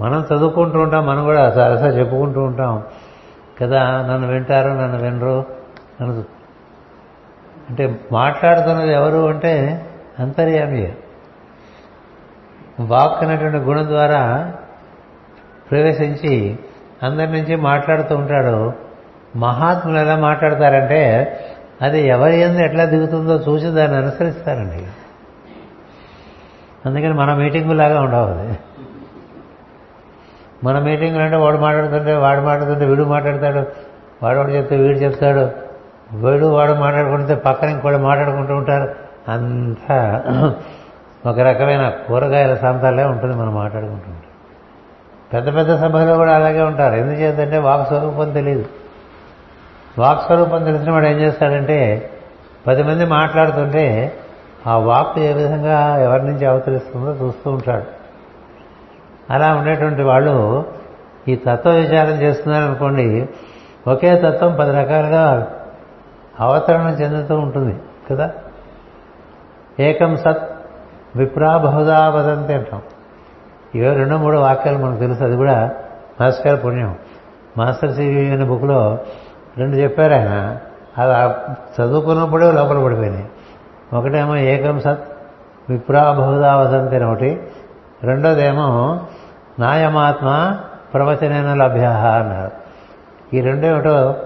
మనం 0.00 0.24
చదువుకుంటూ 0.34 0.80
ఉంటాం 0.80 1.06
మనం 1.06 1.24
కూడా 1.24 1.50
సరసా 1.50 1.86
చెప్పుకుంటూ 1.86 2.40
ఉంటాం. 2.42 2.82
కదా 3.62 4.06
నన్ను 4.10 4.28
వింటారు 4.28 4.68
నన్ను 4.68 4.98
వినరు 4.98 5.44
నన్ను 6.02 6.24
అంటే 7.70 8.00
మాట్లాడుతున్నది 8.12 8.92
ఎవరు 8.92 9.28
అంటే 9.28 9.86
అంతర్యామి 10.18 10.92
వాక్ 12.80 13.24
అనేటువంటి 13.24 13.58
గుణం 13.58 13.86
ద్వారా 13.86 14.52
ప్రవేశించి 15.70 16.58
అందరి 17.02 17.26
నుంచి 17.26 17.56
మాట్లాడుతూ 17.56 18.16
ఉంటాడు. 18.16 18.72
మహాత్ములు 19.36 19.98
ఎలా 19.98 20.16
మాట్లాడతారంటే 20.16 21.32
అది 21.82 22.06
ఎవరి 22.06 22.40
ఎందు 22.40 22.58
ఎట్లా 22.58 22.84
దిగుతుందో 22.84 23.36
చూసి 23.36 23.66
దాన్ని 23.66 23.96
అనుసరిస్తారండి. 23.96 24.86
అందుకని 26.86 27.12
మన 27.12 27.34
మీటింగు 27.34 27.72
లాగా 27.72 28.00
ఉండవు 28.00 28.26
అది. 28.26 28.58
మన 30.64 30.78
మీటింగ్ 30.78 31.16
అంటే 31.16 31.36
వాడు 31.36 31.56
మాట్లాడుతుంటే 31.56 32.14
వాడు 32.14 32.40
మాట్లాడుతుంటే 32.40 32.86
వీడు 32.86 33.02
మాట్లాడతాడు. 33.02 33.66
వాడు 34.22 34.38
వాడు 34.38 34.50
చెప్తే 34.50 34.76
వీడు 34.76 34.98
చెప్తాడు. 34.98 35.50
వీడు 36.16 36.46
వాడు 36.46 36.72
మాట్లాడుకుంటే 36.72 37.34
పక్కన 37.34 37.68
ఇంకోటి 37.68 37.96
మాట్లాడుకుంటూ 37.96 38.54
ఉంటారు. 38.54 38.94
అంతా 39.30 40.22
ఒక 41.26 41.40
రకమైన 41.40 41.88
కూరగాయల 41.88 42.54
సంతాలే 42.54 43.04
ఉంటుంది 43.04 43.36
మనం 43.36 43.54
మాట్లాడుకుంటూ 43.54 44.04
ఉంటాం. 44.04 44.22
పెద్ద 45.32 45.56
పెద్ద 45.56 45.80
సభలో 45.80 46.14
కూడా 46.14 46.34
అలాగే 46.34 46.62
ఉంటారు. 46.62 46.94
ఎందుచేతంటే 46.94 47.58
వాక్ 47.58 47.88
స్వరూపం 47.88 48.30
తెలియదు 48.30 48.64
వాక్ 49.98 50.22
స్వరూపం 50.22 50.64
తెలిసిన 50.64 50.90
వాడు 50.90 51.06
ఏం 51.06 51.18
చేస్తాడంటే 51.18 52.10
పది 52.66 52.82
మంది 52.82 53.04
మాట్లాడుతుంటే 53.04 54.12
ఆ 54.66 54.76
వాక్ 54.76 55.18
ఏ 55.18 55.32
విధంగా 55.32 55.96
ఎవరి 56.02 56.24
నుంచి 56.24 56.46
అవతరిస్తుందో 56.46 57.26
చూస్తూ 57.26 57.50
ఉంటాడు. 57.50 57.99
అలా 59.30 59.54
ఉండేటువంటి 59.54 60.02
వాళ్ళు 60.02 60.64
ఈ 61.28 61.36
తత్వ 61.36 61.70
విచారం 61.70 62.22
చేస్తున్నారనుకోండి 62.22 63.28
ఒకే 63.88 64.16
తత్వం 64.16 64.56
పది 64.60 64.72
రకాలుగా 64.72 65.50
అవతరణ 66.40 66.86
చెందుతూ 66.86 67.38
ఉంటుంది 67.38 67.80
కదా. 68.10 68.30
ఏకం 69.80 70.16
సత్ 70.16 70.50
విప్రా 71.16 71.56
బహుదా 71.56 72.08
వదంతి 72.08 72.54
అంటాం. 72.54 72.82
ఇవే 73.74 73.92
రెండో 73.92 74.16
మూడో 74.16 74.40
వాక్యాలు 74.40 74.78
మనకు 74.78 75.00
తెలుసు 75.00 75.24
అది 75.24 75.36
కూడా 75.36 75.70
మాస్టర్ 76.20 76.64
పుణ్యం. 76.64 76.96
మాస్టర్ 77.58 77.94
సివి 77.94 78.32
అనే 78.32 78.44
బుక్లో 78.44 78.98
రెండు 79.58 79.76
చెప్పారు 79.76 80.12
ఆయన. 80.12 80.56
అది 80.98 81.34
చదువుకున్నప్పుడే 81.82 82.52
లోపల 82.52 82.84
పడిపోయినాయి. 82.84 83.28
ఒకటేమో 83.92 84.36
ఏకం 84.36 84.80
సత్ 84.80 85.04
విప్రా 85.68 86.12
బహుదా 86.12 86.56
వదంతి 86.56 86.96
అని 86.96 87.04
ఒకటి. 87.04 87.42
రెండోదేమో 88.02 89.00
నాయమాత్మ 89.60 90.58
ప్రవచనైన 90.94 91.54
లభ్య 91.54 91.84
అన్నారు. 91.86 92.50
ఈ 93.36 93.40
రెండేమిటో 93.40 94.16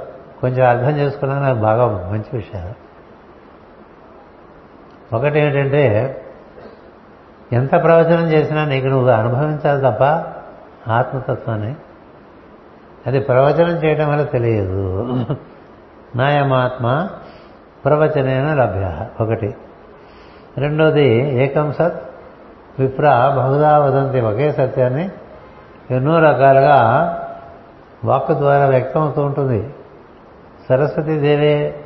కొంచెం 0.41 0.69
అర్థం 0.69 0.91
చేసుకున్నా 0.91 1.39
నాకు 1.39 1.59
బాగా 1.59 1.87
మంచి 1.87 2.37
విషయాలు 2.37 2.85
ఒకటి 5.17 5.41
ఏంటంటే 5.41 5.83
ఎంత 7.53 7.71
ప్రవచనం 7.71 8.27
చేసినా 8.33 8.65
నీకు 8.65 8.87
నువ్వు 8.87 9.11
అనుభవించాలి 9.11 9.81
తప్ప 9.81 10.03
ఆత్మతత్వాన్ని. 10.91 11.75
అది 13.07 13.21
ప్రవచనం 13.21 13.85
చేయడం 13.85 14.11
వల్ల 14.11 14.25
తెలియదు. 14.25 15.03
నాయమాత్మ 16.17 17.09
ప్రవచనైన 17.85 18.55
లభ్య 18.55 19.07
ఒకటి. 19.21 19.55
రెండోది 20.59 21.35
ఏకం 21.43 21.73
సత్ 21.73 22.03
విప్ర 22.79 23.35
బహుదా 23.37 23.79
వదంతి 23.79 24.21
ఒకే 24.21 24.53
సత్యాన్ని 24.53 25.11
ఎన్నో 25.91 26.19
రకాలుగా 26.19 26.79
వాక్ 28.05 28.33
ద్వారా 28.33 28.67
వ్యక్తమవుతూ 28.67 29.23
ఉంటుంది. 29.23 29.75
సరస్వతీదేవే 30.69 31.85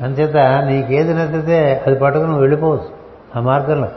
అంచేత 0.00 0.36
నీకేది 0.36 1.14
నచ్చితే 1.14 1.84
అది 1.86 1.98
పట్టుకుని 1.98 2.38
వెళ్ళిపోవచ్చు 2.38 2.88
ఆ 3.36 3.40
మార్గంలో. 3.40 3.88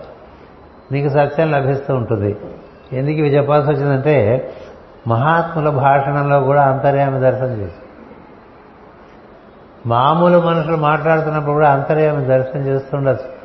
నీకు 0.91 1.09
సత్యం 1.09 1.51
లభిస్తూ 1.51 1.95
ఉంటుంది. 1.95 2.37
ఎందుకు 2.91 3.15
ఇవి 3.15 3.29
చెప్పాల్సి 3.29 3.71
వచ్చిందంటే 3.71 4.49
మహాత్ముల 5.07 5.69
భాషణంలో 5.69 6.39
కూడా 6.39 6.63
అంతర్యామి 6.63 7.19
దర్శనం 7.19 7.61
చేసి 7.61 7.75
మామూలు 9.85 10.39
మనుషులు 10.39 10.77
మాట్లాడుతున్నప్పుడు 10.77 11.53
కూడా 11.53 11.71
అంతర్యామి 11.71 12.25
దర్శనం 12.25 12.61
చేస్తుండొచ్చు. 12.61 13.37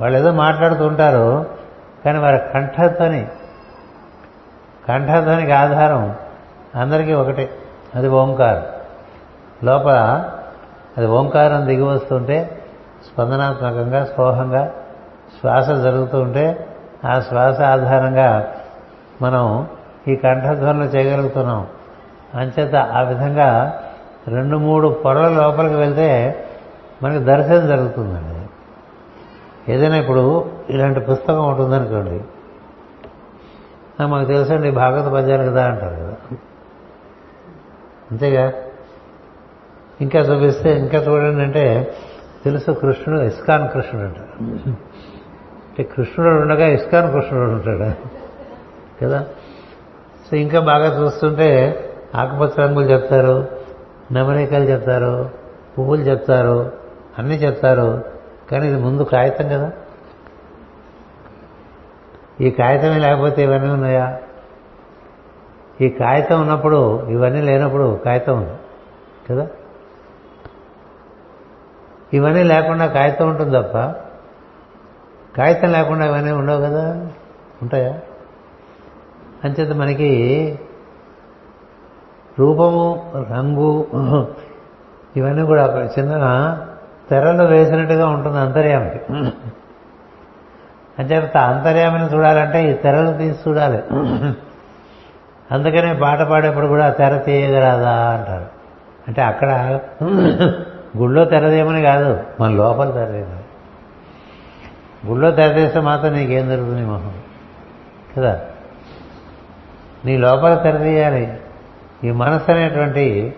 వాళ్ళు 0.00 0.18
ఏదో 0.18 0.32
మాట్లాడుతూ 0.32 0.86
ఉంటారు 0.86 1.46
కానీ 2.04 2.18
వారి 2.18 2.38
కంఠధ్వని 2.54 3.28
కంఠధ్వనికి 4.88 5.52
ఆధారం 5.52 6.16
అందరికీ 6.74 7.12
ఒకటే. 7.12 7.50
అది 7.94 8.08
ఓంకారం. 8.08 8.62
లోపల 9.64 10.24
అది 10.96 11.06
ఓంకారం 11.06 11.66
దిగి 11.66 11.82
వస్తుంటే 11.82 12.62
స్పందనాత్మకంగా 13.06 14.04
స్పోహంగా 14.04 14.72
శ్వాస 15.40 15.68
జరుగుతూ 15.68 16.20
ఉంటే 16.20 16.66
ఆ 17.06 17.20
శ్వాస 17.20 17.60
ఆధారంగా 17.60 18.52
మనం 19.22 19.68
ఈ 20.08 20.16
కంఠధ్వనులు 20.16 20.84
చేయగలుగుతున్నాం. 20.84 21.66
అంచేత 22.34 22.76
ఆ 22.76 23.00
విధంగా 23.00 23.80
రెండు 24.28 24.56
మూడు 24.56 24.88
పొరల 24.88 25.28
లోపలికి 25.28 25.74
వెళ్తే 25.74 26.44
మనకి 27.02 27.24
దర్శనం 27.24 27.68
జరుగుతుందండి. 27.68 28.46
ఏదైనా 29.72 29.96
ఇప్పుడు 29.96 30.50
ఇలాంటి 30.70 31.00
పుస్తకం 31.00 31.48
ఉంటుందనుకోండి 31.48 32.10
అనుకోండి 32.10 32.24
మాకు 34.02 34.28
తెలుసండి 34.28 34.70
భాగవత 34.70 35.12
పద్యాలు 35.12 35.50
కదా 35.50 35.64
అంటారు 35.64 35.94
కదా. 35.94 36.14
అంతేగా? 38.10 38.52
ఇంకా 40.00 40.18
చూపిస్తే 40.18 40.72
ఇంకా 40.72 40.98
చూడండి 40.98 41.42
అంటే 41.42 41.94
తెలుసు 42.44 42.72
కృష్ణుడు 42.72 43.22
ఇస్కాన్ 43.22 43.68
కృష్ణుడు 43.70 44.06
అంట 44.06 44.16
అంటే 45.68 45.82
కృష్ణుడు 45.82 46.34
ఉండగా 46.34 46.66
ఇస్కాన్ 46.66 47.12
కృష్ణుడు 47.12 47.50
ఉంటాడు. 47.50 47.94
కదా? 49.04 49.26
సో 50.30 50.36
ఇంకా 50.36 50.60
బాగా 50.60 51.02
చూస్తుంటే 51.02 51.80
ఆకుపచ్చ 52.14 52.66
రంగులు 52.66 52.84
చెప్తారు 52.84 53.48
నెమరికలు 54.12 54.64
చెప్తారు 54.64 55.30
పువ్వులు 55.78 56.00
చెప్తారు 56.00 56.72
అన్నీ 57.18 57.34
చెప్తారు. 57.34 58.04
కానీ 58.50 58.68
ఇది 58.68 58.76
ముందు 58.76 59.02
కాగితం 59.02 59.48
కదా? 59.48 59.72
ఈ 62.40 62.50
కాగితమే 62.50 62.98
లేకపోతే 62.98 63.42
ఇవన్నీ 63.42 63.70
ఉన్నాయా? 63.70 64.18
ఈ 65.80 65.88
కాగితం 65.88 66.40
ఉన్నప్పుడు 66.40 67.06
ఇవన్నీ 67.06 67.40
లేనప్పుడు 67.40 68.00
కాగితం 68.04 68.36
ఉంది 68.36 68.52
కదా? 69.30 69.46
ఇవన్నీ 72.12 72.42
లేకుండా 72.42 72.86
కాగితం 72.86 73.28
ఉంటుంది 73.28 73.62
తప్ప 73.62 73.78
కాగితం 75.38 75.72
లేకుండా 75.72 76.06
ఇవన్నీ 76.06 76.30
ఉండవు 76.30 76.60
కదా? 76.60 77.10
ఉంటాయా? 77.62 77.98
అంచేత 79.44 79.72
మనకి 79.72 80.10
రూపము 82.38 83.12
రంగు 83.32 83.86
ఇవన్నీ 85.16 85.46
కూడా 85.46 85.88
చిన్న 85.98 86.60
తెరలు 87.10 87.42
వేసినట్టుగా 87.44 88.08
ఉంటుంది 88.08 88.38
అంతర్యామికి. 88.38 89.00
అంచేత 90.98 91.36
అంతర్యామిని 91.36 92.04
చూడాలంటే 92.04 92.70
ఈ 92.70 92.72
తెరలు 92.72 93.18
తీసి 93.18 93.50
చూడాలి. 93.50 93.78
అందుకనే 95.52 95.94
పాట 96.02 96.22
పాడేప్పుడు 96.22 96.66
కూడా 96.66 96.90
తెర 96.90 97.16
తీయగలదా 97.16 97.90
అంటారు. 97.90 98.46
అంటే 99.08 99.22
అక్కడ 99.22 99.80
గుళ్ళో 100.96 101.24
తెరదేమని 101.24 101.82
కాదు 101.82 102.20
మన 102.40 102.50
లోపల 102.50 102.90
తెరదేమని 102.90 103.44
గుళ్ళో 105.08 105.30
తెరదేస్తే 105.30 105.80
మాత్రం 105.80 106.12
నీకేం 106.12 106.48
జరుగుతుంది 106.48 106.86
మొహం? 106.86 107.14
కదా? 108.18 108.40
నీ 110.04 110.16
లోపల 110.16 110.54
తెర 110.54 110.76
తీయాలి. 110.76 111.38
ఈ 112.04 112.10
మనసు 112.10 112.52
అనేటువంటి 112.52 113.34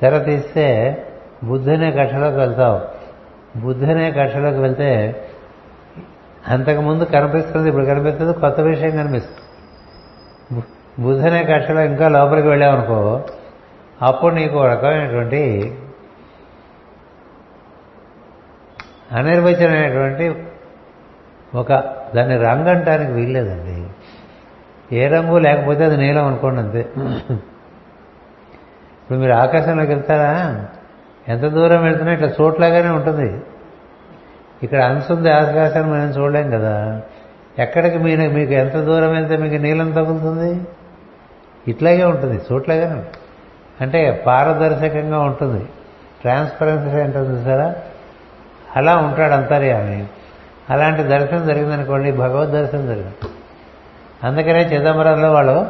తెర 0.00 0.18
తీస్తే 0.18 0.98
బుద్ధి 1.44 1.70
అనే 1.70 1.90
కక్షలోకి 1.90 2.36
వెళ్తావు. 2.36 2.80
బుద్ధి 3.58 3.90
అనే 3.90 4.10
కక్షలోకి 4.10 4.58
వెళ్తే 4.58 5.16
అంతకుముందు 6.50 7.04
కనిపిస్తుంది 7.04 7.68
ఇప్పుడు 7.68 7.84
కనిపిస్తుంది 7.84 8.32
కొత్త 8.34 8.60
విషయం 8.60 8.90
కనిపిస్తుంది. 8.90 9.44
బుద్ధి 11.02 11.26
అనే 11.28 11.40
కక్షలో 11.44 11.80
ఇంకా 11.80 12.08
లోపలికి 12.08 12.48
వెళ్ళామనుకో 12.48 13.24
అప్పుడు 14.02 14.34
నీకు 14.34 14.56
ఒక 14.58 14.66
రకమైనటువంటి 14.66 15.42
అనిర్వచనమైనటువంటి 19.12 20.26
ఒక 21.54 21.72
దాన్ని 22.16 22.36
రంగు 22.36 22.68
అంటానికి 22.68 23.12
వీల్లేదండి. 23.12 23.76
ఏ 24.96 25.08
రంగు 25.08 25.38
లేకపోతే 25.38 25.84
అది 25.84 25.96
నీలం 25.96 26.26
అనుకోండి 26.26 26.60
అంతే. 26.60 26.82
ఇప్పుడు 29.00 29.18
మీరు 29.18 29.32
ఆకాశంలోకి 29.32 29.90
వెళ్తారా? 29.90 30.32
ఎంత 31.28 31.42
దూరం 31.42 31.82
వెళ్తున్నా 31.82 32.12
ఇట్లా 32.12 32.30
చోట్లాగానే 32.40 32.88
ఉంటుంది. 32.88 33.28
ఇక్కడ 34.62 34.82
అంశుంది 34.82 35.30
ఆకాశాన్ని 35.30 35.92
మనం 35.92 36.08
చూడలేం 36.10 36.50
కదా. 36.50 37.02
ఎక్కడికి 37.58 37.98
మీరు 37.98 38.20
మీకు 38.20 38.52
ఎంత 38.52 38.76
దూరం 38.76 39.10
వెళ్తే 39.10 39.36
మీకు 39.36 39.54
నీలం 39.54 39.90
తగులుతుంది? 39.90 40.60
ఇట్లాగే 41.68 42.04
ఉంటుంది 42.04 42.40
చోట్లాగానే 42.52 43.02
అంటే 43.80 44.24
పారదర్శకంగా 44.26 45.20
ఉంటుంది. 45.20 45.64
ట్రాన్స్పరెన్సీ 46.20 47.02
ఉంటుంది 47.02 47.44
సారా? 47.44 47.74
అలా 48.76 48.96
ఉంటాడు 48.96 49.32
అంతర్యామి. 49.32 50.06
అలాంటి 50.70 51.02
దర్శనం 51.02 51.46
జరిగిందనుకోండి 51.46 52.12
భగవద్ 52.12 52.50
దర్శనం 52.50 52.86
జరిగింది. 52.86 53.14
అందుకనే 54.24 54.60
చిదంబరంలో 54.60 55.32
వాళ్ళు 55.32 55.66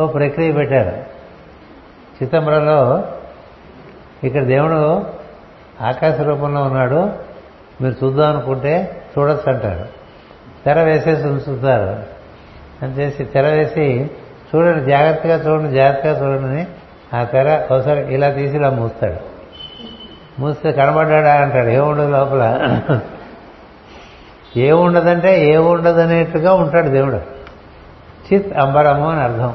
ఓ 0.00 0.06
ప్రక్రియ 0.06 0.52
పెట్టారు. 0.52 0.96
చిదంబరంలో 2.22 3.04
ఇక్కడ 4.24 4.42
దేవుడు 4.42 5.06
ఆకాశ 5.80 6.20
రూపంలో 6.20 6.62
ఉన్నాడు. 6.62 7.23
మీరు 7.80 8.04
చూద్దాం 8.04 8.30
అనుకుంటే 8.30 9.02
చూడొచ్చు 9.18 9.52
అంటారు 9.52 10.04
తెర 10.64 10.82
వేసేసి 10.82 11.22
ఉంచుతారు. 11.22 12.02
అని 12.84 12.94
చేసి 12.94 13.24
తెర 13.24 13.48
వేసి 13.48 14.10
చూడండి 14.54 14.90
జాగ్రత్తగా 14.90 15.36
చూడండి 15.36 15.74
జాగ్రత్తగా 15.74 16.26
చూడండి 16.26 16.66
ఆ 17.16 17.24
తెర 17.24 17.66
ఒకసారి 17.70 18.14
ఇలా 18.14 18.30
తీసి 18.30 18.56
ఇలా 18.56 18.70
మూస్తాడు. 18.70 19.34
మూస్తే 20.40 20.72
కనబడ్డాడా 20.72 21.34
అంటాడు. 21.34 21.68
ఏముండదు 21.68 22.10
లోపల. 22.10 22.80
ఏముండదంటే 24.56 25.46
ఏముండదు 25.46 26.00
అనేట్టుగా 26.00 26.54
ఉంటాడు 26.54 26.88
దేవుడు. 26.88 27.16
చిత్ 28.32 28.56
అంబరము 28.56 29.10
అని 29.10 29.20
అర్థం. 29.20 29.54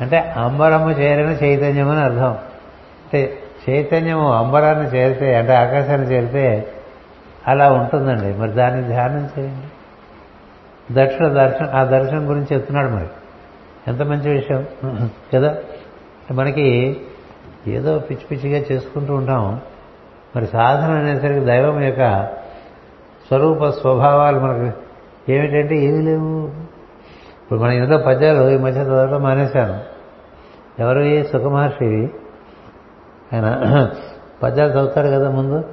అంటే 0.00 0.18
అంబరము 0.18 0.90
చేరిన 0.90 1.30
చైతన్యం 1.30 1.88
అని 1.90 2.00
అర్థం. 2.00 2.30
అంటే 2.32 3.38
చైతన్యము 3.70 4.32
అంబరాన్ని 4.32 4.88
చేరితే 4.88 5.34
అంటే 5.34 5.54
ఆకాశాన్ని 5.54 6.12
చేరితే 6.12 6.68
అలా 7.48 7.72
ఉంటుందండి. 7.72 8.38
మరి 8.38 8.50
దాన్ని 8.50 8.88
ధ్యానం 8.88 9.28
చేయండి. 9.38 9.66
దర్శన 10.94 11.28
దర్శనం 11.28 11.70
ఆ 11.74 11.84
దర్శనం 11.84 12.28
గురించి 12.28 12.46
చెప్తున్నాడు 12.52 12.88
మరి. 12.88 13.08
ఎంత 13.88 14.02
మంచి 14.02 14.30
విషయం. 14.30 14.66
కదా? 15.34 15.56
మనకి 16.32 16.96
ఏదో 17.66 17.98
పిచ్చి 17.98 18.36
పిచ్చిగా 18.36 18.64
చేసుకుంటూ 18.72 19.14
ఉంటాం. 19.14 19.60
మరి 20.36 20.46
సాధన 20.46 20.92
అనేసరికి 20.92 21.40
దైవం 21.40 21.82
యొక్క 21.82 22.26
స్వరూప 23.26 23.68
స్వభావాలు 23.68 24.40
మనకు 24.40 24.78
ఏమిటంటే 25.32 25.76
ఏమీ 25.76 26.02
లేవు. 26.02 26.46
ఇప్పుడు 27.42 27.60
మన 27.60 27.70
ఇంట్లో 27.70 27.98
పద్యాలు 27.98 28.48
ఈ 28.48 28.58
మధ్య 28.58 28.80
చదవడం 28.80 29.22
మానేశాను. 29.22 29.80
ఎవరు 30.82 31.00
ఈ 31.00 31.22
సుఖమహర్షి 31.22 32.08
ఆయన 33.34 33.90
పద్యాలు 34.42 34.72
చదువుతాడు 34.72 35.06
కదా 35.06 35.30
ముందు? 35.30 35.64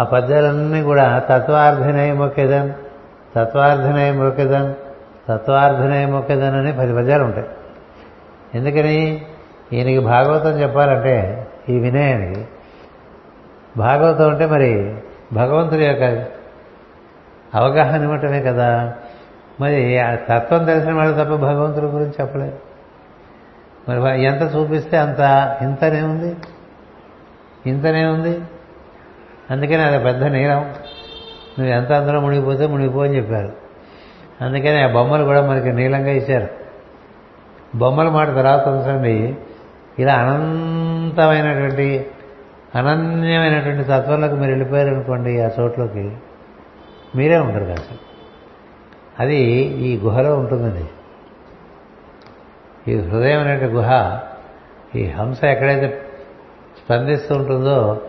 ఆ 0.00 0.04
పద్యాలన్నీ 0.04 0.82
కూడా 0.82 1.18
తత్వార్థనయ 1.30 2.12
మొక్కేదన్ 2.12 2.72
తత్వార్థనయ 3.36 4.12
మొక్కేదన్ 4.12 4.74
తత్వార్థనయ 5.28 6.06
మొక్కేదన్ 6.06 6.54
అని 6.54 6.72
పది 6.72 6.94
పద్యాలు 6.94 7.24
ఉంటాయి. 7.24 7.46
ఎందుకని? 8.54 9.26
ఈయనకి 9.72 9.98
భాగవతం 9.98 10.50
చెప్పాలంటే 10.50 11.46
ఈ 11.68 11.78
వినయానికి 11.78 12.44
భాగవతం 13.76 14.30
అంటే 14.30 14.46
మరి 14.46 14.96
భగవంతుడి 15.32 15.84
యొక్క 15.84 16.26
అవగాహన 17.54 18.02
ఇవ్వటమే 18.02 18.42
కదా. 18.42 18.94
మరి 19.60 19.98
ఆ 19.98 20.14
తత్వం 20.14 20.64
తెలిసిన 20.64 20.92
వాళ్ళు 20.92 21.14
తప్ప 21.14 21.34
భగవంతుడి 21.34 21.86
గురించి 21.86 22.12
చెప్పలేదు 22.20 22.52
మరి 23.88 24.22
ఎంత 24.22 24.56
చూపిస్తే 24.56 24.96
అంత 24.96 25.20
ఇంతనే 25.62 26.02
ఉంది? 26.02 26.36
ఇంతనే 27.66 28.06
ఉంది? 28.06 28.40
అందుకని 29.52 29.82
అది 29.82 30.04
పెద్ద 30.04 30.24
నీలం. 30.24 30.60
నువ్వు 31.58 31.66
ఎంత 31.66 31.92
అందులో 31.92 32.20
మునిగిపోతే 32.20 32.66
మునిగిపో 32.66 33.02
అని 33.02 33.16
చెప్పారు. 33.16 33.52
అందుకని 34.40 34.82
ఆ 34.82 34.92
బొమ్మలు 34.92 35.24
కూడా 35.24 35.46
మనకి 35.46 35.72
నీలంగా 35.72 36.10
ఇచ్చారు. 36.10 36.48
బొమ్మల 37.74 38.08
మాట 38.08 38.28
తర్వాత 38.28 38.68
ఉంచండి 38.68 39.36
ఇలా 39.98 40.14
అనంతమైనటువంటి 40.14 42.06
అనన్యమైనటువంటి 42.74 43.84
తత్వంలోకి 43.84 44.34
మీరు 44.34 44.50
వెళ్ళిపోయారు 44.50 44.94
అనుకోండి 44.94 45.40
ఆ 45.40 45.48
చోట్లోకి 45.60 46.16
మీరే 47.16 47.38
ఉంటారు 47.38 47.64
కాదు 47.64 47.98
అది 49.20 49.36
ఈ 49.64 49.96
గుహలో 49.96 50.36
ఉంటుందండి. 50.36 50.84
ఈ 52.92 52.98
హృదయం 52.98 53.40
అనే 53.40 53.56
గుహ 53.56 54.18
ఈ 54.96 55.06
హంస 55.06 55.44
ఎక్కడైతే 55.44 56.02
స్పందిస్తూ 56.84 57.34
ఉంటుందో 57.34 58.00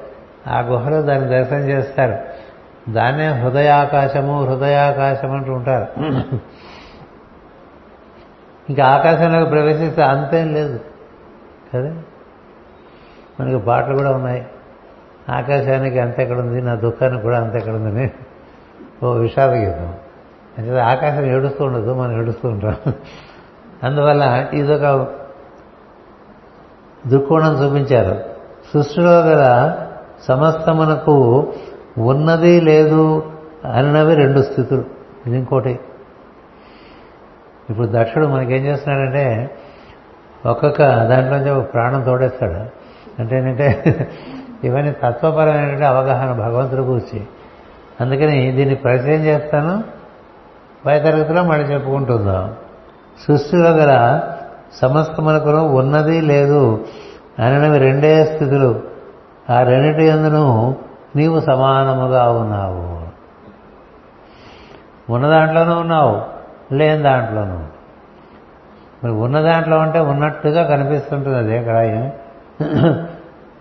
ఆ 0.47 0.59
గుహలో 0.59 1.01
దాన్ని 1.01 1.29
దర్శనం 1.29 1.59
చేస్తారు. 1.59 2.43
దాన్నే 2.91 3.27
హృదయాకాశము 3.27 4.45
హృదయాకాశం 4.45 5.31
అంటూ 5.31 5.53
ఉంటారు. 5.53 5.87
ఇంకా 8.69 8.83
ఆకాశంలోకి 8.83 9.49
ప్రవేశిస్తే 9.49 10.03
అంతేం 10.03 10.53
లేదు. 10.53 10.79
కదా? 11.75 11.95
మనకి 13.39 13.57
పాటలు 13.57 13.97
కూడా 13.97 14.11
ఉన్నాయి. 14.11 14.45
ఆకాశానికి 15.29 15.99
అంత 15.99 16.19
ఎక్కడుంది 16.19 16.61
నా 16.61 16.75
దుఃఖానికి 16.75 17.21
కూడా 17.21 17.41
అంత 17.41 17.55
ఎక్కడుందని 17.55 18.11
ఓ 19.03 19.11
విషాద 19.11 19.49
గీతం. 19.49 19.93
అంటే 20.57 20.79
ఆకాశం 20.79 21.25
ఏడుస్తూ 21.25 21.65
ఉండదు 21.65 21.93
మనం 21.93 22.21
ఏడుస్తూ 22.21 22.49
ఉంటాం. 22.49 22.75
అందువల్ల 23.83 24.47
ఇదొక 24.53 25.07
దుఃఖోణం 27.07 27.65
చూపించారు. 27.65 28.23
సృష్టిలో 28.73 29.19
గల 29.19 29.75
సమస్తమునకు 30.27 31.47
ఉన్నది 31.97 32.61
లేదు 32.61 33.23
అన్నవి 33.73 34.15
రెండు 34.15 34.41
స్థితులు. 34.41 34.83
ఇది 35.27 35.37
ఇంకోటి. 35.37 35.79
ఇప్పుడు 37.69 37.87
దక్షుడు 37.91 38.27
మనకేం 38.27 38.65
చేస్తున్నాడంటే 38.65 39.57
ఒక్కొక్క 40.45 40.81
దాంట్లోంచి 40.81 41.49
ఒక 41.49 41.73
ప్రాణం 41.73 42.01
తోడేస్తాడు. 42.01 42.83
అంటే 43.21 43.37
ఏంటంటే 43.37 43.83
ఇవన్నీ 44.63 44.91
తత్వపరమైనటువంటి 44.91 45.85
అవగాహన 45.85 46.31
భగవంతుడి 46.31 46.81
కూర్చి. 46.81 47.21
అందుకని 48.01 48.51
దీన్ని 48.51 48.75
పరిచయం 48.75 49.21
చేస్తాను? 49.25 49.83
పై 50.85 50.99
తరగతిలో 50.99 51.43
మళ్ళీ 51.43 51.73
చెప్పుకుంటుందాం? 51.73 52.55
సృష్టిలో 53.27 53.69
గల 53.69 54.21
సమస్తమునకును 54.81 55.67
ఉన్నది 55.67 56.21
లేదు 56.21 56.85
అనేవి 57.39 57.77
రెండే 57.77 58.25
స్థితులు. 58.25 58.92
ఆ 59.49 59.63
రెండిటి 59.63 60.03
ఎందును 60.05 60.75
నీవు 61.15 61.39
సమానముగా 61.39 62.31
ఉన్నావు. 62.31 63.03
ఉన్న 65.11 65.27
దాంట్లోనూ 65.27 65.79
ఉన్నావు 65.79 66.21
లేని 66.73 67.03
దాంట్లోనూ. 67.03 67.59
మరి 69.03 69.11
ఉన్న 69.11 69.41
దాంట్లో 69.41 69.77
అంటే 69.77 69.99
ఉన్నట్టుగా 69.99 70.63
కనిపిస్తుంటుంది 70.63 71.37
అదే 71.37 71.57
అక్కడ 71.57 71.77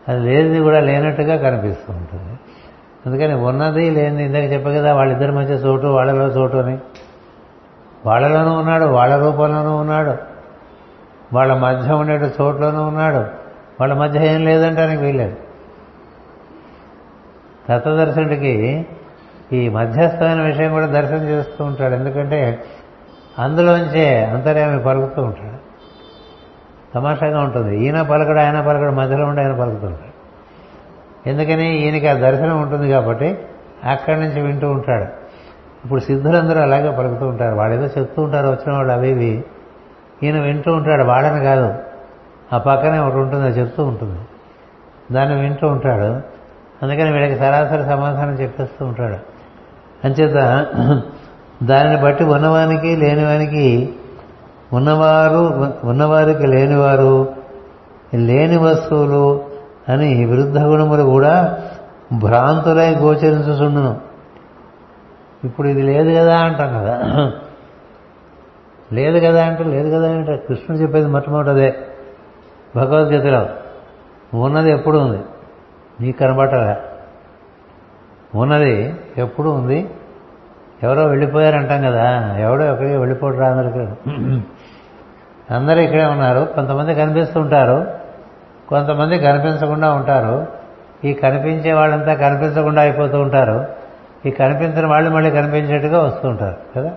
అది 0.09 0.21
లేనిది 0.21 0.61
కూడా 0.61 0.81
లేనట్టుగా 0.81 1.51
కనిపిస్తుంటుంది. 1.51 2.39
అందుకని 3.07 3.35
ఉన్నది 3.35 3.91
లేనిది 3.91 4.25
ఇందాక 4.25 4.53
చెప్ప 4.53 4.69
కదా 4.69 4.95
వాళ్ళిద్దరి 4.95 5.33
మధ్య 5.33 5.55
చోటు 5.55 5.87
వాళ్ళలో 5.87 6.27
చోటు 6.27 6.57
అని. 6.57 6.79
వాళ్ళలోనూ 8.07 8.53
ఉన్నాడు 8.53 8.85
వాళ్ళ 8.85 9.17
రూపంలోనూ 9.17 9.77
ఉన్నాడు. 9.77 10.15
వాళ్ళ 11.33 11.55
మధ్య 11.55 11.93
ఉండే 11.93 12.33
చోట్లోనూ 12.41 12.83
ఉన్నాడు. 12.83 13.19
వాళ్ళ 13.81 13.95
మధ్య 13.95 14.35
ఏం 14.35 14.45
లేదంటానికి 14.45 15.03
వీల్లేదు. 15.03 15.37
తత్వదర్శనుడికి 17.69 18.87
ఈ 19.53 19.69
మధ్యస్థమైన 19.69 20.43
విషయం 20.43 20.73
కూడా 20.73 20.87
దర్శనం 20.87 21.29
చేస్తూ 21.29 21.65
ఉంటాడు. 21.65 21.95
ఎందుకంటే 21.95 22.65
అందులోంచే 23.39 24.25
అంతర్యామి 24.25 24.83
పలుకుతూ 24.83 25.23
ఉంటాడు. 25.23 25.73
తమాషాగా 26.95 27.41
ఉంటుంది. 27.41 27.85
ఈయన 27.85 28.03
పలకడు 28.03 28.39
ఆయన 28.39 28.61
పలకడు 28.61 28.91
మధ్యలో 28.91 29.27
ఉండి 29.27 29.41
ఆయన 29.41 29.61
పలుకుతూ 29.61 29.87
ఉంటాడు. 29.87 30.13
ఎందుకని? 31.29 31.79
ఈయనకి 31.79 32.09
ఆ 32.09 32.13
దర్శనం 32.13 32.63
ఉంటుంది 32.63 32.91
కాబట్టి 32.91 33.39
అక్కడి 33.85 34.21
నుంచి 34.21 34.41
వింటూ 34.41 34.71
ఉంటాడు. 34.71 35.05
ఇప్పుడు 35.85 36.01
సిద్ధులందరూ 36.01 36.61
అలాగే 36.61 36.97
పలుకుతూ 36.97 37.27
ఉంటారు. 37.27 37.55
వాళ్ళు 37.55 37.77
ఏదో 37.77 38.01
చెప్తూ 38.01 38.23
ఉంటారు 38.23 38.47
వచ్చిన 38.47 38.73
వాళ్ళు 38.73 38.93
అవి 38.93 39.11
ఇవి. 39.11 39.45
ఈయన 40.23 40.41
వింటూ 40.41 40.73
ఉంటాడు. 40.73 41.05
వాడని 41.05 41.45
కాదు. 41.45 41.75
ఆ 42.53 42.59
పక్కనే 42.59 42.99
ఒకటి 42.99 43.17
ఉంటుంది 43.17 43.45
అది 43.45 43.61
చెప్తూ 43.61 43.85
ఉంటుంది. 43.85 44.21
దాన్ని 45.13 45.41
వింటూ 45.41 45.69
ఉంటాడు. 45.69 46.32
అందుకని 46.83 47.13
వీళ్ళకి 47.13 47.37
సరాసరి 47.37 47.83
సమాధానం 47.83 48.35
చెప్పేస్తూ 48.35 48.87
ఉంటాడు. 48.87 49.19
అంచేత 50.05 50.37
దానిని 51.63 52.03
బట్టి 52.03 52.25
ఉన్నవానికి 52.25 52.97
లేనివానికి 52.97 53.95
ఉన్నవారు 54.73 55.43
ఉన్నవారికి 55.85 56.47
లేనివారు 56.47 57.35
లేని 58.15 58.59
వస్తువులు 58.59 59.45
అని 59.89 60.25
విరుద్ధ 60.25 60.59
గుణములు 60.59 61.03
కూడా 61.03 61.59
భ్రాంతులై 62.13 62.95
గోచరించుచుండును. 62.95 64.01
ఇప్పుడు 65.45 65.69
ఇది 65.69 65.83
లేదు 65.83 66.11
కదా 66.19 66.39
అంటాం 66.39 66.69
కదా. 66.69 66.97
లేదు 68.93 69.19
కదా 69.27 69.45
అంటే 69.45 69.65
లేదు 69.65 69.89
కదా 69.97 70.09
అంటే 70.11 70.37
కృష్ణుడు 70.37 70.83
చెప్పేది 70.83 71.07
మొట్టమొదటి 71.07 71.51
అదే 71.51 71.69
భగవద్గీతలో 72.77 73.47
ఉన్నది 74.35 74.71
ఎప్పుడు 74.71 74.99
ఉంది? 74.99 75.21
నీకు 76.01 76.19
కనబట్టలే 76.19 76.77
ఉన్నది 78.35 78.97
ఎప్పుడు 79.19 79.49
ఉంది? 79.49 79.91
ఎవరో 80.83 81.05
వెళ్ళిపోయారంటాం 81.05 81.83
కదా. 81.83 82.37
ఎవడో 82.39 82.73
ఎక్కడికి 82.73 82.97
వెళ్ళిపోవడం 82.97 83.45
అందరికీ? 83.45 84.11
అందరూ 85.55 85.81
ఇక్కడే 85.81 86.05
ఉన్నారు. 86.05 86.49
కొంతమంది 86.55 86.95
కనిపిస్తుంటారు 86.95 87.87
కొంతమంది 88.69 89.19
కనిపించకుండా 89.19 89.93
ఉంటారు. 89.93 90.47
ఈ 91.05 91.13
కనిపించే 91.13 91.73
వాళ్ళంతా 91.73 92.15
కనిపించకుండా 92.15 92.83
అయిపోతూ 92.83 93.21
ఉంటారు. 93.21 93.67
ఈ 94.27 94.31
కనిపించిన 94.31 94.87
వాళ్ళు 94.87 95.11
మళ్ళీ 95.11 95.31
కనిపించేట్టుగా 95.31 96.03
వస్తూ 96.03 96.29
ఉంటారు 96.29 96.57
కదా? 96.77 96.93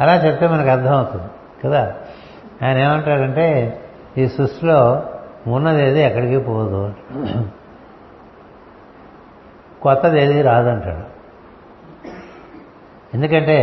అలా 0.00 0.14
చెప్తే 0.14 0.46
మనకు 0.46 0.68
అర్థమవుతుంది 0.68 1.24
కదా? 1.64 1.94
ఆయన 2.62 2.78
ఏమంటాడంటే 2.78 3.78
ఈ 4.18 4.28
సృష్టిలో 4.28 5.02
ఉన్నది 5.46 5.88
ఏది 5.88 6.02
ఎక్కడికి 6.02 6.38
పోదు 6.38 6.92
కొత్తది 9.82 10.22
ఏది 10.22 10.42
రాదంటాడు. 10.42 11.12
ఎందుకంటే 13.14 13.58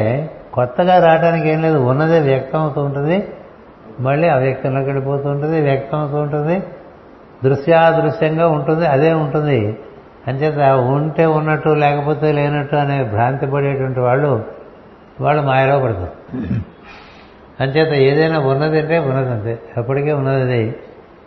కొత్తగా 0.53 1.07
రావడానికి 1.07 1.49
ఏం 1.49 1.61
లేదు 1.61 1.77
ఉన్నదే 1.77 2.19
వ్యక్తం 2.19 2.59
అవుతూ 2.59 2.81
ఉంటుంది 2.81 3.27
మళ్ళీ 3.99 4.27
అవ్యక్తంలోకి 4.27 4.85
వెళ్ళిపోతూ 4.85 5.29
ఉంటుంది 5.29 5.61
వ్యక్తం 5.61 5.99
అవుతూ 5.99 6.17
ఉంటుంది 6.17 6.63
దృశ్యాదృశ్యంగా 7.43 8.47
ఉంటుంది 8.47 8.85
అదే 8.87 9.13
ఉంటుంది. 9.13 9.79
అంచేత 10.27 10.71
ఉంటే 10.71 11.25
ఉన్నట్టు 11.25 11.69
లేకపోతే 11.69 12.31
లేనట్టు 12.31 12.75
అనే 12.75 13.03
భ్రాంతి 13.03 13.45
పడేటువంటి 13.45 13.99
వాళ్ళు 13.99 14.43
వాళ్ళు 15.21 15.41
మాయలో 15.41 15.79
పడతారు. 15.79 16.11
అంచేత 17.59 17.93
ఏదైనా 17.93 18.39
ఉన్నదంటే 18.39 18.97
ఉన్నదంతే. 18.99 19.59
అప్పటికే 19.77 20.13
ఉన్నది 20.13 20.75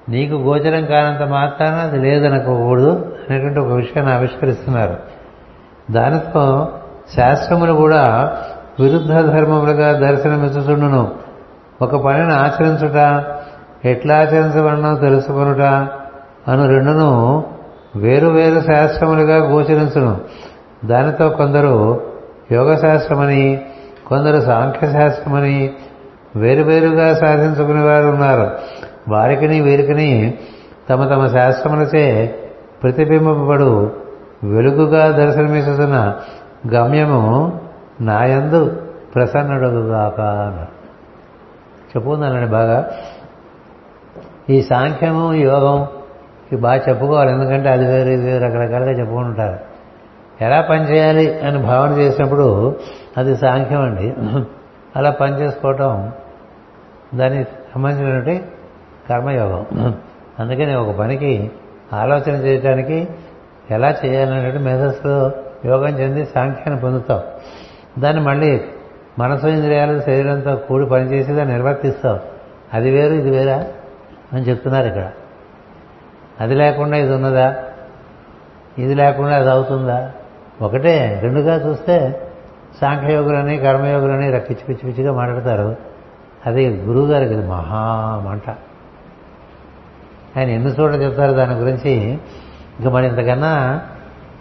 నీకు 0.09 0.35
గోచరం 0.35 0.87
కానంత 0.87 1.23
మాత్రాన 1.23 1.75
అది 1.75 1.99
లేదనుకోకూడదు 1.99 3.12
అనేటువంటి 3.31 3.61
ఒక 3.61 3.73
విషయాన్ని 3.73 4.15
ఆవిష్కరిస్తున్నారు. 4.15 4.97
దానితో 5.93 6.69
శాస్త్రములు 7.17 7.73
కూడా 7.73 8.33
విరుద్ధ 8.81 9.13
ధర్మములుగా 9.13 10.11
దర్శనమిచ్చుచుండును. 10.11 11.11
ఒక 11.83 12.05
పనిని 12.05 12.35
ఆచరించుట 12.35 13.25
ఎట్లా 13.85 14.17
ఆచరించబడినో 14.17 14.95
తెలుసుకొనుట 14.95 15.61
అను 16.49 16.69
రెండును 16.69 17.45
వేరు 17.97 18.27
వేరు 18.27 18.61
శాస్త్రములుగా 18.61 19.37
గోచరించును. 19.37 20.21
దానితో 20.85 21.29
కొందరు 21.29 22.01
యోగశాస్త్రమని 22.53 23.61
కొందరు 24.07 24.41
సాంఖ్యశాస్త్రమని 24.41 25.73
వేరువేరుగా 26.37 27.15
సాధించుకునే 27.15 27.83
వారు 27.83 28.07
ఉన్నారు 28.07 28.51
వారికిని 29.09 29.61
వీరికిని 29.61 30.35
తమ 30.91 31.05
తమ 31.05 31.27
శాస్త్రములచే 31.27 32.39
ప్రతిబింబపడు 32.83 33.93
వెలుగుగా 34.45 35.11
దర్శనమిస్తున్న 35.11 36.17
గమ్యము 36.75 37.61
నాయందు 38.01 38.83
ప్రసన్నుడుగాక 39.15 40.21
చెప్పుకుందాండి 40.21 40.83
చెప్పుకుందానండి 41.91 42.51
బాగా. 42.51 42.91
ఈ 44.51 44.63
సాంఖ్యము 44.63 45.35
యోగం 45.35 45.87
బాగా 46.61 46.83
చెప్పుకోవాలి. 46.89 47.33
ఎందుకంటే 47.33 47.69
అది 47.69 47.87
వేరు 47.87 48.09
ఇది 48.09 48.23
వేరు 48.23 48.45
రకరకాలుగా 48.45 48.91
చెప్పుకుంటారు 48.91 49.59
ఎలా 50.45 50.61
పనిచేయాలి 50.61 51.41
అని 51.41 51.59
భావన 51.59 51.91
చేసినప్పుడు 51.91 52.77
అది 53.17 53.37
సాంఖ్యం 53.37 53.83
అండి. 53.83 54.15
అలా 54.97 55.11
పనిచేసుకోవటం 55.11 56.13
దానికి 57.15 57.51
సంబంధించినటువంటి 57.75 58.45
కర్మయోగం. 59.09 59.95
అందుకని 60.39 60.75
ఒక 60.75 60.97
పనికి 60.97 61.51
ఆలోచన 61.93 62.31
చేయడానికి 62.31 63.09
ఎలా 63.71 63.95
చేయాలనేటువంటి 64.05 64.59
మెథడ్స్లో 64.59 65.31
యోగం 65.65 65.99
చెంది 65.99 66.25
సాంఖ్యాన్ని 66.25 66.81
పొందుతాం 66.81 67.21
దాన్ని 67.99 68.23
మళ్ళీ 68.23 68.61
మనసు 69.19 69.47
ఇంద్రియాలు 69.47 70.01
శరీరంతో 70.01 70.57
కూడి 70.57 70.87
పనిచేసి 70.87 71.33
దాన్ని 71.33 71.55
నిర్వర్తిస్తాం 71.55 72.19
అది 72.75 72.91
వేరు 72.91 73.13
ఇది 73.13 73.31
వేరా 73.31 73.67
అని 74.33 74.43
చెప్తున్నారు 74.43 74.87
ఇక్కడ. 74.87 75.11
అది 76.41 76.55
లేకుండా 76.55 76.97
ఇది 76.97 77.15
ఉన్నదా? 77.15 77.57
ఇది 78.79 78.95
లేకుండా 78.95 79.37
అది 79.37 79.51
అవుతుందా? 79.51 80.11
ఒకటే 80.63 81.21
రెండుగా 81.23 81.69
చూస్తే 81.69 82.29
సాంఖ్యయోగులని 82.81 83.59
కర్మయోగులని 83.59 84.33
పిచ్చి 84.33 84.65
పిచ్చి 84.69 84.93
పిచ్చిగా 84.93 85.13
మాట్లాడతారు. 85.13 85.77
అది 86.47 86.69
గురువు 86.69 87.07
గారికి 87.07 87.35
ఇది 87.35 87.47
మహామంట 87.47 88.57
ఆయన 90.37 90.51
ఎన్ని 90.51 90.71
చోట్ల 90.71 90.97
చెప్తారు? 91.03 91.33
దాని 91.33 91.55
గురించి 91.55 91.93
ఇంకా 92.79 92.91
మరి 92.91 93.07
ఇంతకన్నా 93.07 93.81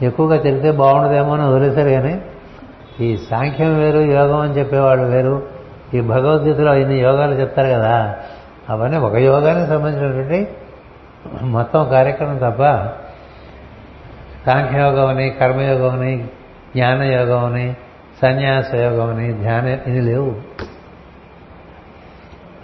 ఎక్కువగా 0.01 0.37
తెలిస్తే 0.37 0.71
బాగుండదేమో 0.71 1.33
అని 1.33 1.43
వదిలేశారు 1.43 1.89
కానీ 1.89 2.21
ఈ 2.99 3.17
సాంఖ్యం 3.17 3.79
వేరు 3.79 3.97
యోగం 3.97 4.39
అని 4.39 4.53
చెప్పేవాళ్ళు 4.53 5.05
వేరు. 5.05 5.43
ఈ 5.93 6.01
భగవద్గీతలో 6.01 6.73
ఇన్ని 6.75 6.99
యోగాలు 6.99 7.33
చెప్తారు 7.33 7.67
కదా 7.67 8.15
అవన్నీ 8.69 8.97
ఒక 8.97 9.15
యోగానికి 9.15 9.69
సంబంధించినటువంటి 9.69 10.47
మొత్తం 11.41 11.89
కార్యక్రమం 11.89 12.37
తప్ప 12.37 12.63
సాంఖ్యయోగం 14.45 15.07
అని 15.07 15.29
కర్మయోగం 15.29 15.99
అని 15.99 16.17
జ్ఞానయోగం 16.75 17.45
అని 17.45 17.75
సన్యాస 18.21 18.75
యోగం 18.75 19.09
అని 19.09 19.33
ధ్యాన 19.33 19.67
ఇది 19.67 20.01
లేవు. 20.01 20.35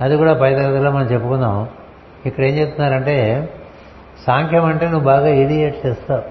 అది 0.01 0.17
కూడా 0.17 0.33
పై 0.33 0.53
తరగతిలో 0.53 0.91
మనం 0.91 1.05
చెప్పుకుందాం. 1.05 1.67
ఇక్కడ 2.27 2.43
ఏం 2.43 2.57
చెప్తున్నారంటే 2.57 3.49
సాంఖ్యం 4.27 4.65
అంటే 4.65 4.85
నువ్వు 4.85 5.05
బాగా 5.05 5.27
ఇడియేట్ 5.27 5.85
చేస్తావు. 5.85 6.21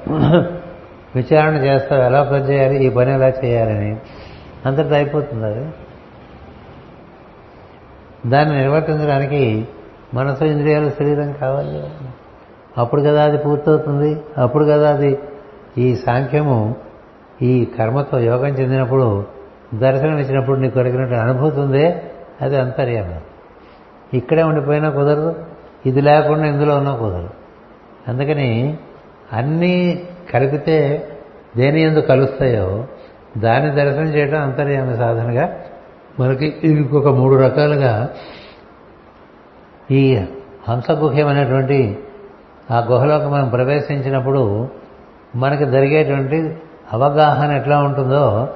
విచారణ 1.17 1.55
చేస్తావు 1.55 2.03
ఎలా 2.03 2.23
పని 2.23 2.45
చేయాలి 2.45 2.87
ఈ 2.87 2.89
పని 2.89 3.13
ఎలా 3.13 3.29
చేయాలని. 3.29 3.97
అంతటితో 4.67 4.95
అయిపోతుంది 4.95 5.47
అది. 5.47 5.69
దాన్ని 8.27 8.59
నిర్వర్తించడానికి 8.59 9.69
మనసు 10.15 10.45
ఇంద్రియాలు 10.45 10.91
శరీరం 10.91 11.33
కావాలి 11.33 11.83
అప్పుడు 12.79 13.03
కదా 13.03 13.25
అది 13.25 13.39
పూర్తవుతుంది. 13.39 14.21
అప్పుడు 14.39 14.65
కదా 14.65 14.91
అది 14.95 15.19
ఈ 15.79 15.97
సాంఖ్యము 15.97 16.75
ఈ 17.43 17.65
కర్మతో 17.79 18.19
యోగం 18.19 18.49
చెందినప్పుడు 18.49 19.25
దర్శనం 19.75 20.19
ఇచ్చినప్పుడు 20.19 20.61
నీకు 20.61 20.75
కలిగినట్టు 20.75 21.15
అనుభూతి 21.15 21.61
ఉందే 21.61 22.03
అది 22.41 22.57
అంతర్యామ. 22.57 23.13
ఇక్కడే 24.15 24.43
ఉండిపోయినా 24.43 24.91
కుదరదు. 24.91 25.37
ఇది 25.87 26.01
లేకుండా 26.01 26.47
ఇందులో 26.47 26.77
ఉన్నా 26.77 26.93
కుదరదు 26.97 27.31
అందుకని 28.09 28.79
అన్నీ 29.33 29.77
కలిపితే 30.33 30.79
దేని 31.57 31.81
ఎందు 31.83 32.01
కలుస్తాయో 32.01 32.67
దాన్ని 33.39 33.71
దర్శనం 33.71 34.07
చేయడం 34.07 34.43
అంతర్యామి 34.43 34.97
సాధనగా 34.97 35.47
మనకి 36.21 36.47
ఇంకొక 36.65 37.09
మూడు 37.09 37.37
రకాలుగా 37.37 38.09
ఈ 39.91 40.03
హంసగుహ్యమైనటువంటి 40.69 41.99
ఆ 42.71 42.79
గుహలోకి 42.91 43.27
మనం 43.27 43.49
ప్రవేశించినప్పుడు 43.49 44.69
మనకి 45.37 45.65
జరిగేటువంటి 45.67 46.39
అవగాహన 46.93 47.51
ఎట్లా 47.57 47.79
ఉంటుందో 47.79 48.49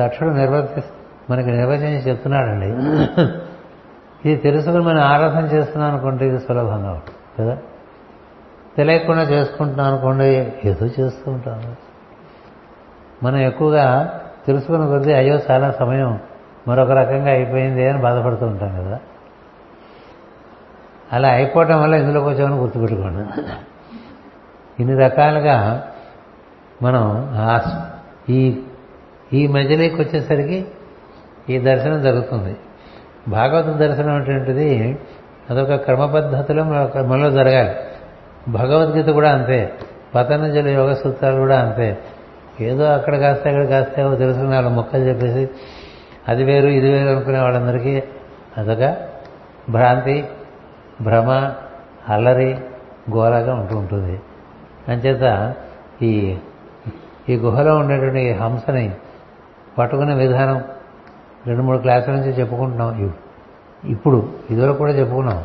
దక్షుడు 0.00 0.30
నిర్వర్తి 0.30 0.82
మనకి 1.30 1.50
నిర్వచించి 1.50 2.00
చెప్తున్నాడండి. 2.08 2.68
ఇది 4.26 4.36
తెలుసుకుని 4.36 4.82
మనం 4.82 5.00
ఆరాధన 5.00 5.44
చేస్తున్నాం 5.44 5.90
అనుకుంటే 5.90 6.26
ఇది 6.28 6.38
సులభంగా 6.38 6.90
ఉంటుంది 6.90 7.14
కదా? 7.38 7.58
తెలియకుండా 8.76 9.22
చేసుకుంటున్నాం 9.22 9.86
అనుకోండి 9.86 10.52
ఏదో 10.64 10.86
చేస్తూ 10.86 11.30
ఉంటాం. 11.30 11.76
మనం 13.22 13.36
ఎక్కువగా 13.36 14.20
తెలుసుకున్న 14.46 14.86
కొద్దీ 14.86 15.12
అయ్యో 15.12 15.40
చాలా 15.50 15.70
సమయం 15.70 16.20
మరొక 16.68 16.90
రకంగా 16.90 17.30
అయిపోయింది 17.30 17.88
అని 17.88 18.02
బాధపడుతూ 18.02 18.46
ఉంటాం 18.46 18.84
కదా? 18.84 19.00
అలా 21.12 21.28
అయిపోవటం 21.28 21.82
వల్ల 21.82 21.94
ఇందులోకి 21.94 22.26
వచ్చామని 22.26 22.60
గుర్తుపెట్టుకోండి. 22.60 23.42
ఇన్ని 24.82 24.98
రకాలుగా 24.98 25.88
మనం 26.82 27.28
ఈ 28.28 28.62
ఈ 29.32 29.46
మధ్యలోకి 29.46 30.02
వచ్చేసరికి 30.02 30.66
ఈ 31.50 31.58
దర్శనం 31.58 32.02
జరుగుతుంది. 32.02 32.56
భాగవత 33.28 33.64
దర్శనం 33.64 34.14
అనేటువంటిది 34.14 34.98
అదొక 35.50 35.74
క్రమ 35.74 36.06
పద్ధతిలో 36.06 36.64
మనలో 37.02 37.30
జరగాలి. 37.30 37.74
భగవద్గీత 38.48 39.06
కూడా 39.06 39.30
అంతే. 39.30 39.72
పతంజలి 40.14 40.72
యోగ 40.74 40.92
సూత్రాలు 40.92 41.36
కూడా 41.36 41.60
అంతే. 41.60 41.98
ఏదో 42.60 42.84
అక్కడ 42.84 43.16
కాస్తే 43.16 43.50
అక్కడ 43.50 43.64
కాస్తే 43.64 44.16
తెలుసుకున్న 44.16 44.54
వాళ్ళ 44.54 44.68
మొక్కలు 44.68 45.00
చెప్పేసి 45.00 45.48
అది 46.28 46.44
వేరు 46.44 46.66
ఇది 46.66 46.92
వేరు 46.92 47.08
అనుకునే 47.08 47.40
వాళ్ళందరికీ 47.40 48.02
అదొక 48.58 48.96
భ్రాంతి 49.70 50.24
భ్రమ 51.00 51.52
అల్లరి 52.08 52.58
గోలాగా 53.10 53.54
ఉంటూ 53.54 53.76
ఉంటుంది. 53.76 54.20
అంచేత 54.88 55.54
ఈ 56.02 56.36
ఈ 57.28 57.36
గుహలో 57.36 57.76
ఉండేటువంటి 57.76 58.32
హంసని 58.32 58.90
పట్టుకునే 59.78 60.14
విధానం 60.14 60.64
రెండు 61.46 61.62
మూడు 61.62 61.78
క్లాసుల 61.78 62.12
నుంచి 62.12 62.30
చెప్పుకుంటున్నాం. 62.30 63.14
ఇప్పుడు 63.84 64.32
ఇదివరకు 64.50 64.76
కూడా 64.76 64.92
చెప్పుకున్నాం. 64.92 65.44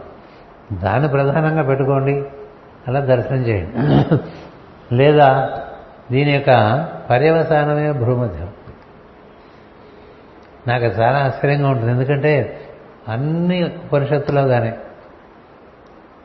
దాన్ని 0.83 1.09
ప్రధానంగా 1.09 1.63
పెట్టుకోండి. 1.63 2.25
అలా 2.87 2.99
దర్శనం 2.99 3.37
చేయండి. 3.37 4.17
లేదా 4.95 5.61
దీని 6.11 6.31
యొక్క 6.31 6.89
పర్యవసానమే 7.09 7.91
భూమధ్యం 7.91 8.49
నాకు 10.67 10.85
చాలా 10.85 11.19
ఆశ్చర్యంగా 11.19 11.69
ఉంటుంది. 11.69 11.91
ఎందుకంటే 11.91 12.59
అన్ని 13.07 13.63
ఉపనిషత్తులో 13.63 14.47
కానీ 14.47 14.71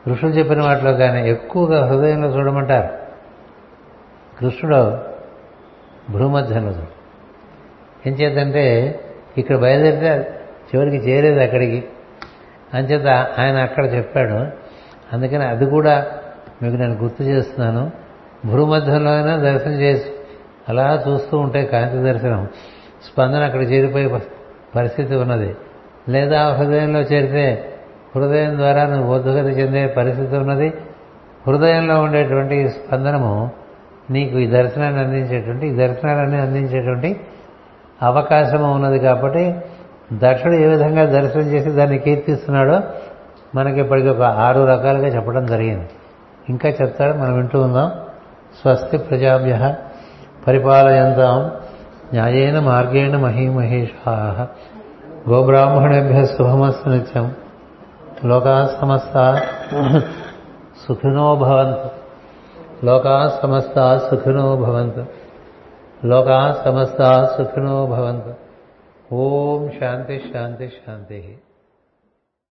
కృష్ణుడు 0.05 0.35
చెప్పిన 0.35 0.61
వాటిలో 0.61 0.93
కానీ 0.93 1.29
ఎక్కువగా 1.29 1.85
హృదయంలో 1.85 2.27
చూడమంటారు. 2.27 2.93
కృష్ణుడు 4.39 4.97
భూమధ్యంలో 6.11 6.71
చూడు. 6.71 6.97
ఏం 8.09 8.13
చేద్దంటే 8.15 8.99
ఇక్కడ 9.37 9.55
బయలుదేరితే 9.55 10.27
చివరికి 10.75 10.95
చేరేది 10.95 11.43
అక్కడికి. 11.43 11.83
అంచేత 12.73 13.07
ఆయన 13.39 13.55
అక్కడ 13.57 13.85
చెప్పాడు 13.85 14.33
అందుకని 15.13 15.43
అది 15.45 15.65
కూడా 15.65 16.05
మీకు 16.63 16.75
నేను 16.75 16.93
గుర్తు 16.93 17.23
చేస్తున్నాను. 17.23 17.91
భూమధ్యంలో 18.45 19.11
అయినా 19.11 19.37
దర్శనం 19.37 19.73
చేసి 19.73 20.05
అలా 20.69 21.03
చూస్తూ 21.07 21.37
ఉంటే 21.37 21.65
కాంతి 21.65 21.97
దర్శనం. 21.97 22.47
స్పందన 23.11 23.43
అక్కడ 23.43 23.61
చేరిపోయే 23.61 24.19
పరిస్థితి 24.75 25.15
ఉన్నది. 25.15 25.55
లేదా 26.09 26.53
హృదయంలో 26.53 26.99
చేరితే 26.99 27.73
హృదయం 28.15 28.57
ద్వారా 28.57 28.85
నువ్వు 28.85 29.13
బుద్ధగతి 29.13 29.49
చెందే 29.49 29.87
పరిస్థితి 29.87 30.35
ఉన్నది. 30.35 30.73
హృదయంలో 31.47 32.01
ఉండేటువంటి 32.01 32.69
స్పందనము 32.69 33.51
నీకు 34.09 34.37
ఈ 34.37 34.47
దర్శనాన్ని 34.47 34.99
అందించేటువంటి 34.99 35.67
ఈ 35.67 35.71
దర్శనాలన్నీ 35.71 36.37
అందించేటువంటి 36.37 37.19
అవకాశం 38.03 38.71
ఉన్నది 38.71 38.99
కాబట్టి 38.99 39.55
దక్షుడు 40.13 40.53
ఏ 40.53 40.67
విధంగా 40.67 41.05
దర్శనం 41.05 41.43
చేసి 41.43 41.69
దాన్ని 41.69 41.99
కీర్తిస్తున్నాడో 41.99 42.81
మనకి 43.55 43.79
ఇప్పటికీ 43.79 44.07
ఒక 44.07 44.21
ఆరు 44.21 44.59
రకాలుగా 44.61 45.07
చెప్పడం 45.07 45.45
జరిగింది. 45.45 45.89
ఇంకా 46.49 46.69
చెప్తాడు 46.69 47.17
మనం 47.17 47.33
వింటూ 47.33 47.61
ఉందాం. 47.61 47.91
స్వస్తి 48.61 48.97
ప్రజాభ్య 48.97 49.75
పరిపాలయంతాం. 50.47 51.51
న్యాయేన 52.13 52.59
మార్గేణ 52.59 53.17
మహీమహేషా. 53.17 54.47
గోబ్రాహ్మణేభ్య 55.29 56.25
శుభమస్తు 56.25 56.89
నిత్యం. 56.89 57.35
లోకా 58.25 58.77
సమస్త 58.81 59.41
సుఖినో 60.87 61.35
భవంతు. 61.35 61.89
లోకా 62.85 63.39
సమస్త 63.43 63.97
సుఖినో 63.97 64.55
భవంతు. 64.55 65.05
లోకా 66.05 66.61
సమస్త 66.65 67.01
సుఖినో 67.37 67.85
భవంతు 67.85 68.33
ఓం 69.15 69.71
శాంతి 69.79 70.17
శాంతి 70.33 70.67
శాంతి 70.69 71.19